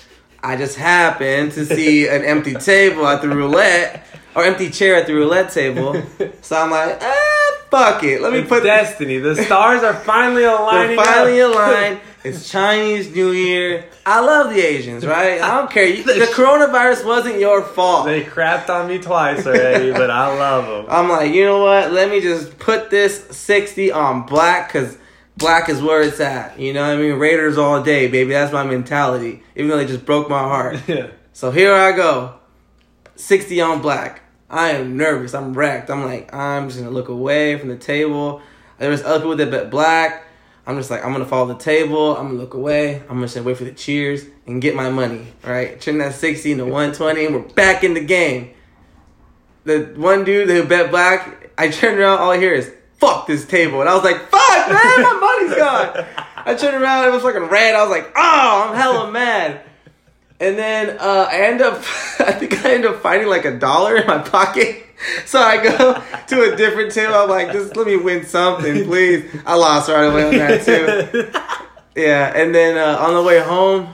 I 0.43 0.57
just 0.57 0.77
happen 0.79 1.51
to 1.51 1.67
see 1.67 2.09
an 2.17 2.25
empty 2.25 2.55
table 2.55 3.07
at 3.07 3.21
the 3.21 3.29
roulette 3.29 4.05
or 4.35 4.45
empty 4.45 4.71
chair 4.71 4.97
at 4.97 5.07
the 5.07 5.15
roulette 5.15 5.51
table. 5.53 6.03
So 6.41 6.57
I'm 6.57 6.71
like, 6.71 6.99
ah, 7.03 7.46
fuck 7.71 8.03
it. 8.05 8.21
Let 8.21 8.33
me 8.33 8.41
It's 8.41 8.49
put 8.49 8.63
destiny. 8.65 9.19
The 9.19 9.37
stars 9.37 9.83
are 9.83 9.95
finally 9.95 10.45
aligning. 10.57 10.97
They're 10.97 11.05
finally 11.05 11.41
up. 11.41 11.53
aligned. 11.55 12.01
It's 12.25 12.51
Chinese 12.51 13.15
New 13.15 13.31
Year. 13.31 13.85
I 14.05 14.21
love 14.21 14.53
the 14.53 14.61
Asians, 14.61 15.07
right? 15.07 15.41
I 15.41 15.57
don't 15.57 15.71
care. 15.71 15.87
The 16.03 16.29
coronavirus 16.35 17.05
wasn't 17.05 17.39
your 17.39 17.63
fault. 17.63 18.07
They 18.07 18.25
crapped 18.25 18.69
on 18.69 18.89
me 18.89 18.99
twice 18.99 19.47
already, 19.47 19.93
but 19.93 20.11
I 20.11 20.37
love 20.37 20.67
them. 20.67 20.87
I'm 20.93 21.09
like, 21.09 21.33
you 21.33 21.45
know 21.45 21.63
what? 21.63 21.93
Let 21.93 22.11
me 22.11 22.21
just 22.21 22.59
put 22.59 22.91
this 22.91 23.25
60 23.31 23.93
on 23.93 24.27
black 24.27 24.73
because 24.73 24.99
black 25.37 25.69
is 25.69 25.81
where 25.81 26.03
it's 26.03 26.19
at. 26.19 26.59
You 26.59 26.73
know 26.73 26.83
what 26.83 26.97
I 26.97 27.01
mean? 27.01 27.15
Raiders 27.15 27.59
all 27.59 27.81
day, 27.83 28.09
baby. 28.09 28.31
That's 28.33 28.53
my 28.53 28.65
mentality. 28.65 29.43
Even 29.55 29.71
though 29.71 29.77
they 29.77 29.87
just 29.87 30.05
broke 30.05 30.29
my 30.29 30.41
heart. 30.41 30.81
Yeah. 30.89 31.11
So 31.33 31.53
here 31.53 31.73
I 31.75 31.93
go. 31.93 32.35
60 33.17 33.61
on 33.61 33.83
black. 33.83 34.23
I 34.49 34.71
am 34.71 34.97
nervous. 34.97 35.35
I'm 35.35 35.55
wrecked. 35.55 35.91
I'm 35.91 36.05
like, 36.05 36.33
I'm 36.33 36.69
just 36.69 36.79
gonna 36.79 36.91
look 36.91 37.09
away 37.09 37.59
from 37.59 37.69
the 37.69 37.77
table. 37.77 38.43
There 38.79 38.91
was 38.91 39.03
other 39.03 39.21
people 39.21 39.37
that 39.37 39.51
bet 39.51 39.71
black. 39.71 40.25
I'm 40.67 40.77
just 40.77 40.91
like, 40.91 41.05
I'm 41.05 41.13
gonna 41.13 41.27
follow 41.27 41.47
the 41.47 41.59
table. 41.59 42.17
I'm 42.17 42.29
gonna 42.29 42.39
look 42.39 42.55
away. 42.55 43.03
I'm 43.09 43.21
just 43.21 43.35
gonna 43.35 43.47
wait 43.47 43.57
for 43.57 43.65
the 43.65 43.73
cheers 43.73 44.25
and 44.47 44.63
get 44.63 44.75
my 44.75 44.91
money. 44.91 45.27
Right? 45.45 45.81
Turn 45.81 45.99
that 45.99 46.15
60 46.15 46.53
into 46.53 46.65
120, 46.65 47.25
and 47.25 47.35
we're 47.35 47.43
back 47.43 47.85
in 47.85 47.95
the 47.95 48.05
game. 48.05 48.51
The 49.65 49.93
one 49.97 50.25
dude 50.25 50.49
that 50.49 50.69
bet 50.69 50.91
black, 50.91 51.51
I 51.59 51.69
turned 51.69 51.99
around. 51.99 52.19
All 52.21 52.31
I 52.31 52.39
hear 52.39 52.53
is 52.53 52.73
"fuck 52.99 53.27
this 53.27 53.45
table," 53.47 53.81
and 53.81 53.89
I 53.89 53.95
was 53.95 54.05
like, 54.05 54.19
"Fuck, 54.29 54.69
man, 54.69 55.03
my 55.03 55.39
money's 55.41 55.57
gone." 55.57 56.07
I 56.37 56.55
turned 56.55 56.81
around. 56.81 57.09
It 57.09 57.13
was 57.13 57.23
fucking 57.23 57.49
red. 57.49 57.75
I 57.75 57.83
was 57.83 57.91
like, 57.91 58.13
"Oh, 58.15 58.69
I'm 58.69 58.77
hella 58.77 59.11
mad." 59.11 59.63
And 60.39 60.59
then 60.59 60.99
uh, 60.99 61.29
I 61.31 61.37
end 61.43 61.63
up, 61.63 61.75
I 62.21 62.33
think 62.33 62.65
I 62.65 62.75
end 62.75 62.85
up 62.85 63.01
finding 63.03 63.29
like 63.29 63.45
a 63.45 63.59
dollar 63.59 63.97
in 63.97 64.07
my 64.07 64.19
pocket. 64.19 64.83
So 65.27 65.39
I 65.39 65.63
go 65.63 66.03
to 66.29 66.53
a 66.55 66.57
different 66.57 66.91
table. 66.91 67.13
I'm 67.15 67.29
like, 67.29 67.53
just 67.53 67.77
let 67.77 67.87
me 67.87 67.97
win 67.97 68.25
something, 68.25 68.85
please. 68.87 69.31
I 69.45 69.55
lost 69.55 69.91
right 69.91 70.05
away 70.05 70.25
on 70.25 70.37
that 70.39 70.65
too. 70.65 71.31
Yeah, 72.03 72.33
and 72.35 72.55
then 72.55 72.79
uh, 72.79 72.99
on 73.05 73.13
the 73.13 73.23
way 73.23 73.39
home, 73.41 73.93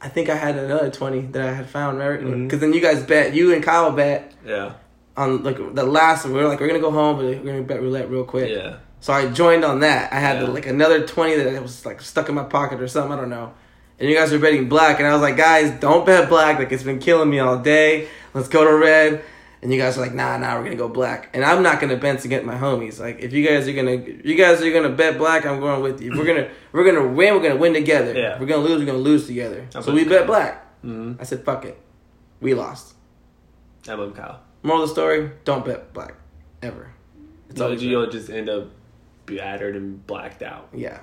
I 0.00 0.08
think 0.08 0.30
I 0.30 0.36
had 0.36 0.56
another 0.56 0.90
twenty 0.90 1.20
that 1.32 1.42
I 1.46 1.52
had 1.52 1.68
found, 1.68 1.98
right? 1.98 2.18
Because 2.18 2.58
Mhm. 2.58 2.60
then 2.60 2.72
you 2.72 2.80
guys 2.80 3.02
bet, 3.02 3.34
you 3.34 3.52
and 3.52 3.62
Kyle 3.62 3.90
bet 3.92 4.32
Yeah. 4.44 4.72
on 5.16 5.42
like 5.42 5.58
the 5.74 5.84
last. 5.84 6.24
We 6.24 6.32
were 6.32 6.48
like, 6.48 6.58
we're 6.60 6.68
gonna 6.68 6.80
go 6.80 6.90
home, 6.90 7.16
but 7.16 7.24
we're 7.26 7.38
gonna 7.52 7.62
bet 7.62 7.82
roulette 7.82 8.08
real 8.10 8.24
quick. 8.24 8.48
Yeah. 8.50 8.76
So 9.00 9.12
I 9.12 9.26
joined 9.26 9.64
on 9.66 9.80
that. 9.80 10.10
I 10.10 10.20
had 10.20 10.40
Yeah. 10.40 10.48
like 10.48 10.66
another 10.66 11.06
twenty 11.06 11.36
that 11.36 11.62
was 11.62 11.84
like 11.84 12.00
stuck 12.00 12.30
in 12.30 12.34
my 12.34 12.44
pocket 12.44 12.80
or 12.80 12.88
something. 12.88 13.12
I 13.12 13.16
don't 13.16 13.28
know. 13.30 13.52
And 14.00 14.08
you 14.08 14.16
guys 14.16 14.32
were 14.32 14.38
betting 14.38 14.68
black, 14.68 14.98
and 14.98 15.06
I 15.06 15.12
was 15.12 15.20
like, 15.20 15.36
guys, 15.36 15.78
don't 15.78 16.06
bet 16.06 16.28
black. 16.28 16.58
Like 16.58 16.72
it's 16.72 16.82
been 16.82 16.98
killing 16.98 17.28
me 17.28 17.38
all 17.38 17.58
day. 17.58 18.08
Let's 18.32 18.48
go 18.48 18.64
to 18.64 18.74
red. 18.74 19.22
And 19.62 19.70
you 19.70 19.78
guys 19.78 19.98
are 19.98 20.00
like, 20.00 20.14
nah, 20.14 20.38
nah, 20.38 20.56
we're 20.56 20.64
gonna 20.64 20.76
go 20.76 20.88
black. 20.88 21.28
And 21.34 21.44
I'm 21.44 21.62
not 21.62 21.80
gonna 21.80 21.98
bet 21.98 22.20
to 22.20 22.28
get 22.28 22.46
my 22.46 22.54
homies. 22.54 22.98
Like 22.98 23.20
if 23.20 23.34
you 23.34 23.46
guys 23.46 23.68
are 23.68 23.74
gonna, 23.74 23.96
you 23.96 24.34
guys 24.34 24.62
are 24.62 24.72
gonna 24.72 24.88
bet 24.88 25.18
black, 25.18 25.44
I'm 25.44 25.60
going 25.60 25.82
with 25.82 26.00
you. 26.00 26.12
If 26.12 26.18
we're 26.18 26.24
gonna, 26.24 26.48
we're 26.72 26.90
gonna 26.90 27.06
win. 27.06 27.34
We're 27.34 27.42
gonna 27.42 27.56
win 27.56 27.74
together. 27.74 28.14
Yeah. 28.14 28.34
If 28.34 28.40
we're 28.40 28.46
gonna 28.46 28.62
lose. 28.62 28.80
We're 28.80 28.86
gonna 28.86 28.98
lose 28.98 29.26
together. 29.26 29.68
I 29.74 29.80
so 29.80 29.92
we 29.92 30.04
believe 30.04 30.20
bet 30.20 30.26
black. 30.26 30.82
Mm-hmm. 30.82 31.20
I 31.20 31.24
said, 31.24 31.44
fuck 31.44 31.66
it. 31.66 31.78
We 32.40 32.54
lost. 32.54 32.94
I 33.86 33.94
love 33.94 34.14
Kyle. 34.14 34.40
Moral 34.62 34.82
of 34.82 34.88
the 34.88 34.94
story: 34.94 35.30
Don't 35.44 35.64
bet 35.64 35.92
black, 35.92 36.14
ever. 36.62 36.92
It's 37.48 37.60
always 37.60 37.82
you'll 37.82 38.08
just 38.08 38.30
end 38.30 38.48
up 38.48 38.68
battered 39.26 39.76
and 39.76 40.06
blacked 40.06 40.42
out. 40.42 40.68
Yeah. 40.72 41.00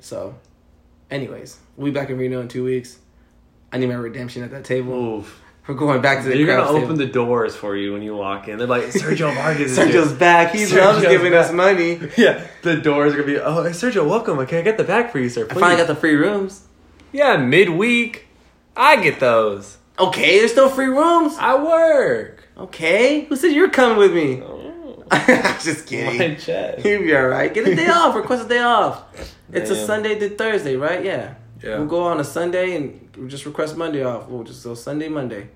So, 0.00 0.36
anyways, 1.10 1.58
we'll 1.76 1.86
be 1.86 1.90
back 1.92 2.10
in 2.10 2.18
Reno 2.18 2.40
in 2.40 2.48
two 2.48 2.64
weeks. 2.64 2.98
I 3.72 3.78
need 3.78 3.88
my 3.88 3.94
redemption 3.94 4.42
at 4.42 4.50
that 4.52 4.64
table. 4.64 4.92
Oof. 5.18 5.40
We're 5.66 5.74
going 5.74 6.02
back 6.02 6.22
to 6.22 6.28
the 6.28 6.36
You're 6.36 6.46
gonna 6.46 6.68
open 6.68 6.96
the 6.96 7.06
doors 7.06 7.56
for 7.56 7.74
you 7.74 7.94
when 7.94 8.02
you 8.02 8.14
walk 8.14 8.48
in. 8.48 8.58
They're 8.58 8.66
like, 8.66 8.84
Sergio 8.88 9.34
Vargas 9.34 9.76
Sergio's 9.76 10.10
here." 10.10 10.18
back. 10.18 10.52
He 10.52 10.66
loves 10.66 10.98
Sergio's 10.98 11.08
giving 11.08 11.34
us 11.34 11.50
money. 11.52 11.98
Yeah, 12.18 12.46
the 12.62 12.76
doors 12.76 13.14
are 13.14 13.16
gonna 13.16 13.26
be. 13.26 13.38
Oh, 13.38 13.62
hey, 13.62 13.70
Sergio, 13.70 14.06
welcome. 14.06 14.44
Can 14.46 14.58
I 14.58 14.62
get 14.62 14.76
the 14.76 14.84
bag 14.84 15.10
for 15.10 15.18
you, 15.18 15.30
sir? 15.30 15.46
I 15.50 15.54
finally 15.54 15.76
got 15.78 15.86
the 15.86 15.94
free 15.94 16.14
rooms. 16.16 16.66
Yeah, 17.12 17.38
midweek. 17.38 18.26
I 18.76 19.02
get 19.02 19.20
those. 19.20 19.78
Okay, 19.98 20.38
there's 20.40 20.52
still 20.52 20.68
free 20.68 20.86
rooms. 20.86 21.36
I 21.38 21.54
work. 21.62 22.46
Okay, 22.58 23.24
who 23.24 23.36
said 23.36 23.52
you're 23.52 23.70
coming 23.70 23.96
with 23.96 24.12
me? 24.12 24.42
Oh, 24.42 25.04
I'm 25.10 25.58
just 25.60 25.84
my 25.84 25.86
kidding. 25.88 26.36
chest. 26.36 26.84
You'll 26.84 27.02
be 27.02 27.16
all 27.16 27.26
right. 27.26 27.52
Get 27.52 27.66
a 27.66 27.74
day 27.74 27.88
off. 27.88 28.14
Request 28.14 28.46
a 28.46 28.48
day 28.48 28.58
off. 28.60 29.02
It's 29.54 29.70
a 29.70 29.86
Sunday 29.86 30.18
to 30.18 30.30
Thursday, 30.30 30.76
right? 30.76 31.04
Yeah. 31.04 31.34
Yeah. 31.62 31.78
We'll 31.78 31.86
go 31.86 32.02
on 32.04 32.20
a 32.20 32.24
Sunday 32.24 32.76
and 32.76 33.08
we'll 33.16 33.28
just 33.28 33.46
request 33.46 33.76
Monday 33.76 34.04
off. 34.04 34.28
We'll 34.28 34.44
just 34.44 34.62
go 34.64 34.74
Sunday, 34.74 35.08
Monday. 35.08 35.48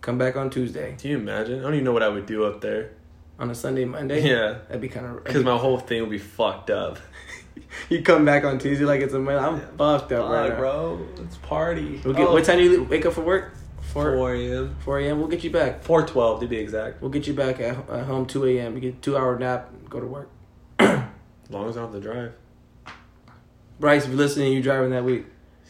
Come 0.00 0.16
back 0.18 0.36
on 0.36 0.48
Tuesday. 0.50 0.96
Can 0.98 1.10
you 1.10 1.16
imagine? 1.18 1.58
I 1.60 1.62
don't 1.62 1.74
even 1.74 1.84
know 1.84 1.92
what 1.92 2.02
I 2.02 2.08
would 2.08 2.26
do 2.26 2.44
up 2.44 2.60
there. 2.60 2.92
On 3.38 3.50
a 3.50 3.54
Sunday, 3.54 3.84
Monday. 3.86 4.26
Yeah, 4.28 4.58
That'd 4.68 4.80
be 4.82 4.88
kind 4.88 5.06
of 5.06 5.24
because 5.24 5.42
my 5.42 5.56
whole 5.56 5.78
thing 5.78 6.02
would 6.02 6.10
be 6.10 6.18
fucked 6.18 6.70
up. 6.70 6.98
You 7.88 8.02
come 8.02 8.24
back 8.24 8.44
on 8.44 8.58
Tuesday 8.58 8.84
like 8.84 9.00
it's 9.00 9.12
a 9.12 9.18
Monday. 9.18 9.42
I'm 9.44 9.60
fucked 9.76 10.12
up 10.12 10.30
right 10.30 10.48
now. 10.50 10.56
bro. 10.56 11.06
It's 11.18 11.36
party. 11.38 12.00
We'll 12.04 12.14
get, 12.14 12.26
Oh, 12.28 12.32
What 12.32 12.44
time 12.44 12.58
do 12.58 12.64
you 12.64 12.84
wake 12.84 13.04
up 13.06 13.12
for 13.12 13.20
work? 13.20 13.52
4, 13.92 14.12
4 14.16 14.34
a.m. 14.34 14.76
4 14.80 14.98
a.m. 15.00 15.18
We'll 15.18 15.28
get 15.28 15.44
you 15.44 15.50
back. 15.50 15.82
412 15.82 16.40
to 16.40 16.46
be 16.46 16.56
exact. 16.56 17.00
We'll 17.02 17.10
get 17.10 17.26
you 17.26 17.34
back 17.34 17.60
at, 17.60 17.76
at 17.90 18.06
home 18.06 18.26
2 18.26 18.46
a.m. 18.46 18.74
You 18.74 18.80
get 18.80 18.94
a 18.94 18.96
two 18.98 19.16
hour 19.16 19.38
nap, 19.38 19.70
go 19.88 20.00
to 20.00 20.06
work. 20.06 20.30
As 20.78 21.00
long 21.50 21.68
as 21.68 21.76
I 21.76 21.80
don't 21.82 21.92
have 21.92 22.00
to 22.02 22.08
drive. 22.08 22.32
Bryce, 23.80 24.04
if 24.04 24.10
you're 24.10 24.18
listening, 24.18 24.52
you're 24.52 24.62
driving 24.62 24.90
that 24.90 25.04
week. 25.04 25.24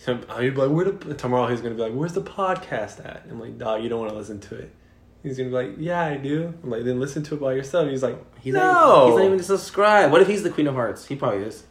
He'd 0.04 0.24
uh, 0.28 0.40
be 0.40 0.50
like, 0.50 0.70
"Where 0.70 0.84
the 0.90 1.14
tomorrow?" 1.14 1.46
He's 1.46 1.60
gonna 1.60 1.76
be 1.76 1.82
like, 1.82 1.92
"Where's 1.92 2.12
the 2.12 2.22
podcast 2.22 3.04
at?" 3.04 3.24
I'm 3.30 3.38
like, 3.38 3.56
"Dog, 3.56 3.82
you 3.82 3.88
don't 3.88 4.00
want 4.00 4.10
to 4.10 4.18
listen 4.18 4.40
to 4.40 4.56
it." 4.56 4.74
He's 5.22 5.36
gonna 5.36 5.50
be 5.50 5.54
like, 5.54 5.70
"Yeah, 5.78 6.02
I 6.02 6.16
do." 6.16 6.52
I'm 6.62 6.70
like, 6.70 6.84
"Then 6.84 6.98
listen 6.98 7.22
to 7.24 7.34
it 7.34 7.40
by 7.40 7.52
yourself." 7.52 7.88
He's 7.88 8.02
like, 8.02 8.18
He's 8.40 8.54
"No." 8.54 8.60
Not, 8.60 9.06
he's 9.06 9.16
not 9.16 9.24
even 9.26 9.42
subscribed. 9.42 10.10
What 10.10 10.22
if 10.22 10.28
he's 10.28 10.42
the 10.42 10.50
Queen 10.50 10.66
of 10.66 10.74
Hearts? 10.74 11.06
He 11.06 11.14
probably 11.14 11.44
is. 11.44 11.64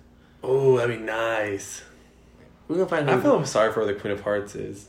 oh, 0.43 0.77
that'd 0.77 0.97
be 0.97 1.03
nice. 1.03 1.83
We're 2.67 2.77
gonna 2.77 2.87
find 2.87 3.09
I 3.09 3.19
feel 3.19 3.43
sorry 3.45 3.73
for 3.73 3.83
where 3.83 3.93
the 3.93 3.99
Queen 3.99 4.13
of 4.13 4.21
Hearts 4.21 4.55
is. 4.55 4.87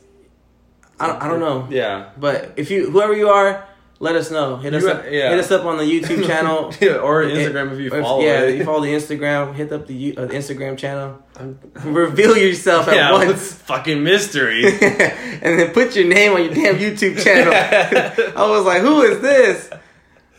I 0.99 1.07
don't, 1.07 1.21
I 1.23 1.27
don't 1.27 1.39
know. 1.39 1.67
Yeah. 1.71 2.11
But 2.17 2.53
if 2.55 2.69
you, 2.69 2.91
whoever 2.91 3.13
you 3.13 3.29
are, 3.29 3.67
let 4.01 4.15
us 4.15 4.29
know. 4.31 4.57
Hit 4.57 4.73
us 4.73 4.83
You- 4.83 4.89
up. 4.89 5.03
yeah. 5.09 5.29
Hit 5.29 5.39
us 5.39 5.51
up 5.51 5.63
on 5.63 5.77
the 5.77 5.83
YouTube 5.83 6.25
channel. 6.31 6.73
yeah, 6.81 6.95
or 6.97 7.23
It- 7.23 7.33
Instagram 7.35 7.71
if 7.71 7.79
you 7.79 7.89
Or 7.93 8.01
follow 8.01 8.21
yeah, 8.23 8.41
it. 8.41 8.49
if 8.49 8.57
you 8.59 8.65
follow 8.65 8.81
the 8.81 8.93
Instagram. 8.93 9.53
Hit 9.53 9.71
up 9.71 9.87
the 9.87 9.93
you- 9.93 10.15
uh, 10.17 10.27
Instagram 10.27 10.77
channel. 10.77 11.19
I'm- 11.39 11.59
Reveal 11.85 12.35
yourself 12.37 12.87
at 12.87 12.95
yeah, 12.95 13.11
once. 13.25 13.53
fucking 13.53 14.03
mystery. 14.03 14.65
and 14.65 15.59
then 15.59 15.71
put 15.71 15.95
your 15.95 16.07
name 16.07 16.33
on 16.33 16.43
your 16.43 16.53
damn 16.53 16.75
YouTube 16.75 17.23
channel. 17.23 17.53
I 18.35 18.49
was 18.49 18.65
like, 18.65 18.81
who 18.81 19.01
is 19.03 19.21
this? 19.21 19.69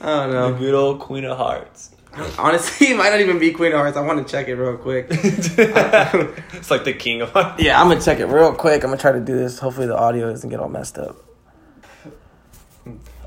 I 0.00 0.06
don't 0.26 0.30
the 0.32 0.50
know. 0.50 0.58
good 0.58 0.74
old 0.74 0.98
Queen 1.00 1.24
of 1.24 1.38
Hearts. 1.38 1.90
Honestly, 2.38 2.88
it 2.88 2.96
might 2.96 3.08
not 3.10 3.20
even 3.20 3.38
be 3.38 3.52
Queen 3.52 3.72
of 3.72 3.78
Hearts. 3.78 3.96
I 3.96 4.00
want 4.02 4.26
to 4.26 4.30
check 4.30 4.46
it 4.48 4.56
real 4.56 4.76
quick. 4.76 5.06
it's 5.10 6.70
like 6.70 6.84
the 6.84 6.92
King 6.92 7.22
of 7.22 7.30
Hearts. 7.30 7.62
Yeah, 7.62 7.80
I'm 7.80 7.88
gonna 7.88 8.00
check 8.02 8.18
it 8.18 8.26
real 8.26 8.52
quick. 8.52 8.82
I'm 8.84 8.90
gonna 8.90 9.00
try 9.00 9.12
to 9.12 9.20
do 9.20 9.34
this. 9.36 9.58
Hopefully, 9.60 9.86
the 9.86 9.96
audio 9.96 10.28
doesn't 10.30 10.50
get 10.50 10.60
all 10.60 10.68
messed 10.68 10.98
up. 10.98 11.16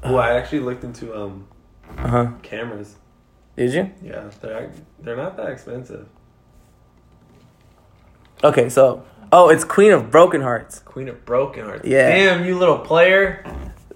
Well, 0.06 0.20
I 0.20 0.34
actually 0.34 0.60
looked 0.60 0.84
into 0.84 1.16
um 1.16 1.48
Uh 1.98 2.08
huh. 2.08 2.28
cameras. 2.44 2.96
Did 3.58 3.74
you? 3.74 3.92
Yeah, 4.04 4.30
they're 4.42 4.72
they're 5.00 5.16
not 5.18 5.38
that 5.38 5.50
expensive. 5.50 6.08
Okay, 8.44 8.70
so 8.70 9.04
oh, 9.32 9.50
it's 9.50 9.64
Queen 9.64 9.92
of 9.92 10.12
Broken 10.12 10.42
Hearts. 10.42 10.80
Queen 10.80 11.08
of 11.10 11.26
Broken 11.26 11.66
Hearts. 11.66 11.88
Yeah. 11.88 12.10
Damn, 12.10 12.46
you 12.46 12.58
little 12.58 12.78
player. 12.80 13.44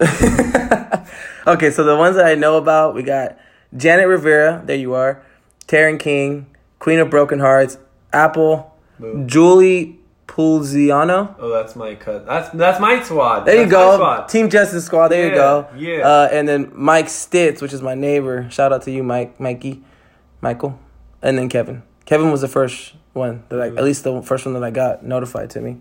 okay, 1.46 1.70
so 1.70 1.84
the 1.84 1.96
ones 1.96 2.16
that 2.16 2.24
I 2.26 2.34
know 2.34 2.56
about, 2.56 2.94
we 2.94 3.02
got 3.02 3.38
Janet 3.76 4.08
Rivera. 4.08 4.62
There 4.64 4.76
you 4.76 4.94
are. 4.94 5.22
Taryn 5.68 6.00
King, 6.00 6.46
Queen 6.78 6.98
of 6.98 7.10
Broken 7.10 7.38
Hearts, 7.38 7.78
Apple, 8.12 8.74
Boo. 8.98 9.24
Julie 9.26 9.99
Pulziano. 10.30 11.34
Oh, 11.40 11.48
that's 11.48 11.74
my 11.74 11.96
cut. 11.96 12.24
That's 12.24 12.50
that's 12.50 12.78
my 12.80 13.02
squad. 13.02 13.40
There 13.46 13.56
you 13.56 13.60
That's 13.62 13.72
my 13.72 13.78
go. 13.78 13.94
squad. 13.96 14.28
Team 14.28 14.48
Justice 14.48 14.84
Squad. 14.84 15.08
There 15.08 15.28
you 15.28 15.34
go. 15.34 15.68
yeah. 15.76 16.06
Uh, 16.06 16.28
and 16.30 16.46
then 16.48 16.70
Mike 16.72 17.08
Stitz, 17.08 17.60
which 17.60 17.72
is 17.72 17.82
my 17.82 17.94
neighbor. 17.96 18.48
Shout 18.48 18.72
out 18.72 18.82
to 18.82 18.92
you, 18.92 19.02
Mike, 19.02 19.40
Mikey, 19.40 19.82
Michael, 20.40 20.78
and 21.20 21.36
then 21.36 21.48
Kevin. 21.48 21.82
Kevin 22.04 22.30
was 22.30 22.42
the 22.42 22.48
first 22.48 22.94
one 23.12 23.42
that 23.48 23.60
I, 23.60 23.66
at 23.68 23.82
least 23.82 24.04
the 24.04 24.22
first 24.22 24.46
one 24.46 24.54
that 24.54 24.62
I 24.62 24.70
got 24.70 25.04
notified 25.04 25.50
to 25.50 25.60
me. 25.60 25.78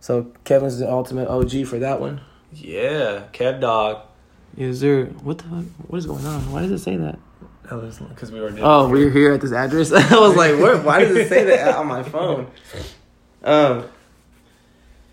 So 0.00 0.32
Kevin's 0.44 0.78
the 0.78 0.90
ultimate 0.90 1.28
OG 1.28 1.66
for 1.66 1.78
that 1.78 2.00
one. 2.00 2.22
Yeah, 2.50 3.24
Kev 3.34 3.60
Dog. 3.60 4.06
Is 4.56 4.80
there 4.80 5.04
what 5.06 5.36
the 5.38 5.44
what 5.44 5.98
is 5.98 6.06
going 6.06 6.24
on? 6.24 6.50
Why 6.50 6.62
does 6.62 6.70
it 6.70 6.78
say 6.78 6.96
that? 6.96 7.18
Because 7.62 8.32
we 8.32 8.40
were. 8.40 8.52
Oh, 8.60 8.88
we're 8.88 9.10
here 9.10 9.34
at 9.34 9.42
this 9.42 9.52
address. 9.52 9.92
I 9.92 10.18
was 10.18 10.34
like, 10.34 10.52
where, 10.58 10.78
why 10.78 11.00
does 11.00 11.14
it 11.14 11.28
say 11.28 11.44
that 11.44 11.76
on 11.76 11.86
my 11.86 12.02
phone? 12.02 12.48
Um. 13.44 13.84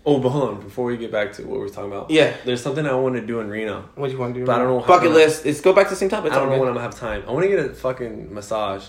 Oh, 0.06 0.18
but 0.18 0.30
hold 0.30 0.48
on. 0.48 0.60
Before 0.62 0.86
we 0.86 0.96
get 0.96 1.12
back 1.12 1.32
to 1.34 1.42
what 1.42 1.52
we 1.58 1.58
were 1.58 1.68
talking 1.68 1.92
about, 1.92 2.10
Yeah. 2.10 2.34
there's 2.46 2.62
something 2.62 2.86
I 2.86 2.94
want 2.94 3.16
to 3.16 3.20
do 3.20 3.40
in 3.40 3.50
Reno. 3.50 3.90
What 3.96 4.06
do 4.06 4.12
you 4.14 4.18
want 4.18 4.32
to 4.34 4.40
do? 4.40 4.46
But 4.46 4.56
I 4.56 4.58
don't 4.58 4.68
know 4.68 4.80
how 4.80 4.86
Bucket 4.86 5.10
list. 5.12 5.44
Let's 5.44 5.60
go 5.60 5.72
back 5.74 5.86
to 5.88 5.90
the 5.90 5.96
same 5.96 6.08
topic. 6.08 6.32
I 6.32 6.36
don't 6.36 6.48
know 6.48 6.58
when 6.58 6.68
I'm 6.68 6.74
gonna 6.74 6.80
have 6.82 6.98
time. 6.98 7.22
I 7.28 7.32
want 7.32 7.44
to 7.44 7.48
get 7.48 7.58
a 7.58 7.74
fucking 7.74 8.32
massage, 8.32 8.84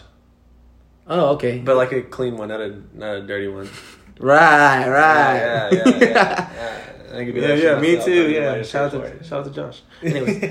Oh, 1.07 1.33
okay. 1.35 1.57
but 1.59 1.75
like 1.75 1.91
a 1.91 2.01
clean 2.03 2.37
one, 2.37 2.47
not 2.47 2.61
a 2.61 2.81
not 2.93 3.15
a 3.17 3.21
dirty 3.27 3.49
one. 3.49 3.69
right, 4.19 4.87
right. 4.87 5.35
Yeah, 5.35 5.69
yeah, 5.73 5.83
yeah. 5.85 5.97
yeah. 5.99 6.49
yeah. 6.55 7.17
I 7.17 7.25
could 7.25 7.35
do 7.35 7.41
yeah, 7.41 7.47
that 7.47 7.57
yeah, 7.61 7.79
me 7.79 7.87
myself. 7.89 8.05
too. 8.05 8.29
Yeah, 8.31 8.63
shout 8.63 8.85
out 8.85 8.91
to 8.93 9.01
it. 9.01 9.25
shout 9.25 9.39
out 9.39 9.45
to 9.45 9.51
Josh. 9.51 9.81
Anyways, 10.01 10.41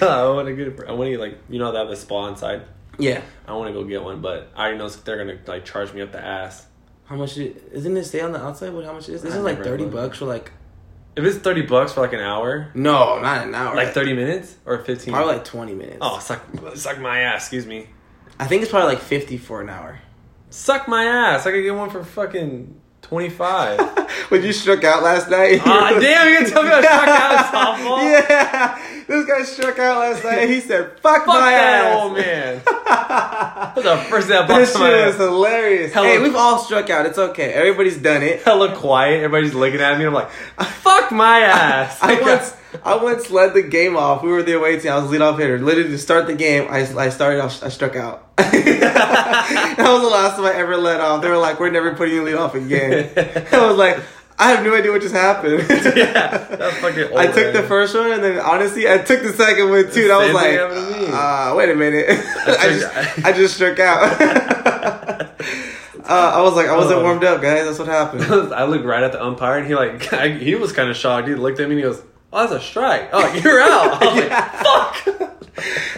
no, 0.00 0.08
I 0.08 0.28
want 0.34 0.46
to 0.48 0.54
get. 0.54 0.68
it 0.68 0.76
for- 0.76 0.86
I 0.86 0.92
want 0.92 1.10
to 1.10 1.18
like 1.18 1.38
you 1.48 1.58
know 1.58 1.72
they 1.72 1.78
have 1.78 1.88
a 1.88 1.96
spa 1.96 2.26
inside. 2.28 2.62
yeah. 2.98 3.22
I 3.48 3.54
want 3.54 3.68
to 3.68 3.80
go 3.80 3.82
get 3.88 4.02
one, 4.02 4.20
but 4.20 4.50
I 4.54 4.64
already 4.64 4.78
know 4.78 4.88
they're 4.90 5.16
gonna 5.16 5.38
like 5.46 5.64
charge 5.64 5.94
me 5.94 6.02
up 6.02 6.12
the 6.12 6.20
ass. 6.22 6.66
How 7.04 7.16
much 7.16 7.32
is 7.32 7.38
it, 7.38 7.68
isn't 7.72 7.96
it? 7.96 8.04
Stay 8.04 8.20
on 8.20 8.32
the 8.32 8.42
outside. 8.42 8.72
What? 8.72 8.84
How 8.84 8.92
much 8.92 9.08
is? 9.08 9.22
This 9.22 9.34
I 9.34 9.38
is 9.38 9.42
like 9.42 9.62
thirty 9.62 9.84
bucks 9.86 10.18
for 10.18 10.24
like. 10.26 10.52
If 11.16 11.24
it's 11.24 11.38
thirty 11.38 11.62
bucks 11.62 11.92
for 11.92 12.00
like 12.00 12.12
an 12.12 12.20
hour, 12.20 12.70
No, 12.74 13.20
not 13.20 13.46
an 13.46 13.54
hour. 13.54 13.76
like 13.76 13.92
thirty 13.92 14.14
minutes 14.14 14.56
or 14.64 14.78
fifteen. 14.78 15.14
Probably 15.14 15.34
like 15.34 15.44
twenty 15.44 15.74
minutes. 15.74 15.98
Oh, 16.00 16.18
suck, 16.18 16.42
suck 16.74 16.98
my 16.98 17.20
ass. 17.20 17.42
Excuse 17.44 17.66
me. 17.66 17.88
I 18.40 18.46
think 18.46 18.62
it's 18.62 18.70
probably 18.70 18.94
like 18.94 19.02
fifty 19.02 19.36
for 19.38 19.60
an 19.60 19.68
hour. 19.68 20.00
Suck 20.50 20.88
my 20.88 21.04
ass. 21.04 21.46
I 21.46 21.52
could 21.52 21.62
get 21.62 21.74
one 21.74 21.90
for 21.90 22.02
fucking 22.02 22.80
twenty 23.14 23.30
five. 23.30 23.78
when 24.30 24.42
you 24.42 24.52
struck 24.52 24.82
out 24.84 25.02
last 25.02 25.30
night. 25.30 25.60
Ah, 25.64 25.96
damn! 26.00 26.28
You 26.28 26.34
gonna 26.38 26.50
tell 26.50 26.62
me 26.64 26.70
I 26.72 26.80
struck 26.82 27.08
out 27.08 27.78
in 27.78 27.84
softball? 27.86 28.02
Yeah, 28.02 29.04
this 29.06 29.24
guy 29.26 29.42
struck 29.44 29.78
out 29.78 29.98
last 30.00 30.24
night. 30.24 30.48
He 30.48 30.60
said, 30.60 30.98
"Fuck, 31.00 31.18
Fuck 31.24 31.26
my 31.28 31.50
that 31.52 31.84
ass." 31.86 32.02
old 32.02 32.16
man. 32.16 32.62
That's 33.74 33.82
the 33.82 33.96
first 34.10 34.28
thing 34.28 34.36
I 34.36 34.40
That 34.42 34.48
bought 34.48 34.66
shit 34.68 34.76
ass. 35.14 35.16
hilarious. 35.16 35.92
Hella- 35.92 36.06
hey, 36.06 36.18
we've 36.18 36.34
all 36.36 36.58
struck 36.58 36.90
out. 36.90 37.06
It's 37.06 37.18
okay. 37.18 37.52
Everybody's 37.52 37.96
done 37.98 38.22
it. 38.22 38.42
Hella 38.42 38.74
quiet. 38.76 39.22
Everybody's 39.22 39.54
looking 39.54 39.80
at 39.80 39.98
me. 39.98 40.04
I'm 40.06 40.12
like, 40.14 40.30
fuck 40.30 41.10
my 41.12 41.40
ass. 41.40 41.98
I 42.02 42.20
once, 42.20 42.54
I 42.82 42.96
once 42.96 43.30
led 43.30 43.54
the 43.54 43.62
game 43.62 43.96
off. 43.96 44.22
We 44.22 44.30
were 44.30 44.42
the 44.42 44.56
away 44.56 44.78
team. 44.80 44.92
I 44.92 44.98
was 44.98 45.10
lead 45.10 45.20
off 45.20 45.38
hitter. 45.38 45.58
Literally 45.58 45.90
to 45.90 45.98
start 45.98 46.26
the 46.26 46.34
game, 46.34 46.66
I, 46.70 46.80
I 46.96 47.08
started 47.10 47.40
off. 47.40 47.62
I 47.62 47.68
struck 47.68 47.94
out. 47.96 48.34
that 48.36 49.76
was 49.78 50.00
the 50.02 50.08
last 50.08 50.36
time 50.36 50.44
I 50.46 50.54
ever 50.54 50.76
led 50.76 51.00
off. 51.00 51.22
They 51.22 51.28
were 51.28 51.38
like, 51.38 51.60
"We're 51.60 51.70
never 51.70 51.94
putting 51.94 52.14
you 52.14 52.22
lead 52.24 52.34
off 52.36 52.54
again." 52.54 53.12
I 53.52 53.66
was 53.68 53.76
like, 53.76 53.98
"I 54.38 54.50
have 54.50 54.64
no 54.64 54.74
idea 54.74 54.90
what 54.92 55.02
just 55.02 55.14
happened." 55.14 55.64
yeah, 55.70 56.38
that's 56.38 56.78
fucking. 56.78 57.04
Old 57.04 57.16
I 57.16 57.26
took 57.26 57.52
the 57.52 57.62
first 57.62 57.94
one, 57.94 58.10
and 58.12 58.22
then 58.24 58.38
honestly, 58.40 58.88
I 58.90 58.98
took 58.98 59.22
the 59.22 59.32
second 59.32 59.70
one 59.70 59.90
too. 59.92 60.02
And 60.04 60.12
I 60.12 60.24
was 60.24 60.34
like, 60.34 60.44
thing 60.44 60.58
happened 60.58 60.94
to 60.94 61.00
me. 61.00 61.08
uh, 61.12 61.54
"Wait 61.54 61.68
a 61.70 61.74
minute!" 61.74 62.06
I, 62.10 62.68
took- 62.68 62.80
just, 62.80 63.24
I 63.26 63.32
just 63.32 63.54
struck 63.54 63.78
out. 63.78 64.20
uh, 66.04 66.32
I 66.34 66.42
was 66.42 66.54
like, 66.54 66.66
I 66.68 66.76
wasn't 66.76 67.00
Oh. 67.00 67.02
warmed 67.04 67.24
up, 67.24 67.40
guys. 67.40 67.64
That's 67.66 67.78
what 67.78 67.88
happened. 67.88 68.52
I 68.52 68.64
looked 68.64 68.84
right 68.84 69.02
at 69.02 69.12
the 69.12 69.22
umpire, 69.24 69.58
and 69.58 69.66
he 69.66 69.74
like 69.74 70.12
I, 70.12 70.28
he 70.30 70.54
was 70.54 70.72
kind 70.72 70.90
of 70.90 70.96
shocked. 70.96 71.28
He 71.28 71.34
looked 71.34 71.60
at 71.60 71.68
me 71.68 71.76
and 71.76 71.84
he 71.84 71.90
goes, 71.90 72.02
"Oh, 72.34 72.46
that's 72.46 72.64
a 72.64 72.66
strike. 72.66 73.08
Oh, 73.12 73.32
you're 73.34 73.60
out." 73.60 74.02
I 74.02 74.06
was 74.06 75.04
like, 75.08 75.14
"Fuck." 75.14 75.30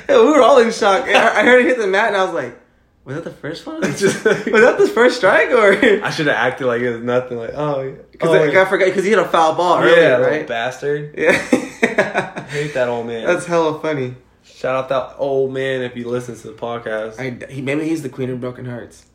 Yeah, 0.08 0.20
we 0.22 0.26
were 0.30 0.42
all 0.42 0.58
in 0.58 0.70
shock. 0.70 1.08
I 1.08 1.42
heard 1.42 1.62
it 1.64 1.66
hit 1.66 1.78
the 1.78 1.86
mat, 1.86 2.08
and 2.08 2.16
I 2.16 2.24
was 2.24 2.34
like, 2.34 2.60
"Was 3.04 3.16
that 3.16 3.24
the 3.24 3.30
first 3.30 3.66
one? 3.66 3.80
was 3.80 4.00
that 4.12 4.76
the 4.78 4.86
first 4.94 5.16
strike, 5.16 5.50
or?" 5.50 5.72
I 6.04 6.10
should 6.10 6.26
have 6.26 6.36
acted 6.36 6.66
like 6.66 6.82
it 6.82 6.92
was 6.92 7.02
nothing. 7.02 7.38
Like, 7.38 7.54
oh, 7.54 7.96
Because 8.12 8.28
oh, 8.30 8.34
I, 8.34 8.62
I 8.62 8.64
forgot 8.66 8.84
because 8.84 9.02
he 9.04 9.10
hit 9.10 9.18
a 9.18 9.24
foul 9.24 9.54
ball 9.56 9.80
yeah, 9.80 9.90
earlier, 9.90 10.18
little 10.18 10.26
right? 10.26 10.46
bastard. 10.46 11.14
Yeah, 11.16 11.30
I 11.32 12.40
hate 12.42 12.74
that 12.74 12.88
old 12.88 13.06
man. 13.06 13.26
that's 13.26 13.46
hella 13.46 13.80
funny. 13.80 14.14
Shout 14.44 14.76
out 14.76 14.88
that 14.90 15.16
old 15.18 15.52
man 15.52 15.82
if 15.82 15.94
he 15.94 16.04
listens 16.04 16.42
to 16.42 16.48
the 16.48 16.54
podcast. 16.54 17.18
I, 17.18 17.52
he, 17.52 17.62
maybe 17.62 17.88
he's 17.88 18.02
the 18.02 18.08
queen 18.08 18.30
of 18.30 18.40
broken 18.40 18.66
hearts. 18.66 19.06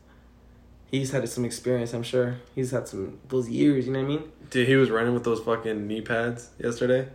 He's 0.90 1.10
had 1.10 1.26
some 1.28 1.44
experience, 1.44 1.94
I'm 1.94 2.02
sure. 2.02 2.36
He's 2.54 2.70
had 2.70 2.86
some 2.86 3.18
those 3.28 3.48
years, 3.48 3.86
you 3.86 3.92
know 3.92 4.00
what 4.00 4.04
I 4.04 4.08
mean? 4.08 4.32
Dude, 4.52 4.68
he 4.68 4.76
was 4.76 4.90
running 4.90 5.14
with 5.14 5.24
those 5.24 5.40
fucking 5.40 5.88
knee 5.88 6.00
pads 6.02 6.48
yesterday. 6.62 7.08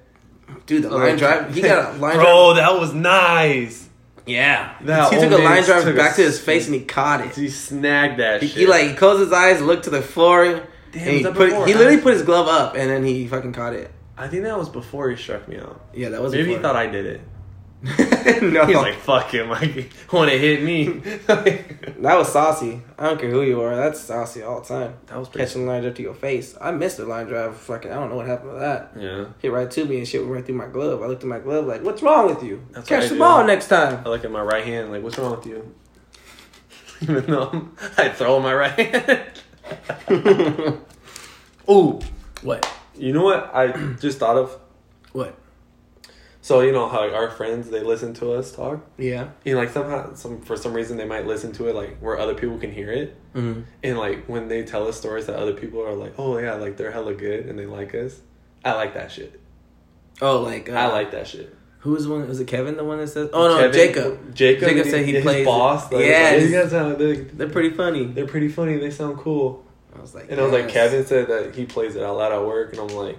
Dude, 0.66 0.84
the 0.84 0.90
Oh, 0.90 0.98
line 0.98 1.16
drive. 1.18 1.54
He 1.56 1.62
got 1.62 1.96
a 1.96 1.98
line 2.00 2.16
drive. 2.16 2.26
Bro, 2.26 2.54
that 2.56 2.74
was 2.80 2.94
nice. 2.94 3.88
Yeah, 4.26 4.74
That 4.82 5.14
he 5.14 5.20
took 5.22 5.32
a 5.32 5.38
line 5.42 5.64
drive 5.64 5.84
took 5.86 5.94
a 5.94 5.98
back 5.98 6.16
to 6.18 6.22
his 6.24 6.38
s- 6.40 6.44
face 6.44 6.66
and 6.66 6.76
he 6.76 6.82
caught 6.84 7.22
it. 7.22 7.34
He 7.36 7.48
snagged 7.48 8.20
that 8.20 8.42
He, 8.42 8.50
shit. 8.50 8.58
he 8.58 8.66
like 8.66 8.90
he 8.90 8.94
closed 8.94 9.22
his 9.22 9.32
eyes, 9.32 9.62
looked 9.62 9.86
to 9.86 9.90
the 9.90 10.02
floor, 10.02 10.44
and 10.44 10.62
he 10.94 11.24
put 11.24 11.50
he 11.68 11.74
literally 11.74 12.02
put 12.02 12.12
his 12.14 12.24
glove 12.24 12.48
up 12.50 12.76
and 12.76 12.90
then 12.90 13.06
he 13.06 13.26
fucking 13.28 13.54
caught 13.54 13.72
it. 13.74 13.90
I 14.18 14.28
think 14.28 14.44
that 14.44 14.58
was 14.58 14.68
before 14.68 15.10
he 15.10 15.16
struck 15.16 15.48
me 15.48 15.58
out. 15.60 15.80
Yeah, 15.94 16.10
that 16.10 16.22
was 16.22 16.34
Maybe 16.34 16.56
he 16.56 16.58
thought 16.58 16.76
I 16.76 16.88
did 16.88 17.06
it. 17.06 17.22
no, 18.42 18.66
He's 18.66 18.76
like, 18.76 18.96
fuck 18.96 19.34
him. 19.34 19.50
Like, 19.50 19.92
want 20.12 20.30
to 20.32 20.38
hit 20.38 20.62
me. 20.64 20.88
that 21.28 22.16
was 22.18 22.32
saucy. 22.32 22.82
I 22.98 23.06
don't 23.08 23.20
care 23.20 23.30
who 23.30 23.42
you 23.44 23.62
are. 23.62 23.76
That's 23.76 24.00
saucy 24.00 24.44
all 24.44 24.62
the 24.62 24.68
time. 24.68 24.96
That 25.06 25.18
was 25.18 25.30
pretty. 25.30 25.46
Catching 25.48 25.66
the 25.66 25.72
line 25.72 25.82
drive 25.84 25.96
to 25.96 26.02
your 26.02 26.14
face. 26.14 26.56
I 26.60 26.72
missed 26.72 26.98
the 26.98 27.06
line 27.06 27.28
drive. 27.28 27.56
Fucking, 27.58 27.92
I 27.92 27.96
don't 27.96 28.10
know 28.10 28.16
what 28.18 28.26
happened 28.28 28.52
to 28.54 28.60
that. 28.60 28.92
Yeah. 29.00 29.26
Hit 29.40 29.52
right 29.52 29.70
to 29.72 29.86
me 29.86 30.00
and 30.00 30.08
shit 30.08 30.22
went 30.22 30.34
right 30.34 30.46
through 30.46 30.56
my 30.56 30.68
glove. 30.68 31.02
I 31.02 31.06
looked 31.08 31.24
at 31.24 31.30
my 31.30 31.40
glove 31.40 31.66
like, 31.66 31.84
"What's 31.84 32.02
wrong 32.02 32.28
with 32.28 32.44
you? 32.44 32.66
That's 32.72 32.88
Catch 32.90 33.04
the 33.10 33.16
do. 33.16 33.20
ball 33.20 33.46
next 33.46 33.68
time." 33.68 34.02
I 34.06 34.10
look 34.10 34.26
at 34.26 34.32
my 34.32 34.42
right 34.42 34.66
hand, 34.66 34.92
like, 34.92 35.04
what's 35.04 35.18
wrong 35.18 35.38
with 35.38 35.46
you? 35.46 35.74
Even 37.02 37.26
though 37.28 37.70
I 37.98 38.10
throw 38.10 38.40
my 38.40 38.54
right 38.54 38.72
hand. 38.72 39.24
Ooh, 41.70 42.00
What? 42.42 42.70
you 42.98 43.14
know 43.14 43.24
what 43.24 43.52
I 43.54 43.68
just 44.00 44.18
thought 44.20 44.38
of? 44.38 44.58
What? 45.12 45.38
So 46.48 46.62
you 46.62 46.72
know 46.72 46.88
how 46.88 47.02
like, 47.02 47.14
our 47.14 47.30
friends 47.30 47.70
they 47.70 47.82
listen 47.84 48.14
to 48.16 48.32
us 48.32 48.54
talk, 48.54 48.80
Yeah. 48.98 49.32
and 49.46 49.58
like 49.58 49.70
somehow 49.70 50.14
some 50.14 50.40
for 50.42 50.56
some 50.56 50.72
reason 50.74 50.96
they 50.96 51.06
might 51.06 51.28
listen 51.28 51.52
to 51.54 51.68
it 51.68 51.76
like 51.76 51.98
where 52.00 52.18
other 52.18 52.36
people 52.36 52.58
can 52.58 52.72
hear 52.72 52.90
it, 52.90 53.18
Mm-hmm. 53.36 53.62
and 53.84 53.98
like 53.98 54.26
when 54.28 54.48
they 54.48 54.64
tell 54.64 54.88
us 54.88 54.96
stories 54.98 55.26
that 55.26 55.36
other 55.36 55.52
people 55.54 55.82
are 55.86 55.94
like, 55.94 56.14
oh 56.18 56.38
yeah, 56.38 56.54
like 56.54 56.78
they're 56.78 56.92
hella 56.92 57.14
good 57.16 57.48
and 57.48 57.60
they 57.60 57.66
like 57.66 57.94
us. 57.96 58.22
I 58.64 58.74
like 58.76 58.94
that 58.94 59.12
shit. 59.12 59.42
Oh, 60.22 60.42
like 60.42 60.70
uh, 60.70 60.74
I 60.74 60.86
like 60.88 61.12
that 61.12 61.28
shit. 61.28 61.54
Who 61.80 61.92
was 61.92 62.06
the 62.06 62.12
one? 62.12 62.26
Was 62.28 62.40
it 62.40 62.48
Kevin? 62.48 62.78
The 62.78 62.84
one 62.86 62.98
that 63.00 63.08
says? 63.10 63.30
Oh 63.34 63.50
no, 63.50 63.58
Kevin- 63.58 63.74
Jacob. 63.74 64.34
Jacob. 64.34 64.70
Jacob 64.70 64.88
said 64.88 65.06
he 65.06 65.14
his 65.16 65.24
plays 65.24 65.46
boss. 65.46 65.92
like, 65.92 66.06
Yeah, 66.06 66.32
like, 66.34 66.42
you 66.44 66.52
guys 66.52 66.70
sound 66.72 66.98
they, 66.98 67.16
They're 67.16 67.50
pretty 67.50 67.72
funny. 67.72 68.06
they're 68.06 68.26
pretty 68.26 68.48
funny. 68.50 68.78
They 68.78 68.90
sound 68.92 69.18
cool. 69.18 69.66
I 69.94 70.00
was 70.00 70.16
like, 70.16 70.32
And 70.32 70.40
I 70.40 70.44
was 70.44 70.54
like. 70.54 70.70
Kevin 70.70 71.06
said 71.06 71.28
that 71.28 71.56
he 71.56 71.66
plays 71.66 71.96
it 71.98 72.04
out 72.04 72.16
loud 72.18 72.32
at 72.32 72.46
work, 72.46 72.72
and 72.72 72.80
I'm 72.82 72.96
like, 72.96 73.18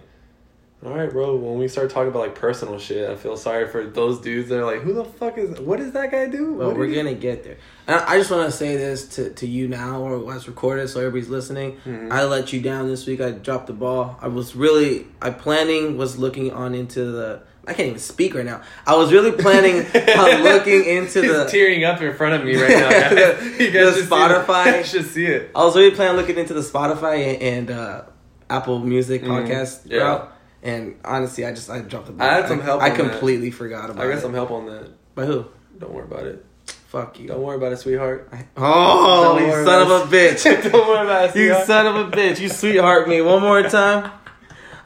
all 0.84 0.92
right, 0.94 1.10
bro. 1.10 1.34
When 1.36 1.58
we 1.58 1.66
start 1.66 1.90
talking 1.90 2.08
about 2.08 2.20
like 2.20 2.34
personal 2.36 2.78
shit, 2.78 3.10
I 3.10 3.16
feel 3.16 3.36
sorry 3.36 3.66
for 3.66 3.84
those 3.84 4.20
dudes 4.20 4.48
that 4.48 4.58
are 4.60 4.64
like, 4.64 4.80
who 4.82 4.92
the 4.94 5.04
fuck 5.04 5.36
is? 5.36 5.58
What 5.58 5.78
does 5.80 5.92
that 5.92 6.10
guy 6.12 6.26
do? 6.26 6.52
Well, 6.54 6.72
we're 6.74 6.86
he-" 6.86 6.94
gonna 6.94 7.14
get 7.14 7.42
there. 7.42 7.56
And 7.88 7.96
I 7.96 8.12
I 8.14 8.18
just 8.18 8.30
want 8.30 8.48
to 8.50 8.56
say 8.56 8.76
this 8.76 9.08
to, 9.16 9.30
to 9.30 9.46
you 9.46 9.66
now, 9.66 10.00
or 10.00 10.18
let's 10.18 10.46
record 10.46 10.78
it 10.78 10.88
so 10.88 11.00
everybody's 11.00 11.28
listening. 11.30 11.78
Mhm. 11.84 12.12
I 12.12 12.24
let 12.24 12.52
you 12.52 12.60
down 12.60 12.86
this 12.86 13.06
week. 13.06 13.20
I 13.20 13.32
dropped 13.32 13.66
the 13.66 13.72
ball. 13.72 14.18
I 14.22 14.28
was 14.28 14.54
really, 14.54 15.06
I 15.20 15.30
planning 15.30 15.98
was 15.98 16.16
looking 16.18 16.52
on 16.52 16.74
into 16.74 17.04
the. 17.10 17.42
I 17.66 17.74
can't 17.74 17.88
even 17.88 17.98
speak 17.98 18.34
right 18.34 18.46
now. 18.46 18.62
I 18.86 18.96
was 18.96 19.12
really 19.12 19.32
planning 19.32 19.78
on 20.18 20.42
looking 20.42 20.84
into 20.86 21.20
He's 21.20 21.30
the. 21.32 21.44
tearing 21.50 21.84
up 21.84 22.00
in 22.00 22.14
front 22.14 22.34
of 22.36 22.44
me 22.44 22.54
right 22.56 22.70
now. 22.70 22.88
Guys. 22.90 23.10
The- 23.58 23.64
you 23.64 23.70
the 23.72 23.78
guys 23.78 23.94
should 23.96 24.04
Spotify. 24.08 24.76
You 24.78 24.84
should 24.84 25.06
see 25.06 25.26
it. 25.26 25.50
I 25.54 25.64
was 25.64 25.76
really 25.76 25.90
planning 25.90 26.12
on 26.12 26.16
looking 26.18 26.38
into 26.38 26.54
the 26.54 26.62
Spotify 26.62 27.34
and, 27.34 27.42
and 27.42 27.70
uh, 27.72 28.02
Apple 28.48 28.78
Music 28.78 29.22
Mhm. 29.22 29.28
podcast 29.48 29.80
Yeah. 29.84 29.98
route. 30.02 30.32
And 30.62 30.96
honestly, 31.04 31.46
I 31.46 31.52
just 31.52 31.70
I 31.70 31.80
dropped 31.80 32.06
the 32.06 32.12
ball. 32.12 32.26
I 32.26 32.34
had 32.34 32.48
some 32.48 32.60
help 32.60 32.82
I, 32.82 32.90
on 32.90 32.98
that. 32.98 33.10
completely 33.10 33.50
forgot 33.50 33.90
about 33.90 34.04
I 34.04 34.10
got 34.10 34.20
some 34.20 34.34
help 34.34 34.50
on 34.50 34.66
that. 34.66 34.90
By 35.14 35.26
who? 35.26 35.46
Don't 35.78 35.92
worry 35.92 36.04
about 36.04 36.26
it. 36.26 36.44
Fuck 36.88 37.20
you. 37.20 37.28
Don't 37.28 37.42
worry 37.42 37.56
about 37.56 37.72
it, 37.72 37.76
sweetheart. 37.76 38.32
Oh, 38.56 39.38
you 39.38 39.52
son 39.64 39.82
of 39.82 39.90
a 39.90 40.16
bitch. 40.16 40.42
Don't 40.72 40.88
worry 40.88 41.04
about 41.04 41.36
it, 41.36 41.38
You 41.38 41.54
son 41.64 41.86
of 41.86 41.96
a 41.96 42.10
bitch. 42.10 42.40
You 42.40 42.48
sweetheart 42.48 43.08
me 43.08 43.20
one 43.20 43.42
more 43.42 43.62
time. 43.62 44.10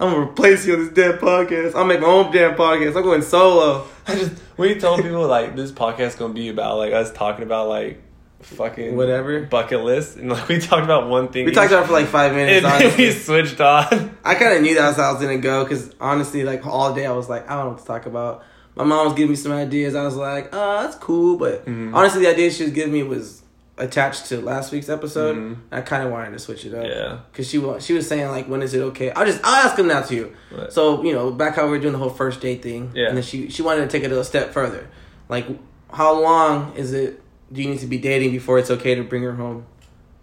I'm 0.01 0.11
gonna 0.13 0.27
replace 0.27 0.67
you 0.67 0.75
on 0.75 0.81
this 0.81 0.93
damn 0.93 1.19
podcast. 1.19 1.77
I'll 1.77 1.85
make 1.85 2.01
my 2.01 2.09
own 2.09 2.33
damn 2.33 2.57
podcast. 2.57 2.97
I'm 2.97 3.05
going 3.05 3.23
solo. 3.23 3.87
I 4.07 4.17
just 4.17 4.33
when 4.57 4.69
you 4.71 4.81
tell 4.81 4.97
people 4.97 5.27
like 5.29 5.55
this 5.55 5.71
podcast 5.71 6.19
gonna 6.19 6.35
be 6.35 6.49
about 6.49 6.79
like 6.79 6.93
us 6.93 7.13
talking 7.13 7.45
about 7.45 7.69
like 7.69 8.03
fucking 8.43 8.97
Whatever. 8.97 9.41
bucket 9.43 9.81
list 9.81 10.17
and 10.17 10.31
like 10.31 10.49
we 10.49 10.59
talked 10.59 10.85
about 10.85 11.09
one 11.09 11.29
thing 11.29 11.45
We 11.47 11.53
talked 11.53 11.71
about 11.73 11.85
it 11.85 11.87
for 11.87 11.93
like 11.93 12.07
five 12.07 12.33
minutes. 12.33 12.65
and 12.65 12.67
honestly. 12.67 13.07
we 13.07 13.13
switched 13.13 13.61
on. 13.61 14.17
I 14.25 14.35
kind 14.35 14.55
of 14.57 14.63
knew 14.63 14.75
that's 14.75 14.97
how 14.97 15.11
I 15.11 15.13
was 15.13 15.23
gonna 15.23 15.39
go 15.39 15.65
because 15.65 15.95
honestly, 16.01 16.45
like 16.45 16.67
all 16.67 16.95
day, 16.95 17.07
I 17.07 17.13
was 17.13 17.29
like, 17.29 17.49
I 17.51 17.55
don't 17.57 17.65
know 17.67 17.71
what 17.73 17.81
to 17.81 17.87
talk 17.87 18.07
about. 18.07 18.45
My 18.75 18.85
mom 18.85 19.05
was 19.07 19.15
giving 19.15 19.31
me 19.31 19.37
some 19.37 19.53
ideas. 19.53 19.95
I 19.95 20.03
was 20.05 20.17
like, 20.17 20.49
oh, 20.53 20.83
that's 20.83 20.97
cool, 20.97 21.37
but 21.37 21.67
Mhm. 21.67 21.95
honestly, 21.95 22.23
the 22.23 22.31
idea 22.31 22.51
she 22.51 22.63
was 22.65 22.73
giving 22.73 22.93
me 22.93 23.03
was 23.03 23.43
attached 23.79 24.27
to 24.27 24.41
last 24.41 24.71
week's 24.73 24.89
episode. 24.89 25.37
Mhm. 25.37 25.57
I 25.73 25.81
kind 25.81 26.03
of 26.05 26.11
wanted 26.13 26.33
to 26.33 26.39
switch 26.39 26.65
it 26.67 26.75
up. 26.75 26.85
Yeah. 26.85 27.19
Cause 27.33 27.49
she 27.49 27.59
was 27.59 27.85
she 27.85 27.93
was 27.95 28.07
saying 28.07 28.29
like, 28.29 28.47
when 28.49 28.61
is 28.63 28.75
it 28.75 28.81
okay? 28.81 29.11
I'll 29.13 29.25
just 29.27 29.41
I'll 29.45 29.67
ask 29.67 29.77
them 29.77 29.89
now 29.89 30.03
to 30.03 30.15
you. 30.15 30.33
So 30.71 31.03
you 31.03 31.13
know, 31.13 31.31
back 31.31 31.57
how 31.57 31.65
we 31.65 31.71
were 31.71 31.79
doing 31.79 31.93
the 31.93 31.99
whole 31.99 32.11
first 32.11 32.41
date 32.41 32.63
thing. 32.63 32.91
Yeah. 32.95 33.09
And 33.09 33.17
then 33.17 33.25
she 33.25 33.49
she 33.51 33.63
wanted 33.63 33.83
to 33.83 33.89
take 33.89 34.05
it 34.05 34.13
a 34.13 34.25
step 34.25 34.53
further. 34.53 34.89
Like, 35.29 35.47
how 35.91 36.21
long 36.21 36.75
is 36.77 36.93
it? 36.93 37.21
Do 37.53 37.63
you 37.63 37.69
need 37.71 37.81
to 37.81 37.87
be 37.87 37.99
dating 37.99 38.31
before 38.33 38.59
it's 38.59 38.71
okay 38.71 38.95
to 38.95 39.03
bring 39.05 39.23
her 39.23 39.35
home 39.35 39.67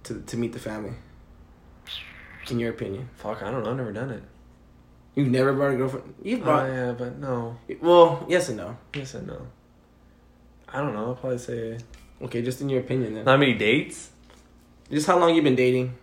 to 0.03 0.21
to 0.21 0.37
meet 0.37 0.53
the 0.53 0.59
family? 0.59 0.93
In 2.49 2.59
your 2.59 2.71
opinion, 2.71 3.09
Fuck, 3.15 3.43
I 3.43 3.51
don't 3.51 3.63
know. 3.63 3.69
I've 3.71 3.77
never 3.77 3.91
done 3.91 4.09
it. 4.09 4.23
you've 5.13 5.27
never 5.29 5.53
brought 5.53 5.73
a 5.73 5.77
girlfriend. 5.77 6.15
You've 6.23 6.41
Oh 6.41 6.45
brought. 6.45 6.67
yeah, 6.67 6.91
but 6.93 7.17
no. 7.19 7.57
Well, 7.81 8.25
yes 8.27 8.49
and 8.49 8.57
no. 8.57 8.77
Yes 8.95 9.13
and 9.13 9.27
no. 9.27 9.47
I 10.67 10.81
don't 10.81 10.93
know. 10.93 11.07
I'll 11.07 11.15
probably 11.15 11.37
say 11.37 11.77
Okay, 12.21 12.41
just 12.41 12.59
in 12.61 12.69
your 12.69 12.79
opinion 12.81 13.13
then. 13.13 13.25
not 13.25 13.39
many 13.39 13.53
dates. 13.53 14.09
Just 14.91 15.05
how 15.05 15.19
long 15.19 15.35
you 15.35 15.41
been 15.43 15.55
dating? 15.55 15.93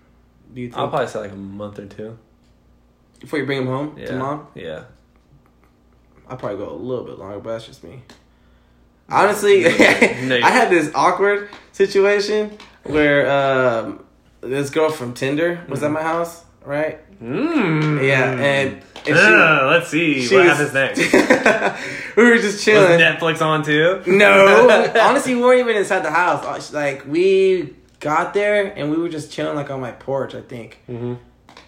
Do 0.55 0.61
you 0.61 0.69
think? 0.69 0.79
I'll 0.79 0.89
probably 0.89 1.09
say 1.09 1.19
like 1.21 1.33
a 1.33 1.37
month 1.37 1.79
or 1.81 1.87
two. 1.87 2.17
before 3.19 3.39
you 3.41 3.47
bring 3.47 3.59
him 3.63 3.67
home 3.67 3.97
Yeah. 3.99 4.07
to 4.07 4.17
mom. 4.19 4.47
Yeah. 4.55 4.85
I'll 6.29 6.37
probably 6.37 6.59
go 6.59 6.71
a 6.71 6.75
little 6.75 7.05
bit 7.05 7.19
longer, 7.19 7.41
but 7.41 7.51
that's 7.53 7.67
just 7.67 7.83
me. 7.83 8.03
Honestly, 9.09 9.63
No, 9.65 9.69
I 10.43 10.51
had 10.51 10.71
this 10.71 10.91
awkward 10.95 11.49
situation 11.73 12.57
where 12.85 13.31
um, 13.31 14.05
this 14.41 14.71
girl 14.71 14.91
from 14.91 15.15
Tinder 15.15 15.65
was 15.69 15.81
Mm-hmm. 15.81 15.87
at 15.87 15.93
my 15.93 16.03
house, 16.03 16.45
right? 16.65 17.01
Mm. 17.23 18.07
Yeah, 18.07 18.31
and, 18.33 18.41
and 18.75 18.83
she- 19.05 19.13
Uh, 19.13 19.67
let's 19.71 19.89
see 19.89 20.27
she 20.27 20.35
what 20.35 20.45
was- 20.47 20.59
happens 20.59 20.75
next. 20.75 21.13
we 22.17 22.25
were 22.25 22.37
just 22.37 22.57
Was 22.57 22.65
chilling. 22.65 22.99
Netflix 23.01 23.41
on 23.41 23.63
too? 23.65 24.03
No, 24.07 24.69
honestly, 25.01 25.35
we 25.35 25.41
weren't 25.43 25.61
even 25.61 25.77
inside 25.77 26.01
the 26.01 26.11
house. 26.11 26.73
Like 26.73 27.07
we 27.07 27.75
got 28.01 28.35
there 28.35 28.67
and 28.77 28.91
we 28.91 28.97
were 28.99 29.09
just 29.09 29.33
chilling 29.33 29.57
like 29.57 29.71
on 29.71 29.81
my 29.81 29.93
porch, 29.93 30.35
I 30.35 30.43
think. 30.43 30.79
Mm-hmm. 30.89 31.15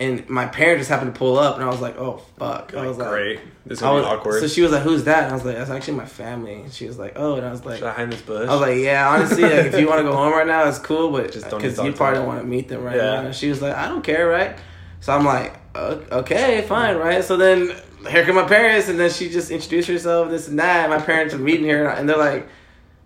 And 0.01 0.29
my 0.29 0.47
parents 0.47 0.81
just 0.83 0.91
happened 0.91 1.13
to 1.13 1.19
pull 1.19 1.39
up, 1.39 1.57
and 1.57 1.65
I 1.65 1.69
was 1.69 1.81
like, 1.81 1.97
"Oh 1.99 2.19
fuck!" 2.39 2.73
I 2.73 2.87
was 2.87 2.99
like, 2.99 3.09
great. 3.09 3.41
This 3.67 3.79
is 3.79 3.83
I 3.83 3.91
was, 3.91 4.05
awkward. 4.05 4.41
So 4.41 4.47
she 4.47 4.63
was 4.63 4.71
like, 4.71 4.83
"Who's 4.83 5.03
that?" 5.05 5.25
And 5.25 5.33
I 5.33 5.35
was 5.35 5.45
like, 5.45 5.57
"That's 5.57 5.71
actually 5.71 5.95
my 5.97 6.07
family." 6.07 6.55
And 6.63 6.73
she 6.73 6.87
was 6.87 6.99
like, 7.01 7.15
"Oh," 7.17 7.35
and 7.35 7.45
I 7.45 7.51
was 7.51 7.65
like, 7.65 7.79
Should 7.79 7.89
I 7.89 7.93
hide 7.93 8.03
in 8.05 8.11
this 8.11 8.21
bush? 8.23 8.49
I 8.49 8.53
was 8.53 8.61
like, 8.61 8.79
"Yeah, 8.79 9.09
honestly, 9.09 9.43
like, 9.43 9.53
if 9.67 9.79
you 9.81 9.89
want 9.89 9.99
to 9.99 10.05
go 10.05 10.13
home 10.15 10.33
right 10.33 10.47
now, 10.47 10.69
it's 10.69 10.79
cool, 10.79 11.11
but 11.11 11.33
Just 11.33 11.51
don't 11.51 11.61
because 11.61 11.79
you 11.79 11.93
probably 11.93 12.19
don't 12.19 12.29
want 12.29 12.41
to 12.41 12.47
meet 12.47 12.69
them 12.69 12.85
right 12.85 12.97
Yeah. 12.97 13.03
now." 13.03 13.21
And 13.27 13.35
she 13.35 13.49
was 13.49 13.61
like, 13.61 13.75
"I 13.75 13.89
don't 13.89 14.03
care, 14.03 14.29
right?" 14.29 14.57
So 15.01 15.13
I'm 15.13 15.25
like, 15.25 15.59
"Okay, 15.77 16.63
fine, 16.69 16.97
right?" 16.97 17.25
So 17.25 17.37
then 17.37 17.73
here 18.09 18.25
come 18.25 18.37
my 18.37 18.45
parents, 18.47 18.89
and 18.89 19.01
then 19.01 19.11
she 19.11 19.29
just 19.29 19.51
introduced 19.51 19.89
herself, 19.89 20.31
this 20.31 20.47
and 20.47 20.61
that. 20.61 20.89
My 20.89 21.01
parents 21.01 21.35
are 21.35 21.39
meeting 21.39 21.69
her, 21.71 21.89
and 21.89 22.09
they're 22.09 22.17
like, 22.17 22.49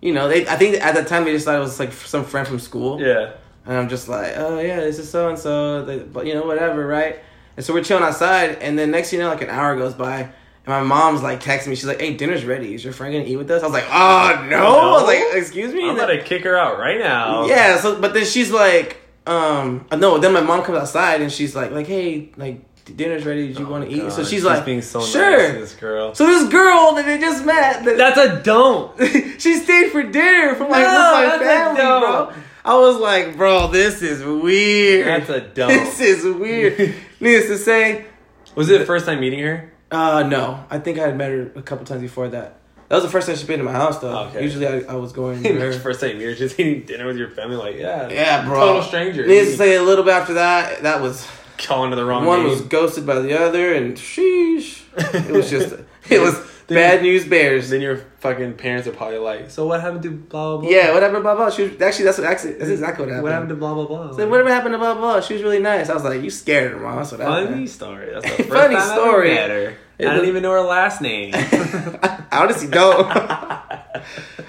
you 0.03 0.13
know, 0.13 0.29
they 0.29 0.47
I 0.47 0.57
think 0.57 0.77
at 0.85 0.95
the 0.95 1.05
time 1.05 1.25
they 1.25 1.33
just 1.33 1.47
thought 1.47 1.57
it 1.57 1.61
was 1.61 1.79
like 1.81 1.93
some 1.93 2.25
friend 2.27 2.47
from 2.47 2.59
school. 2.59 3.01
yeah. 3.01 3.31
And 3.65 3.77
I'm 3.77 3.89
just 3.89 4.09
like, 4.09 4.33
oh 4.37 4.59
yeah, 4.59 4.81
this 4.81 4.99
is 4.99 5.09
so 5.09 5.29
and 5.29 5.39
so, 5.39 6.05
but 6.13 6.27
you 6.27 6.35
know, 6.35 6.45
whatever, 6.47 6.87
right? 6.87 7.21
And 7.57 7.65
so 7.65 7.73
we're 7.75 7.85
chilling 7.85 8.03
outside, 8.03 8.57
and 8.61 8.79
then 8.79 8.91
next 8.91 9.11
thing 9.11 9.19
you 9.21 9.25
know, 9.25 9.31
like 9.31 9.43
an 9.43 9.51
hour 9.51 9.77
goes 9.77 9.95
by, 9.95 10.21
and 10.23 10.31
my 10.67 10.83
mom's 10.83 11.23
like 11.23 11.41
texting 11.43 11.69
me. 11.69 11.75
She's 11.77 11.85
like, 11.87 12.01
"Hey, 12.01 12.15
dinner's 12.15 12.45
ready. 12.45 12.75
Is 12.75 12.83
your 12.83 12.93
friend 12.93 13.13
gonna 13.15 13.27
eat 13.27 13.37
with 13.37 13.51
us?" 13.51 13.63
I 13.63 13.67
was 13.67 13.75
like, 13.75 13.87
"Oh 13.91 14.47
no!" 14.49 14.79
I 14.79 14.93
was 14.93 15.03
like, 15.05 15.21
"Excuse 15.41 15.73
me." 15.75 15.83
I'm 15.85 15.91
And 15.91 15.99
about 15.99 16.09
then- 16.09 16.19
to 16.19 16.25
kick 16.25 16.43
her 16.45 16.57
out 16.57 16.79
right 16.79 16.99
now. 16.99 17.47
yeah. 17.47 17.79
So, 17.79 18.01
but 18.01 18.15
then 18.15 18.25
she's 18.25 18.51
like, 18.51 19.01
um, 19.27 19.87
uh, 19.91 19.97
no. 19.97 20.19
Then 20.19 20.33
my 20.33 20.41
mom 20.41 20.63
comes 20.65 20.79
outside, 20.79 21.21
and 21.21 21.31
she's 21.31 21.55
like, 21.55 21.71
like, 21.73 21.87
"Hey, 21.87 22.31
like 22.37 22.63
dinner's 22.97 23.25
ready. 23.27 23.49
Did 23.49 23.59
you 23.61 23.67
want 23.67 23.85
to 23.85 23.91
eat?" 23.95 23.99
So 23.99 24.07
Oh 24.07 24.17
God, 24.23 24.27
she's, 24.27 24.45
like, 24.45 24.65
being 24.65 24.83
so 24.83 25.03
"Sure." 25.03 25.39
nice 25.39 25.53
to 25.53 25.61
this 25.61 25.75
girl. 25.75 26.15
So 26.15 26.27
this 26.27 26.49
girl 26.51 26.95
that 26.95 27.05
they 27.07 27.19
just 27.19 27.45
met, 27.45 27.85
that, 27.85 27.97
That's 27.99 28.19
a 28.19 28.43
don't. 28.43 28.99
she 29.39 29.57
stayed 29.59 29.91
for 29.93 30.03
dinner 30.03 30.55
from 30.57 30.69
like 30.71 30.83
No, 30.87 31.29
with 31.33 31.41
my 31.41 31.47
family, 31.47 31.81
bro. 31.81 32.33
I 32.65 32.79
was 32.79 32.97
like, 32.97 33.37
bro, 33.37 33.69
this 33.69 34.03
is 34.03 34.23
weird. 34.25 35.07
That's 35.07 35.31
a 35.31 35.41
don't. 35.55 35.69
This 35.69 36.01
is 36.01 36.25
weird. 36.25 36.95
Needless 37.21 37.47
to 37.49 37.59
say, 37.59 38.07
Was 38.55 38.71
it 38.71 38.79
the 38.79 38.87
first 38.87 39.07
time 39.07 39.21
meeting 39.21 39.41
her? 39.41 39.73
uh, 39.91 40.23
no. 40.23 40.65
I 40.71 40.79
think 40.79 40.99
I 40.99 41.03
had 41.07 41.17
met 41.17 41.31
her 41.31 41.53
a 41.55 41.63
couple 41.63 41.85
times 41.85 42.03
before 42.03 42.29
that. 42.29 42.59
That 42.89 42.97
was 42.97 43.05
the 43.05 43.11
first 43.11 43.27
time 43.27 43.37
she'd 43.37 43.47
been 43.47 43.59
to 43.59 43.65
my 43.65 43.73
house, 43.73 43.99
though. 44.01 44.17
Okay. 44.29 44.43
Usually, 44.43 44.67
I, 44.67 44.81
I 44.81 44.95
was 44.97 45.13
going 45.13 45.43
to 45.45 45.53
her. 45.61 45.73
first 45.73 46.01
time 46.01 46.11
you 46.11 46.17
meet 46.17 46.25
her, 46.25 46.35
just 46.35 46.59
eating 46.61 46.85
dinner 46.85 47.07
with 47.07 47.17
your 47.17 47.31
family, 47.31 47.57
like 47.57 47.77
yeah, 47.77 48.09
yeah, 48.11 48.45
bro. 48.45 48.61
total 48.61 48.83
stranger. 48.83 49.27
Needless 49.27 49.53
to 49.53 49.57
say, 49.57 49.77
a 49.77 49.83
little 49.83 50.05
bit 50.05 50.13
after 50.15 50.35
that, 50.35 50.83
that 50.83 51.01
was 51.01 51.27
calling 51.59 51.91
to 51.91 51.97
the 51.97 52.05
wrong 52.05 52.27
one 52.27 52.41
name. 52.41 52.49
was 52.51 52.61
ghosted 52.61 53.07
by 53.07 53.19
the 53.21 53.39
other, 53.39 53.73
and 53.75 53.97
sheesh, 53.97 54.83
it 55.27 55.31
was 55.33 55.49
just 55.51 55.75
it 56.11 56.21
was 56.21 56.37
bad 56.75 57.03
news 57.03 57.25
bears. 57.27 57.71
Then 57.71 57.81
your 57.81 57.97
fucking 58.21 58.55
parents 58.55 58.87
are 58.89 58.93
probably 58.93 59.19
like, 59.19 59.51
so 59.51 59.67
what 59.67 59.81
happened 59.81 60.03
to 60.05 60.11
blah 60.11 60.53
blah 60.57 60.61
blah? 60.63 60.71
Yeah, 60.71 60.93
whatever, 60.95 61.21
blah 61.21 61.35
blah. 61.35 61.51
She 61.51 61.63
was, 61.63 61.81
actually 61.81 62.05
that's 62.07 62.19
what 62.19 62.27
actually 62.27 62.55
that's 62.55 62.71
exactly 62.71 63.05
what 63.05 63.11
happened. 63.11 63.23
What 63.25 63.33
happened 63.33 63.49
to 63.51 63.55
blah 63.57 63.75
blah 63.75 63.87
blah? 63.87 64.13
So 64.17 64.29
whatever 64.29 64.49
happened 64.49 64.75
to 64.75 64.79
blah 64.79 64.95
blah? 64.95 65.21
She 65.21 65.35
was 65.35 65.43
really 65.43 65.59
nice. 65.61 65.89
I 65.89 65.95
was 65.95 66.05
like, 66.05 66.23
you 66.23 66.31
scared 66.31 66.73
her, 66.73 66.79
mom. 66.79 66.97
That's 66.97 67.13
what 67.13 67.21
Funny 67.21 67.47
happened. 67.47 67.71
story. 67.71 68.11
That's 68.13 68.25
the 68.25 68.31
first 68.45 68.49
Funny 68.51 68.75
time 68.77 68.91
I 68.91 68.95
story. 68.95 69.35
met 69.35 69.51
her. 69.51 69.77
It 69.99 70.07
I 70.09 70.11
don't 70.13 70.21
was- 70.21 70.29
even 70.29 70.43
know 70.43 70.53
her 70.53 70.61
last 70.63 71.01
name. 71.01 71.33
I 71.35 72.25
honestly 72.33 72.69
don't. 72.69 73.07
I, 73.11 73.83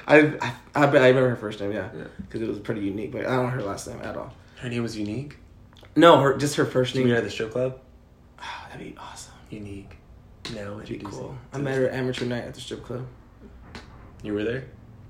I 0.07 0.53
I 0.76 0.86
remember 0.86 1.30
her 1.30 1.36
first 1.36 1.59
name, 1.59 1.71
yeah, 1.71 1.89
Yeah. 1.95 2.03
because 2.21 2.41
it 2.41 2.47
was 2.47 2.59
pretty 2.59 2.82
unique. 2.82 3.11
But 3.11 3.26
I 3.26 3.36
don't 3.36 3.43
know 3.45 3.49
her 3.49 3.61
last 3.61 3.88
name 3.88 3.99
at 4.01 4.15
all. 4.17 4.34
her 4.61 4.69
name 4.69 4.82
was 4.84 4.97
unique. 4.97 5.38
No, 5.95 6.19
her 6.19 6.36
just 6.38 6.55
her 6.55 6.65
first 6.65 6.93
Did 6.93 6.99
you 6.99 7.05
name. 7.05 7.13
meet 7.13 7.17
at 7.19 7.24
the 7.24 7.30
strip 7.30 7.51
club? 7.51 7.80
Oh, 8.39 8.43
that'd 8.71 8.86
be 8.86 8.95
awesome. 8.97 9.34
Unique. 9.49 9.97
Now 10.55 10.77
That'd 10.77 10.99
be 10.99 11.05
cool. 11.05 11.35
I 11.51 11.57
met 11.57 11.75
her 11.77 11.87
at 11.89 11.93
amateur 11.95 12.25
night 12.25 12.43
at 12.45 12.53
the 12.53 12.61
strip 12.61 12.83
club. 12.83 13.05
You 14.23 14.33
were 14.33 14.43
there, 14.43 14.65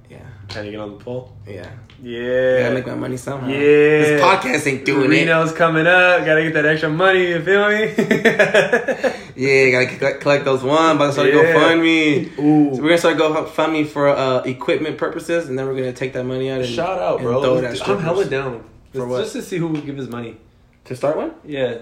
Yeah, 0.10 0.20
trying 0.50 0.66
to 0.66 0.72
get 0.72 0.80
on 0.80 0.98
the 0.98 1.04
pole. 1.04 1.32
yeah. 1.48 1.70
Yeah. 2.02 2.62
Gotta 2.64 2.74
make 2.76 2.88
my 2.88 2.96
money 2.96 3.16
somehow. 3.18 3.48
Yeah. 3.48 3.58
This 3.60 4.22
podcast 4.22 4.68
ain't 4.68 4.86
doing 4.86 5.10
Reno's 5.10 5.52
coming 5.54 5.86
up. 5.88 6.26
Gotta 6.26 6.44
get 6.44 6.54
that 6.56 6.66
extra 6.66 6.90
money. 6.90 7.30
You 7.30 7.42
feel 7.42 7.68
me? 7.70 7.76
it. 7.98 9.16
Yeah, 9.36 9.72
gotta 9.72 9.98
collect, 9.98 10.22
collect 10.22 10.46
those 10.46 10.62
one. 10.64 10.96
About 10.96 11.08
to 11.08 11.14
start 11.14 11.28
Yeah. 11.30 11.42
to 11.42 11.42
go 11.54 11.60
fund 11.60 11.82
me. 11.82 12.26
Ooh. 12.40 12.76
So 12.76 12.82
we're 12.82 12.90
gonna 12.90 12.98
start 12.98 13.18
go 13.18 13.46
fund 13.46 13.74
me 13.74 13.84
for 13.84 14.10
uh, 14.10 14.42
equipment 14.44 14.98
purposes, 14.98 15.50
and 15.50 15.58
then 15.58 15.66
we're 15.68 15.76
gonna 15.76 15.92
take 15.94 16.14
that 16.14 16.24
money 16.24 16.50
out 16.52 16.62
and 16.62 16.70
Shout 16.70 17.00
out, 17.00 17.16
and 17.20 17.24
bro. 17.28 17.42
throw 17.42 17.58
it 17.58 17.64
at 17.64 17.70
I'm 17.72 17.76
strippers. 17.78 18.04
hella 18.04 18.26
down. 18.26 18.64
For 18.92 18.98
Just- 19.00 19.08
what? 19.10 19.20
Just 19.22 19.34
to 19.34 19.42
see 19.42 19.58
who 19.58 19.68
would 19.70 19.86
give 19.86 19.98
us 20.00 20.08
money. 20.08 20.38
to 20.86 20.96
start 20.96 21.18
one. 21.18 21.32
Yeah. 21.46 21.78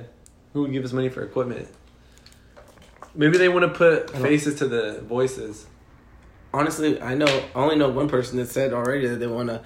Who 0.54 0.62
would 0.62 0.72
give 0.72 0.84
us 0.86 0.94
money 0.94 1.10
for 1.10 1.24
equipment? 1.24 1.68
Maybe 3.14 3.38
they 3.38 3.50
want 3.50 3.64
to 3.64 3.70
put 3.78 4.10
faces 4.12 4.56
to 4.60 4.68
the 4.68 5.02
voices. 5.02 5.66
Honestly, 6.54 7.02
I 7.02 7.16
know 7.16 7.26
I 7.56 7.60
only 7.60 7.76
know 7.78 7.90
one 7.90 8.10
person 8.10 8.38
that 8.38 8.50
said 8.50 8.74
already 8.74 9.08
that 9.08 9.18
they 9.18 9.28
wanna 9.28 9.62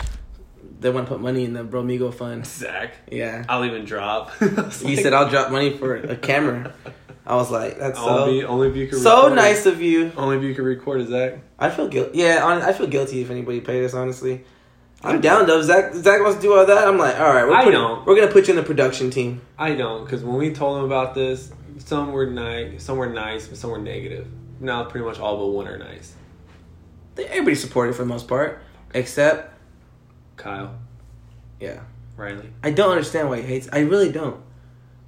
they 0.79 0.89
wanna 0.89 1.07
put 1.07 1.19
money 1.21 1.43
in 1.43 1.53
the 1.53 1.63
Bromigo 1.63 2.13
fund. 2.13 2.45
Zach. 2.45 2.93
Yeah. 3.11 3.43
I'll 3.49 3.65
even 3.65 3.85
drop. 3.85 4.31
He 4.81 4.95
said 4.95 5.13
I'll 5.13 5.29
drop 5.29 5.51
money 5.51 5.77
for 5.77 5.95
a 5.95 6.15
camera. 6.15 6.73
I 7.27 7.35
was 7.35 7.49
like, 7.49 7.79
that's 7.79 7.97
so 7.97 8.27
only 8.45 8.67
if 8.69 8.75
you 8.75 8.87
can 8.87 8.99
so 8.99 9.23
record. 9.23 9.35
nice 9.35 9.65
of 9.65 9.81
you. 9.81 10.11
Only 10.15 10.37
if 10.37 10.43
you 10.43 10.53
can 10.53 10.63
record 10.63 11.01
it, 11.01 11.07
Zach. 11.09 11.39
I 11.57 11.71
feel 11.71 11.87
guilty. 11.87 12.19
Yeah, 12.19 12.45
I 12.63 12.71
feel 12.73 12.85
guilty 12.87 13.21
if 13.21 13.31
anybody 13.31 13.61
paid 13.61 13.83
us. 13.83 13.95
Honestly, 13.95 14.43
I'm 15.03 15.21
down 15.21 15.47
though. 15.47 15.63
Zach 15.63 15.93
Zach 15.95 16.21
wants 16.21 16.35
to 16.35 16.41
do 16.43 16.53
all 16.53 16.65
that. 16.67 16.87
I'm 16.87 16.99
like, 16.99 17.19
all 17.19 17.33
right, 17.33 17.45
we're 17.47 17.53
I 17.55 17.63
putting- 17.63 17.79
don't. 17.79 18.05
We're 18.05 18.15
gonna 18.15 18.31
put 18.31 18.47
you 18.47 18.51
in 18.53 18.57
the 18.57 18.63
production 18.63 19.09
team. 19.09 19.41
I 19.57 19.73
don't, 19.73 20.03
because 20.05 20.23
when 20.23 20.37
we 20.37 20.51
told 20.53 20.77
them 20.77 20.83
about 20.85 21.15
this, 21.15 21.51
some 21.77 22.11
were 22.11 22.25
nice, 22.25 22.83
some 22.83 22.97
were 22.97 23.09
nice, 23.09 23.47
but 23.47 23.57
some 23.57 23.71
were 23.71 23.79
negative. 23.79 24.27
Now 24.59 24.85
pretty 24.85 25.05
much 25.05 25.19
all 25.19 25.37
but 25.37 25.47
one 25.47 25.67
are 25.67 25.77
nice. 25.77 26.13
Everybody 27.17 27.55
supported 27.55 27.95
for 27.95 28.03
the 28.03 28.09
most 28.09 28.27
part, 28.27 28.61
except 28.93 29.57
Kyle, 30.37 30.75
yeah. 31.59 31.81
Riley. 32.17 32.49
I 32.63 32.71
don't 32.71 32.91
understand 32.91 33.29
why 33.29 33.41
he 33.41 33.43
hates. 33.43 33.67
I 33.71 33.79
really 33.79 34.11
don't. 34.11 34.41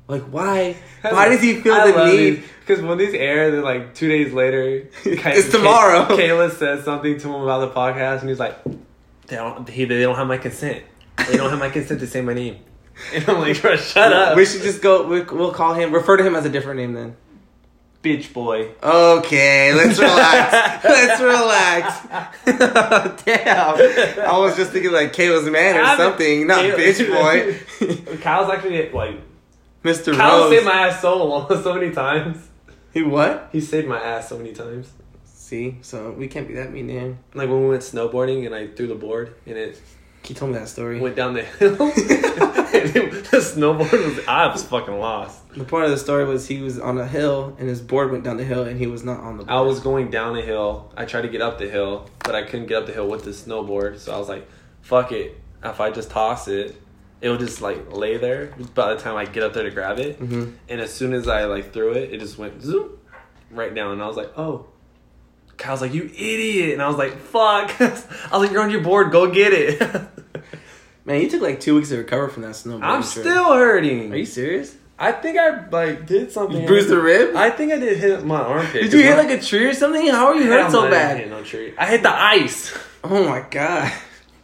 Like 0.07 0.23
why? 0.23 0.77
Why 1.01 1.27
does 1.27 1.41
he 1.41 1.55
feel 1.55 1.73
I 1.73 1.91
the 1.91 2.05
need? 2.05 2.43
Because 2.61 2.81
when 2.81 2.97
these 2.97 3.13
air, 3.13 3.51
they're 3.51 3.61
like 3.61 3.93
two 3.93 4.07
days 4.07 4.31
later. 4.31 4.87
It's 5.03 5.51
tomorrow. 5.51 6.05
Kayla 6.05 6.51
says 6.51 6.85
something 6.85 7.19
to 7.19 7.27
him 7.27 7.41
about 7.41 7.59
the 7.59 7.77
podcast, 7.77 8.21
and 8.21 8.29
he's 8.29 8.39
like, 8.39 8.57
"They 9.27 9.35
don't. 9.35 9.67
He, 9.67 9.83
they 9.83 10.01
don't 10.01 10.15
have 10.15 10.27
my 10.27 10.37
consent. 10.37 10.83
They 11.29 11.35
don't 11.35 11.49
have 11.49 11.59
my 11.59 11.69
consent 11.69 11.99
to 11.99 12.07
say 12.07 12.21
my 12.21 12.33
name." 12.33 12.59
And 13.13 13.27
I'm 13.29 13.39
like, 13.39 13.61
"Bro, 13.61 13.75
"Shut 13.77 14.11
up, 14.13 14.35
We 14.35 14.45
should 14.45 14.61
just 14.63 14.81
go. 14.81 15.07
We, 15.07 15.21
we'll 15.21 15.53
call 15.53 15.73
him. 15.73 15.93
Refer 15.93 16.17
to 16.17 16.23
him 16.23 16.35
as 16.35 16.45
a 16.45 16.49
different 16.49 16.79
name 16.79 16.93
then. 16.93 17.15
bitch 18.03 18.33
boy." 18.33 18.69
Okay, 18.83 19.73
let's 19.73 19.99
relax. 19.99 20.83
let's 20.83 21.21
relax. 21.21 22.45
Damn. 23.25 24.27
I 24.27 24.37
was 24.37 24.55
just 24.55 24.71
thinking 24.71 24.91
like 24.91 25.13
Kayla's 25.13 25.49
man 25.49 25.77
or 25.77 25.81
I'm- 25.83 25.97
something, 25.97 26.47
not 26.47 26.65
Kayla- 26.65 26.75
bitch 26.75 28.07
boy. 28.09 28.17
Kyle's 28.21 28.49
actually 28.51 28.89
like 28.91 29.19
Mr. 29.83 30.15
Kyle 30.15 30.41
Rose. 30.41 30.51
saved 30.51 30.65
my 30.65 30.87
ass 30.87 31.01
so 31.01 31.23
long, 31.23 31.47
so 31.63 31.73
many 31.75 31.91
times. 31.91 32.37
he 32.93 33.03
what? 33.03 33.49
He 33.51 33.61
saved 33.61 33.87
my 33.87 33.99
ass 34.01 34.29
so 34.29 34.37
many 34.37 34.53
times. 34.53 34.91
See, 35.25 35.77
so 35.81 36.11
we 36.11 36.27
can't 36.27 36.47
be 36.47 36.55
that 36.55 36.73
mean 36.73 36.87
to 36.87 36.93
him. 36.93 37.19
Like 37.33 37.49
when 37.49 37.61
we 37.63 37.69
went 37.69 37.81
snowboarding 37.83 38.45
and 38.45 38.53
I 38.53 38.67
threw 38.67 38.87
the 38.87 38.95
board 38.95 39.35
and 39.45 39.57
it 39.57 39.81
He 40.23 40.33
told 40.33 40.51
me 40.51 40.57
that 40.57 40.67
story. 40.67 40.99
went 40.99 41.15
down 41.15 41.33
the 41.35 41.43
hill. 41.43 41.77
the 43.31 43.37
snowboard 43.37 43.91
was 44.17 44.27
I 44.27 44.47
was 44.47 44.63
fucking 44.63 44.97
lost. 44.99 45.47
The 45.53 45.63
point 45.63 45.85
of 45.85 45.91
the 45.91 45.97
story 45.97 46.25
was 46.25 46.47
he 46.47 46.61
was 46.61 46.79
on 46.79 46.97
a 46.97 47.07
hill 47.07 47.55
and 47.59 47.67
his 47.67 47.81
board 47.81 48.11
went 48.11 48.23
down 48.23 48.37
the 48.37 48.43
hill 48.43 48.63
and 48.63 48.79
he 48.79 48.87
was 48.87 49.03
not 49.03 49.19
on 49.21 49.37
the 49.37 49.43
board. 49.43 49.57
I 49.57 49.61
was 49.61 49.79
going 49.79 50.09
down 50.11 50.37
a 50.37 50.41
hill. 50.41 50.91
I 50.95 51.05
tried 51.05 51.21
to 51.23 51.29
get 51.29 51.41
up 51.41 51.57
the 51.57 51.69
hill, 51.69 52.09
but 52.19 52.35
I 52.35 52.43
couldn't 52.43 52.67
get 52.67 52.77
up 52.77 52.85
the 52.85 52.93
hill 52.93 53.07
with 53.07 53.23
the 53.23 53.31
snowboard. 53.31 53.99
So 53.99 54.13
I 54.13 54.17
was 54.17 54.29
like, 54.29 54.47
"Fuck 54.81 55.11
it! 55.11 55.39
If 55.63 55.79
I 55.79 55.89
just 55.91 56.11
toss 56.11 56.47
it, 56.47 56.75
it'll 57.21 57.37
just 57.37 57.61
like 57.61 57.91
lay 57.91 58.17
there." 58.17 58.53
By 58.75 58.93
the 58.93 58.99
time 58.99 59.15
I 59.15 59.25
get 59.25 59.43
up 59.43 59.53
there 59.53 59.63
to 59.63 59.71
grab 59.71 59.97
it, 59.99 60.19
Mhm. 60.19 60.53
and 60.69 60.81
as 60.81 60.93
soon 60.93 61.13
as 61.13 61.27
I 61.27 61.45
like 61.45 61.73
threw 61.73 61.91
it, 61.93 62.13
it 62.13 62.19
just 62.19 62.37
went 62.37 62.61
zoom 62.61 62.89
right 63.51 63.73
down. 63.73 63.91
And 63.93 64.01
I 64.03 64.07
was 64.07 64.17
like, 64.17 64.31
"Oh." 64.37 64.65
Kyle's 65.57 65.81
like, 65.81 65.91
"You 65.95 66.03
idiot!" 66.03 66.73
And 66.73 66.83
I 66.83 66.87
was 66.87 66.97
like, 66.97 67.17
"Fuck!" 67.17 67.71
I 67.81 67.89
was 67.89 68.41
like, 68.41 68.51
"You're 68.51 68.61
on 68.61 68.69
your 68.69 68.81
board. 68.81 69.11
Go 69.11 69.31
get 69.31 69.53
it." 69.53 69.81
Man, 71.07 71.21
you 71.21 71.29
took 71.29 71.41
like 71.41 71.61
two 71.61 71.73
weeks 71.75 71.87
to 71.87 71.97
recover 71.97 72.27
from 72.27 72.43
that 72.43 72.51
snowboard. 72.51 72.83
I'm 72.83 73.01
trip. 73.01 73.23
still 73.25 73.53
hurting. 73.53 74.11
Are 74.11 74.17
you 74.17 74.25
serious? 74.25 74.75
I 74.99 75.13
think 75.13 75.37
I 75.37 75.65
like 75.69 76.05
did 76.05 76.33
something. 76.33 76.59
You 76.59 76.67
bruised 76.67 76.89
the 76.89 76.99
rib? 76.99 77.33
I 77.33 77.49
think 77.49 77.71
I 77.71 77.77
did 77.77 77.97
hit 77.97 78.25
my 78.25 78.41
armpit. 78.41 78.83
Did 78.83 78.91
you 78.91 79.03
hit 79.03 79.15
like 79.15 79.29
a 79.29 79.41
tree 79.41 79.67
or 79.67 79.73
something? 79.73 80.05
How 80.07 80.27
are 80.27 80.35
you 80.35 80.51
hurt 80.51 80.69
so 80.69 80.89
bad? 80.89 81.15
I 81.15 81.19
hit 81.21 81.29
no 81.29 81.41
tree. 81.45 81.73
I 81.77 81.85
hit 81.85 82.03
the 82.03 82.13
ice. 82.13 82.77
Oh 83.03 83.25
my 83.25 83.39
god. 83.49 83.93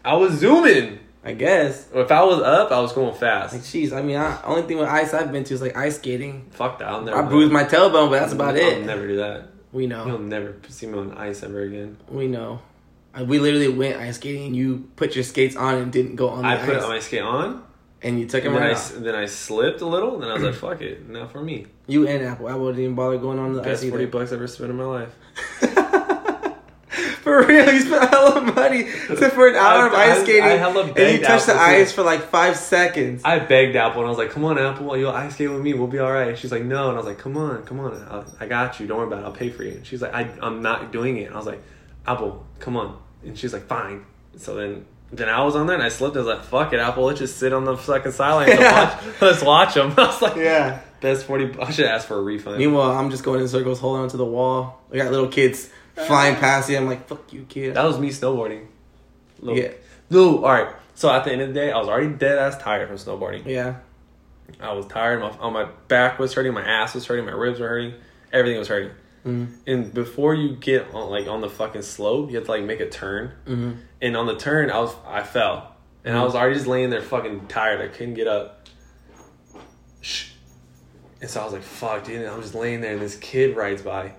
I 0.05 0.15
was 0.15 0.39
zooming. 0.39 0.99
I 1.25 1.33
guess. 1.33 1.89
If 1.93 2.11
I 2.11 2.23
was 2.23 2.39
up, 2.39 2.71
I 2.71 2.79
was 2.79 2.93
going 2.93 3.13
fast. 3.13 3.53
Like, 3.53 3.63
jeez, 3.63 3.91
I 3.91 4.01
mean, 4.01 4.15
I, 4.15 4.41
only 4.43 4.61
thing 4.61 4.77
with 4.77 4.87
ice 4.87 5.13
I've 5.13 5.33
been 5.33 5.43
to 5.45 5.53
is 5.53 5.61
like 5.61 5.75
ice 5.75 5.97
skating. 5.97 6.45
Fuck 6.51 6.79
that. 6.79 6.87
I'll 6.87 7.01
never. 7.01 7.17
I 7.17 7.27
bruised 7.27 7.51
my 7.51 7.65
tailbone, 7.65 8.09
but 8.09 8.19
that's 8.19 8.31
about 8.31 8.55
I'll 8.55 8.61
it. 8.61 8.85
never 8.85 9.05
do 9.05 9.17
that. 9.17 9.49
We 9.73 9.87
know. 9.87 10.05
You'll 10.05 10.19
never 10.19 10.55
see 10.69 10.85
me 10.85 10.97
on 10.99 11.17
ice 11.17 11.43
ever 11.43 11.61
again. 11.61 11.97
We 12.07 12.27
know. 12.27 12.61
We 13.21 13.37
literally 13.39 13.67
went 13.67 13.97
ice 13.97 14.15
skating. 14.15 14.47
and 14.47 14.55
You 14.55 14.89
put 14.95 15.13
your 15.15 15.23
skates 15.23 15.55
on 15.55 15.75
and 15.75 15.91
didn't 15.91 16.15
go 16.15 16.29
on 16.29 16.41
the 16.41 16.47
ice. 16.47 16.59
I 16.59 16.63
ice, 16.63 16.79
put 16.81 16.89
my 16.89 16.99
skate 16.99 17.21
on, 17.21 17.63
and 18.01 18.19
you 18.19 18.25
took 18.25 18.43
and 18.43 18.55
them 18.55 18.61
then 18.61 18.63
I, 18.63 18.67
right 18.73 18.75
s- 18.77 18.95
off. 18.95 19.03
then 19.03 19.15
I 19.15 19.25
slipped 19.27 19.81
a 19.81 19.85
little, 19.85 20.15
and 20.15 20.23
then 20.23 20.29
I 20.31 20.33
was 20.33 20.43
like, 20.43 20.55
"Fuck 20.55 20.81
it, 20.81 21.07
not 21.09 21.31
for 21.31 21.41
me." 21.43 21.67
You 21.87 22.07
and 22.07 22.23
Apple. 22.25 22.49
Apple 22.49 22.67
didn't 22.67 22.83
even 22.83 22.95
bother 22.95 23.17
going 23.17 23.37
on 23.39 23.53
the 23.53 23.61
Best 23.61 23.83
ice 23.83 23.89
forty 23.89 24.03
either. 24.05 24.11
bucks 24.19 24.31
I 24.31 24.35
ever 24.35 24.47
spent 24.47 24.71
in 24.71 24.77
my 24.77 24.85
life. 24.85 25.15
For 27.23 27.41
real, 27.45 27.73
you 27.73 27.79
spent 27.79 28.03
a 28.03 28.07
hella 28.07 28.41
money 28.41 28.83
to 28.83 29.29
for 29.29 29.47
an 29.47 29.55
hour 29.55 29.87
of 29.87 29.93
ice 29.93 30.23
skating, 30.23 30.43
I 30.43 30.49
hella 30.57 30.83
and 30.87 30.97
you 30.97 31.23
touched 31.25 31.45
the 31.45 31.53
Apple, 31.53 31.75
too. 31.77 31.81
ice 31.81 31.91
for 31.93 32.03
like 32.03 32.21
five 32.23 32.57
seconds. 32.57 33.21
I 33.23 33.39
begged 33.39 33.77
Apple, 33.77 34.01
and 34.01 34.07
I 34.07 34.09
was 34.09 34.17
like, 34.17 34.29
"Come 34.31 34.43
on, 34.43 34.57
Apple, 34.59 34.97
you'll 34.97 35.11
ice 35.11 35.33
skate 35.35 35.49
with 35.49 35.61
me. 35.61 35.73
We'll 35.73 35.87
be 35.87 35.99
all 35.99 36.11
right." 36.11 36.37
She's 36.37 36.51
like, 36.51 36.63
"No," 36.65 36.89
and 36.89 36.95
I 36.95 36.97
was 36.97 37.05
like, 37.07 37.17
"Come 37.19 37.37
on, 37.37 37.63
come 37.63 37.79
on, 37.79 37.93
I'll, 38.11 38.25
I 38.41 38.45
got 38.47 38.77
you. 38.81 38.87
Don't 38.87 38.97
worry 38.97 39.07
about 39.07 39.19
it. 39.19 39.25
I'll 39.25 39.31
pay 39.31 39.49
for 39.49 39.63
you." 39.63 39.71
And 39.71 39.85
she's 39.85 40.01
like, 40.01 40.13
I, 40.13 40.27
"I'm 40.41 40.61
not 40.61 40.91
doing 40.91 41.15
it." 41.17 41.23
And 41.27 41.33
I 41.33 41.37
was 41.37 41.47
like, 41.47 41.61
"Apple, 42.05 42.45
come 42.59 42.75
on," 42.75 42.97
and 43.25 43.37
she's 43.37 43.53
like, 43.53 43.67
"Fine." 43.67 44.05
So 44.37 44.55
then. 44.55 44.85
Then 45.11 45.29
I 45.29 45.43
was 45.43 45.55
on 45.55 45.67
there 45.67 45.75
and 45.75 45.83
I 45.83 45.89
slipped. 45.89 46.15
I 46.15 46.21
was 46.21 46.27
like, 46.27 46.43
"Fuck 46.43 46.73
it, 46.73 46.79
Apple. 46.79 47.03
Let's 47.05 47.19
just 47.19 47.37
sit 47.37 47.53
on 47.53 47.65
the 47.65 47.77
fucking 47.77 48.13
sideline. 48.13 48.49
and 48.49 48.59
watch, 48.59 49.03
let's 49.21 49.43
watch 49.43 49.75
them." 49.75 49.91
I 49.97 50.07
was 50.07 50.21
like, 50.23 50.37
yeah. 50.37 50.81
Best 51.01 51.25
forty. 51.27 51.53
I 51.59 51.69
should 51.69 51.85
ask 51.85 52.07
for 52.07 52.17
a 52.17 52.21
refund. 52.21 52.57
Meanwhile, 52.57 52.97
I'm 52.97 53.11
just 53.11 53.23
going 53.23 53.39
in 53.39 53.47
circles, 53.47 53.79
holding 53.79 54.01
onto 54.01 54.17
the 54.17 54.25
wall. 54.25 54.81
I 54.91 54.97
got 54.97 55.11
little 55.11 55.27
kids 55.27 55.69
flying 55.93 56.35
ah. 56.35 56.39
past 56.39 56.67
you. 56.67 56.77
I'm 56.77 56.87
like, 56.87 57.07
"Fuck 57.07 57.31
you, 57.31 57.45
kid." 57.47 57.75
That 57.75 57.83
was 57.83 57.99
me 57.99 58.09
snowboarding. 58.09 58.65
Little- 59.39 59.61
Yeah. 59.61 59.73
No, 60.09 60.43
all 60.43 60.51
right. 60.51 60.73
So 60.95 61.11
at 61.11 61.23
the 61.25 61.31
end 61.31 61.41
of 61.41 61.49
the 61.49 61.53
day, 61.53 61.71
I 61.71 61.77
was 61.77 61.87
already 61.87 62.09
dead 62.09 62.37
ass 62.39 62.57
tired 62.57 62.87
from 62.87 62.97
snowboarding. 62.97 63.45
Yeah. 63.45 63.75
I 64.59 64.73
was 64.73 64.85
tired. 64.87 65.19
My, 65.19 65.49
my 65.49 65.65
back 65.87 66.19
was 66.19 66.33
hurting. 66.33 66.53
My 66.53 66.63
ass 66.63 66.93
was 66.93 67.05
hurting. 67.05 67.25
My 67.25 67.31
ribs 67.31 67.59
were 67.59 67.67
hurting. 67.67 67.93
Everything 68.31 68.59
was 68.59 68.67
hurting. 68.67 68.91
Mm-hmm. 69.25 69.53
And 69.67 69.93
before 69.93 70.35
you 70.35 70.55
get 70.55 70.93
on 70.93 71.09
like 71.09 71.27
on 71.27 71.41
the 71.41 71.49
fucking 71.49 71.81
slope, 71.83 72.29
you 72.29 72.35
have 72.37 72.45
to 72.45 72.51
like 72.51 72.63
make 72.63 72.79
a 72.81 72.89
turn. 72.89 73.31
Mm-hmm. 73.45 73.71
And 74.01 74.17
on 74.17 74.25
the 74.27 74.35
turn, 74.35 74.69
I 74.69 74.79
was 74.79 74.93
I 75.05 75.23
fell, 75.23 75.75
and 76.03 76.17
I 76.17 76.23
was 76.23 76.35
already 76.35 76.55
just 76.55 76.67
laying 76.67 76.89
there 76.89 77.01
fucking 77.01 77.47
tired. 77.47 77.81
I 77.81 77.87
couldn't 77.87 78.15
get 78.15 78.27
up. 78.27 78.67
Shh. 80.01 80.31
And 81.21 81.29
so 81.29 81.39
I 81.41 81.45
was 81.45 81.53
like, 81.53 81.63
"Fuck, 81.63 82.03
dude!" 82.03 82.21
And 82.21 82.29
I'm 82.29 82.41
just 82.41 82.53
laying 82.55 82.81
there, 82.81 82.93
and 82.93 83.01
this 83.01 83.15
kid 83.15 83.55
rides 83.55 83.81
by, 83.81 84.11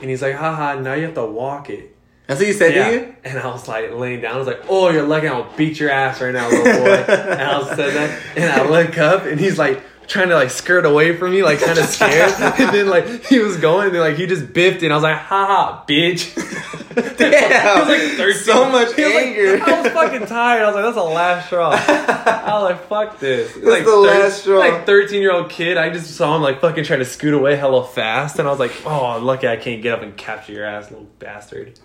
and 0.00 0.08
he's 0.08 0.22
like, 0.22 0.34
"Haha, 0.34 0.80
now 0.80 0.94
you 0.94 1.04
have 1.04 1.14
to 1.14 1.26
walk 1.26 1.68
it." 1.68 1.94
That's 2.26 2.40
what 2.40 2.46
you 2.48 2.54
said 2.54 2.74
Yeah. 2.74 2.88
to 2.90 2.94
you. 2.96 3.16
And 3.24 3.38
I 3.38 3.46
was 3.48 3.68
like 3.68 3.92
laying 3.92 4.20
down. 4.22 4.34
I 4.34 4.38
was 4.38 4.46
like, 4.46 4.62
"Oh, 4.68 4.88
you're 4.90 5.06
lucky 5.06 5.28
I'll 5.28 5.54
beat 5.56 5.78
your 5.78 5.90
ass 5.90 6.20
right 6.20 6.32
now, 6.32 6.48
little 6.48 6.64
boy." 6.64 6.94
and 7.12 7.40
I 7.42 7.74
said 7.76 7.94
that, 7.94 8.22
and 8.36 8.50
I 8.50 8.66
look 8.68 8.96
up, 8.96 9.26
and 9.26 9.38
he's 9.38 9.58
like 9.58 9.82
trying 10.06 10.28
to 10.28 10.34
like 10.34 10.50
skirt 10.50 10.84
away 10.86 11.16
from 11.16 11.32
me, 11.32 11.42
like 11.42 11.60
kind 11.60 11.78
of 11.78 11.84
scared. 11.86 12.32
and 12.40 12.74
then 12.74 12.88
like 12.88 13.24
he 13.26 13.38
was 13.38 13.56
going, 13.56 13.86
and 13.86 13.94
then 13.94 14.00
like 14.02 14.16
he 14.16 14.26
just 14.26 14.52
biffed, 14.52 14.82
and 14.82 14.92
I 14.92 14.96
was 14.96 15.02
like, 15.02 15.16
"Ha 15.16 15.46
ha, 15.46 15.84
bitch." 15.86 16.34
Damn. 17.18 17.80
Was 17.80 17.88
like 17.88 18.16
13. 18.16 18.32
So 18.42 18.70
much 18.70 18.88
was 18.88 18.98
like- 18.98 19.14
anger. 19.14 19.60
I 19.62 19.82
was 19.82 19.92
fucking 19.92 20.26
tired. 20.26 20.62
I 20.62 20.66
was 20.66 20.74
like, 20.74 20.84
"That's 20.84 20.96
the 20.96 21.02
last 21.02 21.46
straw." 21.46 21.70
I 21.72 22.52
was 22.54 22.62
like, 22.70 22.88
"Fuck 22.88 23.18
this." 23.18 23.54
like 23.56 23.84
the 23.84 23.96
last 23.96 24.42
straw. 24.42 24.58
Like 24.58 24.86
thirteen 24.86 25.20
year 25.20 25.32
old 25.32 25.50
kid, 25.50 25.76
I 25.76 25.90
just 25.90 26.14
saw 26.16 26.34
him 26.36 26.42
like 26.42 26.60
fucking 26.60 26.84
trying 26.84 27.00
to 27.00 27.04
scoot 27.04 27.34
away 27.34 27.56
hella 27.56 27.86
fast, 27.86 28.38
and 28.38 28.48
I 28.48 28.50
was 28.50 28.60
like, 28.60 28.72
"Oh, 28.86 29.04
I'm 29.06 29.24
lucky 29.24 29.46
I 29.46 29.56
can't 29.56 29.82
get 29.82 29.92
up 29.92 30.02
and 30.02 30.16
capture 30.16 30.52
your 30.52 30.64
ass, 30.64 30.90
little 30.90 31.08
bastard." 31.18 31.78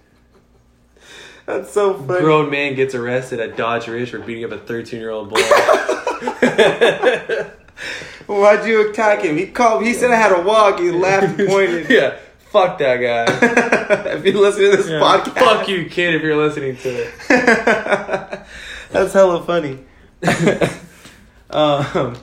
That's 1.46 1.72
so 1.74 1.96
funny. 1.96 2.22
grown 2.22 2.50
man 2.50 2.76
gets 2.76 2.96
arrested 2.96 3.40
at 3.42 3.58
Dodge 3.58 3.88
Ridge 3.88 4.12
for 4.12 4.20
beating 4.20 4.46
up 4.46 4.52
a 4.52 4.60
13 4.60 5.00
year 5.00 5.10
old 5.10 5.30
boy. 5.32 5.42
Why'd 8.40 8.66
you 8.66 8.90
attack 8.90 9.22
him? 9.24 9.38
He 9.38 9.48
called. 9.48 9.84
He 9.84 9.94
said 9.94 10.12
I 10.12 10.16
had 10.16 10.32
a 10.32 10.42
walk. 10.42 10.80
He 10.80 10.90
laughed 10.92 11.40
and 11.40 11.50
pointed. 11.50 11.90
yeah, 11.90 12.18
fuck 12.50 12.78
that 12.78 12.98
guy. 12.98 14.06
if 14.14 14.26
you 14.26 14.40
listen 14.40 14.62
to 14.72 14.78
this 14.78 14.88
Yeah. 14.90 15.00
podcast, 15.00 15.34
Fuck 15.40 15.68
you, 15.68 15.86
kid, 15.90 16.16
if 16.16 16.22
you're 16.22 16.38
listening 16.38 16.78
to 16.78 16.90
it. 16.90 17.14
That's 18.92 19.14
hella 19.14 19.44
funny. 19.44 19.80
um, 21.50 22.16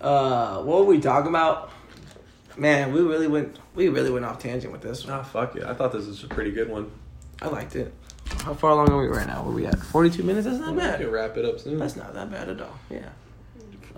uh, 0.00 0.62
what 0.62 0.78
were 0.80 0.84
we 0.84 1.00
talking 1.00 1.28
about? 1.28 1.72
Man, 2.56 2.92
we 2.92 3.00
really 3.00 3.26
went. 3.26 3.58
We 3.74 3.88
really 3.88 4.10
went 4.10 4.24
off 4.24 4.38
tangent 4.38 4.72
with 4.72 4.82
this 4.82 5.06
one. 5.06 5.18
Oh, 5.18 5.22
fuck 5.22 5.56
it. 5.56 5.64
I 5.64 5.74
thought 5.74 5.92
this 5.92 6.06
was 6.06 6.22
a 6.24 6.28
pretty 6.28 6.50
good 6.50 6.68
one. 6.68 6.90
I 7.42 7.48
liked 7.48 7.74
it. 7.76 7.92
How 8.44 8.54
far 8.54 8.70
along 8.72 8.90
are 8.90 9.00
we 9.00 9.08
right 9.08 9.26
now? 9.26 9.42
Where 9.42 9.54
we 9.54 9.66
at? 9.66 9.78
Forty-two 9.78 10.22
minutes. 10.22 10.46
That's 10.46 10.58
not 10.58 10.72
We 10.74 10.78
bad. 10.80 10.98
We 10.98 11.06
can 11.06 11.14
wrap 11.14 11.36
it 11.36 11.44
up 11.44 11.58
soon. 11.58 11.78
That's 11.78 11.96
not 11.96 12.14
that 12.14 12.30
bad 12.30 12.48
at 12.48 12.60
all. 12.60 12.78
Yeah. 12.90 13.08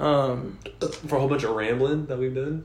Um. 0.03 0.59
For 1.07 1.17
a 1.17 1.21
whole 1.21 1.29
bunch 1.29 1.45
of 1.45 1.55
rambling 1.55 2.07
that 2.07 2.19
we've 2.19 2.35
done. 2.35 2.65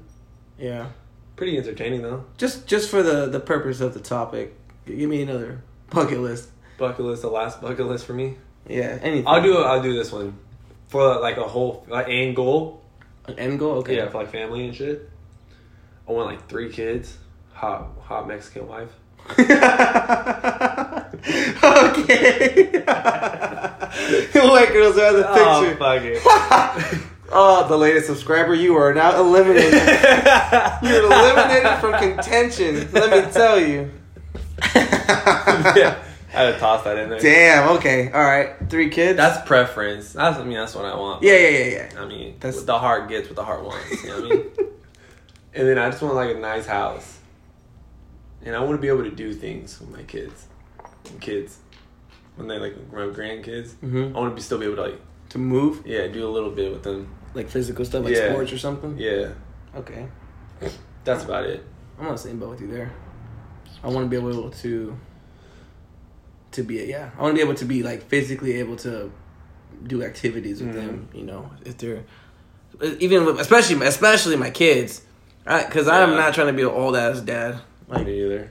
Yeah. 0.57 0.87
Pretty 1.35 1.55
entertaining, 1.57 2.01
though. 2.01 2.25
Just 2.37 2.65
just 2.65 2.89
for 2.89 3.03
the 3.03 3.27
the 3.27 3.39
purpose 3.39 3.79
of 3.79 3.93
the 3.93 3.99
topic, 3.99 4.55
give 4.87 5.07
me 5.09 5.21
another 5.21 5.61
bucket 5.91 6.19
list. 6.19 6.49
Bucket 6.79 7.05
list, 7.05 7.21
the 7.21 7.29
last 7.29 7.61
bucket 7.61 7.85
list 7.85 8.05
for 8.07 8.13
me. 8.13 8.37
Yeah. 8.67 8.97
Anything. 9.03 9.27
I'll 9.27 9.43
do 9.43 9.57
I'll 9.59 9.83
do 9.83 9.93
this 9.93 10.11
one. 10.11 10.39
For 10.87 11.19
like 11.19 11.37
a 11.37 11.43
whole 11.43 11.85
like 11.87 12.09
end 12.09 12.35
goal. 12.35 12.81
an 13.25 13.37
end 13.37 13.59
goal. 13.59 13.77
Okay. 13.79 13.97
Yeah, 13.97 14.09
for 14.09 14.23
like 14.23 14.31
family 14.31 14.65
and 14.65 14.75
shit. 14.75 15.07
I 16.07 16.13
want 16.13 16.31
like 16.31 16.49
three 16.49 16.71
kids. 16.71 17.17
Hot 17.53 17.87
hot 18.01 18.27
Mexican 18.27 18.67
wife. 18.67 18.89
okay. 19.29 19.43
White 24.33 24.73
girls 24.73 24.97
are 24.97 25.13
the 25.13 25.23
picture? 25.23 25.43
Oh, 25.43 25.75
fuck 25.77 26.01
it. 26.03 27.07
Oh, 27.29 27.67
the 27.67 27.77
latest 27.77 28.07
subscriber, 28.07 28.53
you 28.53 28.75
are 28.75 28.93
now 28.93 29.19
eliminated. 29.19 29.73
You're 30.81 31.03
eliminated 31.05 31.79
from 31.79 31.93
contention. 31.99 32.89
Let 32.93 33.25
me 33.25 33.31
tell 33.31 33.59
you. 33.59 33.91
yeah, 34.75 35.97
I 36.29 36.31
had 36.31 36.53
to 36.53 36.59
toss 36.59 36.83
that 36.83 36.97
in 36.97 37.09
there. 37.09 37.19
Damn. 37.19 37.69
Okay. 37.77 38.11
All 38.11 38.21
right. 38.21 38.53
Three 38.69 38.89
kids. 38.89 39.17
That's 39.17 39.45
preference. 39.47 40.13
That's 40.13 40.37
I 40.37 40.43
mean 40.43 40.57
that's 40.57 40.75
what 40.75 40.85
I 40.85 40.95
want. 40.95 41.23
yeah, 41.23 41.33
yeah, 41.37 41.49
yeah, 41.49 41.89
yeah. 41.93 42.01
I 42.01 42.05
mean 42.05 42.33
That's- 42.39 42.55
what 42.57 42.65
the 42.65 42.79
heart 42.79 43.09
gets 43.09 43.27
what 43.27 43.35
the 43.35 43.43
heart 43.43 43.63
wants. 43.63 44.03
You 44.03 44.09
know 44.09 44.21
what 44.21 44.25
I 44.31 44.35
mean? 44.35 44.45
and 45.53 45.67
then 45.67 45.77
I 45.77 45.89
just 45.89 46.01
want 46.01 46.15
like 46.15 46.35
a 46.35 46.39
nice 46.39 46.65
house, 46.65 47.17
and 48.43 48.55
I 48.55 48.59
want 48.59 48.73
to 48.77 48.81
be 48.81 48.87
able 48.87 49.03
to 49.03 49.11
do 49.11 49.33
things 49.33 49.79
with 49.79 49.89
my 49.89 50.03
kids, 50.03 50.45
kids, 51.19 51.57
when 52.35 52.47
they 52.47 52.57
like 52.59 52.75
my 52.91 53.01
grandkids. 53.07 53.73
Mhm. 53.83 54.15
I 54.15 54.19
want 54.19 54.31
to 54.31 54.35
be 54.35 54.41
still 54.41 54.57
be 54.59 54.65
able 54.65 54.77
to 54.77 54.81
like 54.83 55.01
To 55.29 55.37
move, 55.37 55.83
yeah 55.85 56.07
do 56.07 56.27
a 56.27 56.31
little 56.31 56.51
bit 56.51 56.71
with 56.71 56.83
them. 56.83 57.07
like 57.33 57.49
physical 57.49 57.85
stuff, 57.85 58.03
like 58.05 58.15
Yeah. 58.15 58.31
sports 58.31 58.51
or 58.53 58.57
something. 58.57 58.97
Yeah, 58.97 59.29
Okay. 59.75 60.07
that's 61.03 61.23
about 61.23 61.45
it. 61.45 61.63
I'm 61.99 62.07
on 62.07 62.13
the 62.13 62.17
same 62.17 62.39
boat 62.39 62.51
with 62.51 62.61
you 62.61 62.67
there. 62.67 62.91
I 63.83 63.87
want 63.89 64.05
to 64.05 64.09
be 64.09 64.15
able 64.17 64.49
to 64.49 64.97
to 66.51 66.63
be 66.63 66.75
yeah. 66.85 67.11
I 67.17 67.21
want 67.21 67.33
to 67.35 67.35
be 67.35 67.41
able 67.41 67.55
to 67.55 67.65
be 67.65 67.83
like 67.83 68.03
physically 68.03 68.53
able 68.53 68.75
to 68.77 69.11
do 69.85 70.01
activities 70.03 70.61
with 70.63 70.71
Mhm. 70.73 70.75
them. 70.75 71.09
You 71.13 71.23
know, 71.23 71.51
if 71.65 71.77
they're 71.77 72.03
even 72.99 73.25
with, 73.25 73.39
especially 73.39 73.85
especially 73.85 74.35
my 74.37 74.49
kids, 74.49 75.01
because 75.45 75.87
I'm 75.87 76.11
not 76.11 76.33
trying 76.33 76.47
to 76.47 76.53
be 76.53 76.61
an 76.63 76.69
old 76.69 76.95
ass 76.95 77.19
dad. 77.21 77.59
Like, 77.87 78.05
Me 78.05 78.23
either. 78.23 78.49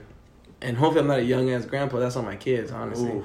and 0.61 0.77
hopefully 0.77 1.01
I'm 1.01 1.07
not 1.07 1.19
a 1.19 1.23
young 1.23 1.49
ass 1.51 1.65
grandpa. 1.65 1.99
That's 1.99 2.15
on 2.15 2.25
my 2.25 2.35
kids, 2.37 2.71
honestly. 2.71 3.09
Ooh. 3.11 3.23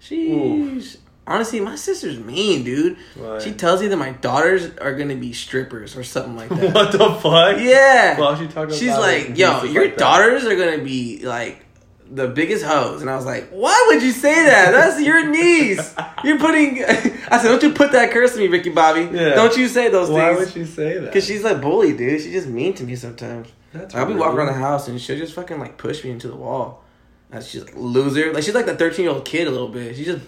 Sheesh. 0.00 0.98
Honestly, 1.26 1.58
my 1.60 1.74
sister's 1.76 2.18
mean, 2.18 2.64
dude. 2.64 2.98
Why? 3.14 3.38
She 3.38 3.52
tells 3.52 3.82
you 3.82 3.88
that 3.88 3.96
my 3.96 4.10
daughters 4.10 4.76
are 4.78 4.94
gonna 4.94 5.16
be 5.16 5.32
strippers 5.32 5.96
or 5.96 6.04
something 6.04 6.36
like 6.36 6.50
that. 6.50 6.74
what 6.74 6.92
the 6.92 6.98
fuck? 6.98 7.58
Yeah. 7.60 8.18
Well, 8.18 8.36
she 8.36 8.46
talking 8.46 8.74
She's 8.74 8.90
like, 8.90 9.36
yo, 9.38 9.64
your 9.64 9.84
like 9.84 9.92
that. 9.92 9.98
daughters 9.98 10.44
are 10.44 10.54
gonna 10.56 10.84
be 10.84 11.24
like 11.24 11.64
the 12.10 12.28
biggest 12.28 12.62
hoes, 12.64 13.00
and 13.00 13.08
I 13.08 13.16
was 13.16 13.24
like, 13.24 13.48
why 13.48 13.86
would 13.88 14.02
you 14.02 14.12
say 14.12 14.34
that? 14.34 14.72
That's 14.72 15.00
your 15.00 15.26
niece. 15.30 15.94
You're 16.22 16.38
putting. 16.38 16.84
I 16.84 17.38
said, 17.38 17.44
don't 17.44 17.62
you 17.62 17.72
put 17.72 17.92
that 17.92 18.10
curse 18.10 18.34
on 18.34 18.40
me, 18.40 18.48
Ricky 18.48 18.68
Bobby. 18.70 19.08
Yeah. 19.10 19.30
Don't 19.34 19.56
you 19.56 19.66
say 19.68 19.88
those 19.88 20.10
Why 20.10 20.34
things. 20.34 20.38
Why 20.38 20.44
would 20.44 20.52
she 20.52 20.64
say 20.66 20.94
that? 20.98 21.06
Because 21.06 21.24
she's 21.26 21.42
like 21.42 21.62
bully, 21.62 21.96
dude. 21.96 22.20
She's 22.20 22.32
just 22.32 22.48
mean 22.48 22.74
to 22.74 22.84
me 22.84 22.96
sometimes. 22.96 23.48
That's 23.72 23.94
I'll 23.94 24.06
be 24.06 24.14
walking 24.14 24.36
around 24.38 24.48
the 24.48 24.52
house 24.52 24.88
and 24.88 25.00
she'll 25.00 25.16
just 25.18 25.32
fucking 25.32 25.58
like 25.58 25.78
push 25.78 26.04
me 26.04 26.10
into 26.10 26.28
the 26.28 26.36
wall. 26.36 26.84
And 27.32 27.42
she's 27.42 27.64
like 27.64 27.74
loser. 27.74 28.32
Like 28.32 28.44
she's 28.44 28.54
like 28.54 28.66
the 28.66 28.76
thirteen 28.76 29.04
year 29.06 29.12
old 29.14 29.24
kid 29.24 29.48
a 29.48 29.50
little 29.50 29.68
bit. 29.68 29.96
She 29.96 30.04
just 30.04 30.24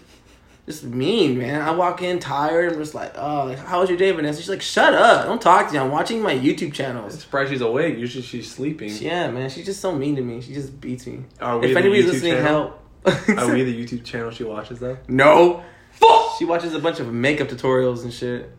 just 0.66 0.82
mean, 0.82 1.38
man. 1.38 1.62
I 1.62 1.70
walk 1.70 2.02
in 2.02 2.18
tired. 2.18 2.72
I'm 2.72 2.78
just 2.78 2.94
like, 2.94 3.12
oh, 3.16 3.44
like, 3.44 3.58
how 3.58 3.80
was 3.80 3.88
your 3.88 3.96
day, 3.96 4.10
Vanessa? 4.10 4.40
She's 4.40 4.50
like, 4.50 4.60
shut 4.62 4.94
up. 4.94 5.26
Don't 5.26 5.40
talk 5.40 5.68
to 5.68 5.72
me. 5.72 5.78
I'm 5.78 5.92
watching 5.92 6.20
my 6.20 6.34
YouTube 6.34 6.74
I'm 6.84 7.08
surprised 7.10 7.52
she's 7.52 7.60
awake. 7.60 7.96
Usually 7.98 8.22
she's 8.22 8.50
sleeping. 8.50 8.90
Yeah, 8.96 9.30
man. 9.30 9.48
She's 9.48 9.64
just 9.64 9.80
so 9.80 9.94
mean 9.94 10.16
to 10.16 10.22
me. 10.22 10.40
She 10.40 10.52
just 10.52 10.80
beats 10.80 11.06
me. 11.06 11.24
Are 11.40 11.58
we 11.58 11.68
If 11.68 11.74
the 11.74 11.80
anybody's 11.80 12.06
YouTube 12.06 12.12
listening, 12.12 12.32
channel? 12.34 12.80
help. 13.04 13.38
Are 13.38 13.52
we 13.54 13.62
the 13.62 13.84
YouTube 13.84 14.04
channel 14.04 14.30
she 14.32 14.42
watches 14.44 14.80
though? 14.80 14.98
no. 15.08 15.62
Fuck. 15.92 16.36
She 16.38 16.44
watches 16.44 16.74
a 16.74 16.78
bunch 16.78 17.00
of 17.00 17.10
makeup 17.10 17.48
tutorials 17.48 18.02
and 18.02 18.12
shit. 18.12 18.50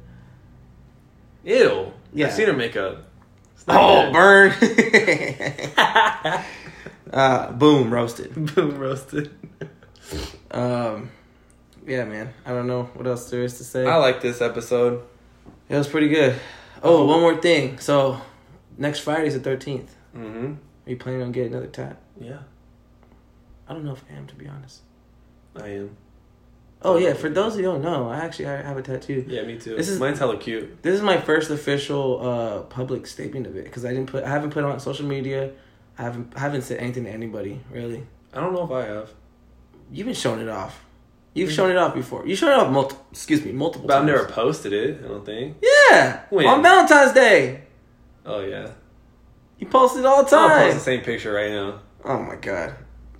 Ew. 1.43 1.91
Yeah. 2.13 2.27
I've 2.27 2.33
seen 2.33 2.47
her 2.47 2.53
makeup. 2.53 3.03
Oh, 3.67 4.05
good. 4.05 4.13
burn. 4.13 4.53
uh, 7.13 7.51
boom, 7.51 7.93
roasted. 7.93 8.33
Boom 8.55 8.79
roasted. 8.79 9.29
Um, 10.49 11.11
yeah, 11.87 12.03
man. 12.05 12.33
I 12.45 12.51
don't 12.51 12.67
know 12.67 12.83
what 12.93 13.07
else 13.07 13.29
there 13.29 13.41
is 13.43 13.57
to 13.57 13.63
say. 13.63 13.85
I 13.87 13.95
like 13.97 14.21
this 14.21 14.41
episode. 14.41 15.03
It 15.69 15.75
was 15.75 15.87
pretty 15.87 16.09
good. 16.09 16.39
Oh, 16.83 17.05
one 17.05 17.21
more 17.21 17.37
thing. 17.41 17.79
So, 17.79 18.21
next 18.77 18.99
Friday's 18.99 19.33
the 19.33 19.39
thirteenth. 19.39 19.95
Mm-hmm. 20.15 20.53
Are 20.85 20.89
you 20.89 20.97
planning 20.97 21.21
on 21.23 21.31
getting 21.31 21.53
another 21.53 21.67
tat? 21.67 21.97
Yeah, 22.19 22.39
I 23.67 23.73
don't 23.73 23.83
know 23.83 23.93
if 23.93 24.03
I 24.11 24.15
am, 24.17 24.27
to 24.27 24.35
be 24.35 24.47
honest. 24.47 24.81
I 25.55 25.67
am. 25.69 25.97
Oh 26.83 26.97
yeah, 26.97 27.13
for 27.13 27.29
those 27.29 27.55
who 27.55 27.63
don't 27.63 27.81
know, 27.81 28.07
I 28.07 28.17
actually 28.19 28.45
I 28.45 28.61
have 28.61 28.77
a 28.77 28.83
tattoo. 28.83 29.25
Yeah, 29.27 29.41
me 29.43 29.57
too. 29.57 29.75
This 29.75 29.89
is- 29.89 29.99
Mine's 29.99 30.19
hella 30.19 30.37
cute. 30.37 30.83
This 30.83 30.93
is 30.93 31.01
my 31.01 31.19
first 31.19 31.49
official 31.49 32.25
uh 32.25 32.61
public 32.63 33.07
statement 33.07 33.47
of 33.47 33.55
it 33.55 33.63
because 33.65 33.83
I 33.83 33.89
didn't 33.89 34.07
put 34.11 34.23
I 34.23 34.29
haven't 34.29 34.51
put 34.51 34.59
it 34.63 34.65
on 34.69 34.79
social 34.79 35.07
media. 35.07 35.51
I 35.97 36.03
haven't 36.03 36.33
I 36.35 36.39
haven't 36.39 36.61
said 36.61 36.77
anything 36.79 37.05
to 37.05 37.09
anybody 37.09 37.59
really. 37.71 38.05
I 38.31 38.41
don't 38.41 38.53
know 38.53 38.63
if 38.63 38.71
I 38.71 38.85
have, 38.85 39.09
You've 39.91 40.05
been 40.05 40.13
showing 40.15 40.39
it 40.39 40.49
off. 40.49 40.83
You've 41.37 41.51
shown 41.51 41.71
it 41.71 41.77
off 41.77 41.93
before. 41.93 42.27
You 42.27 42.35
showed 42.35 42.49
it 42.51 42.59
off 42.59 42.71
multiple. 42.71 43.05
Excuse 43.11 43.43
me, 43.45 43.51
multiple. 43.51 43.87
but 43.87 43.97
I've 43.97 44.05
never 44.05 44.25
posted 44.25 44.73
it. 44.73 45.01
I 45.03 45.07
don't 45.07 45.25
think. 45.25 45.57
Yeah, 45.61 46.21
When? 46.29 46.45
on 46.47 46.61
Valentine's 46.63 47.13
Day, 47.13 47.61
Oh 48.25 48.41
yeah. 48.41 48.71
you 49.57 49.67
post 49.67 49.97
it 49.97 50.05
all 50.05 50.23
the 50.23 50.29
time. 50.29 50.51
I'll 50.51 50.63
post 50.65 50.77
the 50.77 50.83
same 50.83 51.01
picture 51.01 51.31
right 51.33 51.51
now. 51.51 51.79
Oh 52.03 52.19
my 52.21 52.35
god. 52.35 52.75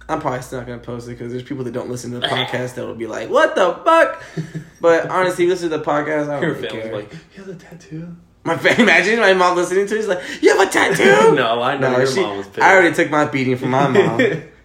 I'm 0.10 0.22
probably 0.22 0.42
still 0.42 0.60
not 0.60 0.68
gonna 0.68 0.80
post 0.80 1.08
it 1.08 1.12
because 1.12 1.32
there's 1.34 1.44
people 1.44 1.64
that 1.66 1.74
don't 1.74 1.90
listen 1.90 2.12
to 2.12 2.20
the 2.20 2.28
podcast 2.28 2.76
that 2.76 2.86
will 2.86 2.96
be 2.96 3.08
like, 3.08 3.30
"What 3.30 3.56
the 3.56 3.74
fuck?" 3.84 4.24
But 4.82 5.10
honestly, 5.10 5.48
listen 5.48 5.70
to 5.70 5.78
the 5.78 5.84
podcast. 5.84 6.30
I 6.30 6.34
don't 6.34 6.42
Your 6.44 6.54
really 6.54 6.68
family's 6.70 6.84
care. 6.86 6.96
like, 6.96 7.12
you 7.14 7.44
have 7.44 7.48
a 7.50 7.56
tattoo? 7.56 8.16
my 8.46 8.54
imagine 8.80 9.20
my 9.20 9.34
mom 9.34 9.58
listening 9.58 9.86
to 9.88 9.96
it. 9.96 9.98
She's 9.98 10.08
like, 10.08 10.22
"You 10.42 10.58
have 10.58 10.66
a 10.68 10.72
tattoo?" 10.72 11.36
no, 11.36 11.62
I 11.62 11.78
know 11.78 11.92
No, 11.92 11.98
your 11.98 12.08
she- 12.08 12.22
mom 12.22 12.38
was 12.38 12.48
pissed. 12.48 12.60
I 12.62 12.74
already 12.74 12.96
took 12.96 13.10
my 13.10 13.26
beating 13.26 13.58
from 13.58 13.72
my 13.72 13.88
mom 13.90 14.18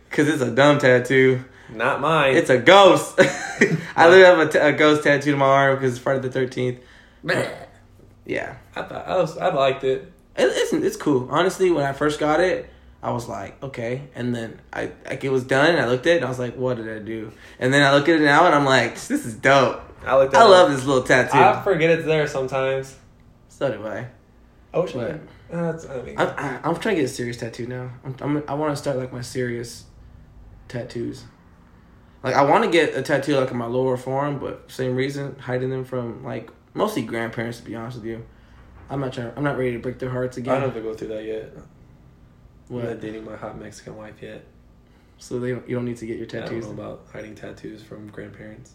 because 0.09 0.29
it's 0.29 0.43
a 0.43 0.51
dumb 0.53 0.79
tattoo. 0.79 1.45
Not 1.75 2.01
mine. 2.01 2.37
It's 2.37 2.51
a 2.51 2.59
ghost. 2.59 3.14
I 3.97 4.09
literally 4.09 4.25
have 4.25 4.39
a, 4.39 4.49
t- 4.53 4.59
a 4.59 4.73
ghost 4.73 5.05
tattoo 5.05 5.33
to 5.33 5.37
my 5.37 5.47
arm 5.47 5.77
because 5.77 5.95
it's 5.95 6.03
Friday 6.03 6.20
the 6.20 6.31
thirteenth. 6.31 6.81
Yeah, 8.25 8.57
I 8.77 8.83
thought 8.83 9.07
I 9.07 9.16
was. 9.16 9.37
I 9.39 9.53
liked 9.53 9.85
it. 9.85 10.12
it, 10.37 10.45
it's 10.45 10.73
it's 10.73 10.97
cool. 10.97 11.29
Honestly, 11.31 11.70
when 11.70 11.85
I 11.85 11.93
first 11.93 12.20
got 12.20 12.41
it, 12.41 12.68
I 13.03 13.11
was 13.11 13.29
like, 13.29 13.61
okay, 13.62 14.03
and 14.14 14.35
then 14.35 14.61
I 14.73 14.93
like 15.07 15.25
it 15.25 15.31
was 15.33 15.45
done. 15.45 15.70
And 15.70 15.81
I 15.81 15.87
looked 15.89 16.07
at 16.07 16.14
it 16.14 16.16
and 16.16 16.25
I 16.25 16.29
was 16.29 16.39
like, 16.39 16.57
what 16.57 16.77
did 16.77 16.89
I 16.89 17.01
do? 17.01 17.33
And 17.59 17.73
then 17.75 17.83
I 17.83 17.93
look 17.95 18.09
at 18.09 18.16
it 18.20 18.23
now 18.25 18.47
and 18.47 18.55
I'm 18.55 18.64
like, 18.64 18.95
this 18.95 19.27
is 19.27 19.35
dope. 19.35 19.83
I 20.07 20.16
looked. 20.16 20.35
At 20.35 20.43
I 20.43 20.45
love 20.45 20.70
this 20.70 20.85
little 20.85 21.03
tattoo. 21.03 21.39
I 21.39 21.62
forget 21.62 21.91
it's 21.91 22.05
there 22.07 22.27
sometimes. 22.27 22.97
so 23.49 23.73
do 23.73 23.87
I. 23.87 24.09
I 24.75 24.79
wish. 24.79 24.93
But- 24.93 25.20
I, 25.53 25.55
uh, 25.55 25.73
that's, 25.73 25.87
I 25.87 26.01
mean, 26.01 26.14
I'm, 26.18 26.61
I'm 26.64 26.77
trying 26.77 26.95
to 26.97 27.03
get 27.03 27.05
a 27.05 27.12
serious 27.12 27.37
tattoo 27.37 27.66
now. 27.66 27.91
I'm, 28.05 28.16
I'm 28.23 28.45
I 28.49 28.55
want 28.55 28.73
to 28.73 28.77
start 28.77 28.97
like 28.97 29.12
my 29.12 29.20
serious 29.20 29.85
tattoos. 30.68 31.25
Like 32.23 32.35
I 32.35 32.43
want 32.43 32.64
to 32.64 32.70
get 32.70 32.95
a 32.97 33.03
tattoo 33.03 33.37
like 33.37 33.51
in 33.51 33.57
my 33.57 33.66
lower 33.66 33.97
forearm, 33.97 34.39
but 34.39 34.70
same 34.70 34.95
reason, 34.95 35.37
hiding 35.39 35.70
them 35.70 35.85
from 35.85 36.25
like 36.25 36.51
mostly 36.75 37.03
grandparents. 37.03 37.59
To 37.59 37.64
be 37.64 37.75
honest 37.75 37.97
with 37.99 38.07
you, 38.07 38.25
I'm 38.91 39.01
not 39.01 39.12
trying. 39.12 39.33
I'm 39.37 39.43
not 39.45 39.59
ready 39.59 39.73
to 39.73 39.79
break 39.79 39.99
their 39.99 40.11
hearts 40.11 40.37
again. 40.37 40.55
I 40.55 40.61
don't 40.61 40.68
have 40.70 40.75
to 40.75 40.83
go 40.83 40.95
through 40.95 41.09
that 41.09 41.25
yet. 41.25 41.53
I'm 41.57 42.77
What? 42.77 42.85
not 42.85 43.01
dating 43.01 43.25
my 43.25 43.37
hot 43.37 43.59
Mexican 43.59 43.97
wife 43.97 44.14
yet. 44.23 44.45
So 45.18 45.39
they 45.39 45.51
don't, 45.53 45.68
you 45.68 45.77
don't 45.77 45.85
need 45.85 45.99
to 45.99 46.07
get 46.07 46.16
your 46.16 46.27
I 46.27 46.31
don't 46.31 46.43
tattoos. 46.43 46.66
know 46.66 46.73
about 46.73 47.07
hiding 47.12 47.35
tattoos 47.35 47.83
from 47.83 48.09
grandparents. 48.09 48.73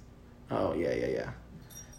Oh 0.51 0.73
yeah, 0.73 0.93
yeah, 0.93 1.07
yeah. 1.07 1.29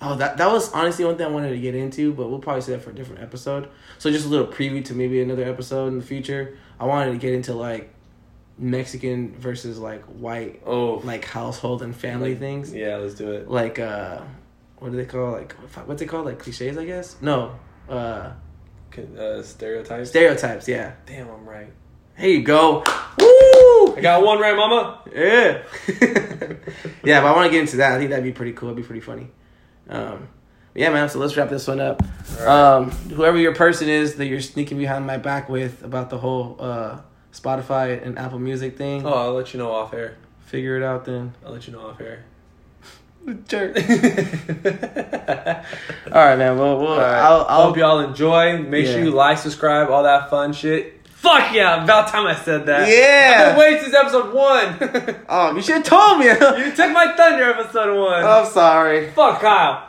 Oh, 0.01 0.15
that 0.17 0.37
that 0.37 0.51
was 0.53 0.73
honestly 0.73 1.05
one 1.05 1.17
thing 1.17 1.27
I 1.27 1.31
wanted 1.31 1.51
to 1.51 1.59
get 1.59 1.75
into, 1.75 2.13
but 2.13 2.29
we'll 2.29 2.39
probably 2.39 2.63
say 2.63 2.73
that 2.73 2.83
for 2.83 2.91
a 2.91 2.95
different 2.95 3.23
episode. 3.23 3.69
So 3.99 4.11
just 4.11 4.27
a 4.27 4.29
little 4.29 4.47
preview 4.47 4.85
to 4.85 4.95
maybe 4.95 5.21
another 5.21 5.45
episode 5.45 5.89
in 5.89 5.99
the 5.99 6.05
future. 6.05 6.57
I 6.79 6.85
wanted 6.87 7.13
to 7.13 7.19
get 7.19 7.33
into 7.35 7.53
like 7.55 7.93
Mexican 8.59 9.35
versus 9.39 9.79
like 9.79 10.03
white 10.05 10.63
Oh, 10.67 11.01
like 11.05 11.25
household 11.25 11.83
and 11.83 11.95
family 11.95 12.35
things. 12.35 12.75
Yeah, 12.75 12.97
let's 12.97 13.15
do 13.15 13.33
it. 13.33 13.49
Like 13.51 13.79
uh 13.79 14.21
what 14.79 14.91
do 14.91 14.97
they 14.97 15.05
call 15.07 15.33
like 15.33 15.53
what's 15.87 16.03
it 16.03 16.07
called? 16.07 16.27
Like 16.27 16.39
cliches, 16.39 16.77
I 16.77 16.85
guess? 16.85 17.17
No. 17.21 17.59
Uh 17.89 18.31
Uh, 19.17 19.43
stereotypes. 19.43 20.09
stereotypes, 20.11 20.67
yeah. 20.67 20.93
Damn, 21.07 21.29
I'm 21.31 21.49
right. 21.49 21.73
Here 22.17 22.31
you 22.31 22.43
go. 22.43 22.83
Woo! 23.21 23.95
I 23.97 24.01
got 24.01 24.25
one 24.25 24.41
right, 24.41 24.57
Mama. 24.57 25.03
Yeah. 25.15 25.63
yeah, 27.05 27.21
but 27.21 27.27
I 27.29 27.33
want 27.37 27.47
to 27.47 27.51
get 27.51 27.61
into 27.61 27.77
that. 27.77 27.93
I 27.93 27.99
think 27.99 28.11
that'd 28.11 28.25
be 28.25 28.33
pretty 28.33 28.53
cool. 28.55 28.71
It'd 28.71 28.77
be 28.77 28.83
pretty 28.83 29.01
funny. 29.01 29.29
Um, 29.89 30.29
yeah, 30.75 30.91
man. 30.91 31.09
So 31.09 31.21
let's 31.21 31.37
wrap 31.37 31.49
this 31.49 31.69
one 31.69 31.79
up. 31.81 32.03
Right. 32.41 32.47
Um, 32.49 32.91
whoever 32.91 33.37
your 33.39 33.55
person 33.55 33.89
is 33.89 34.17
that 34.17 34.27
you're 34.27 34.41
sneaking 34.41 34.79
behind 34.79 35.07
my 35.07 35.17
back 35.17 35.49
with 35.49 35.85
about 35.85 36.11
the 36.11 36.19
whole 36.19 36.57
uh, 36.59 37.01
Spotify 37.33 38.05
and 38.05 38.19
Apple 38.19 38.39
Music 38.39 38.77
thing, 38.77 39.05
Oh, 39.07 39.13
I'll 39.13 39.33
let 39.35 39.53
you 39.55 39.59
know 39.59 39.71
off 39.73 39.93
air. 39.95 40.17
figure 40.47 40.77
it 40.77 40.83
out 40.83 41.05
then. 41.05 41.35
I'll 41.45 41.53
let 41.53 41.67
you 41.67 41.73
know 41.73 41.81
off 41.89 42.01
air. 42.01 42.25
Jerk. 43.49 43.77
All 43.77 43.83
right, 46.25 46.37
man. 46.39 46.57
Well, 46.59 46.79
we'll 46.81 46.97
right. 46.97 47.19
I'll, 47.21 47.45
I'll 47.49 47.67
Hope 47.67 47.77
y'all 47.77 48.01
enjoy. 48.01 48.59
Make 48.59 48.87
sure 48.87 49.01
you 49.03 49.11
like, 49.11 49.39
subscribe, 49.39 49.91
all 49.91 50.03
that 50.05 50.31
fun 50.31 50.53
shit. 50.53 50.95
Fuck 51.05 51.53
yeah! 51.53 51.83
About 51.83 52.09
time 52.09 52.27
I 52.27 52.35
said 52.37 52.67
that. 52.67 52.89
Yeah. 52.89 53.41
I've 53.41 53.49
been 53.49 53.59
waiting 53.59 53.83
since 53.83 53.95
episode 53.95 54.33
one. 54.33 55.25
Oh, 55.29 55.55
you 55.55 55.61
should 55.61 55.75
have 55.75 55.85
told 55.85 56.21
me. 56.21 56.27
you 56.27 56.35
took 56.75 56.93
my 56.93 57.13
thunder, 57.17 57.51
episode 57.51 57.99
one. 58.01 58.25
I'm 58.25 58.47
sorry. 58.47 59.11
Fuck 59.11 59.41
Kyle. 59.41 59.85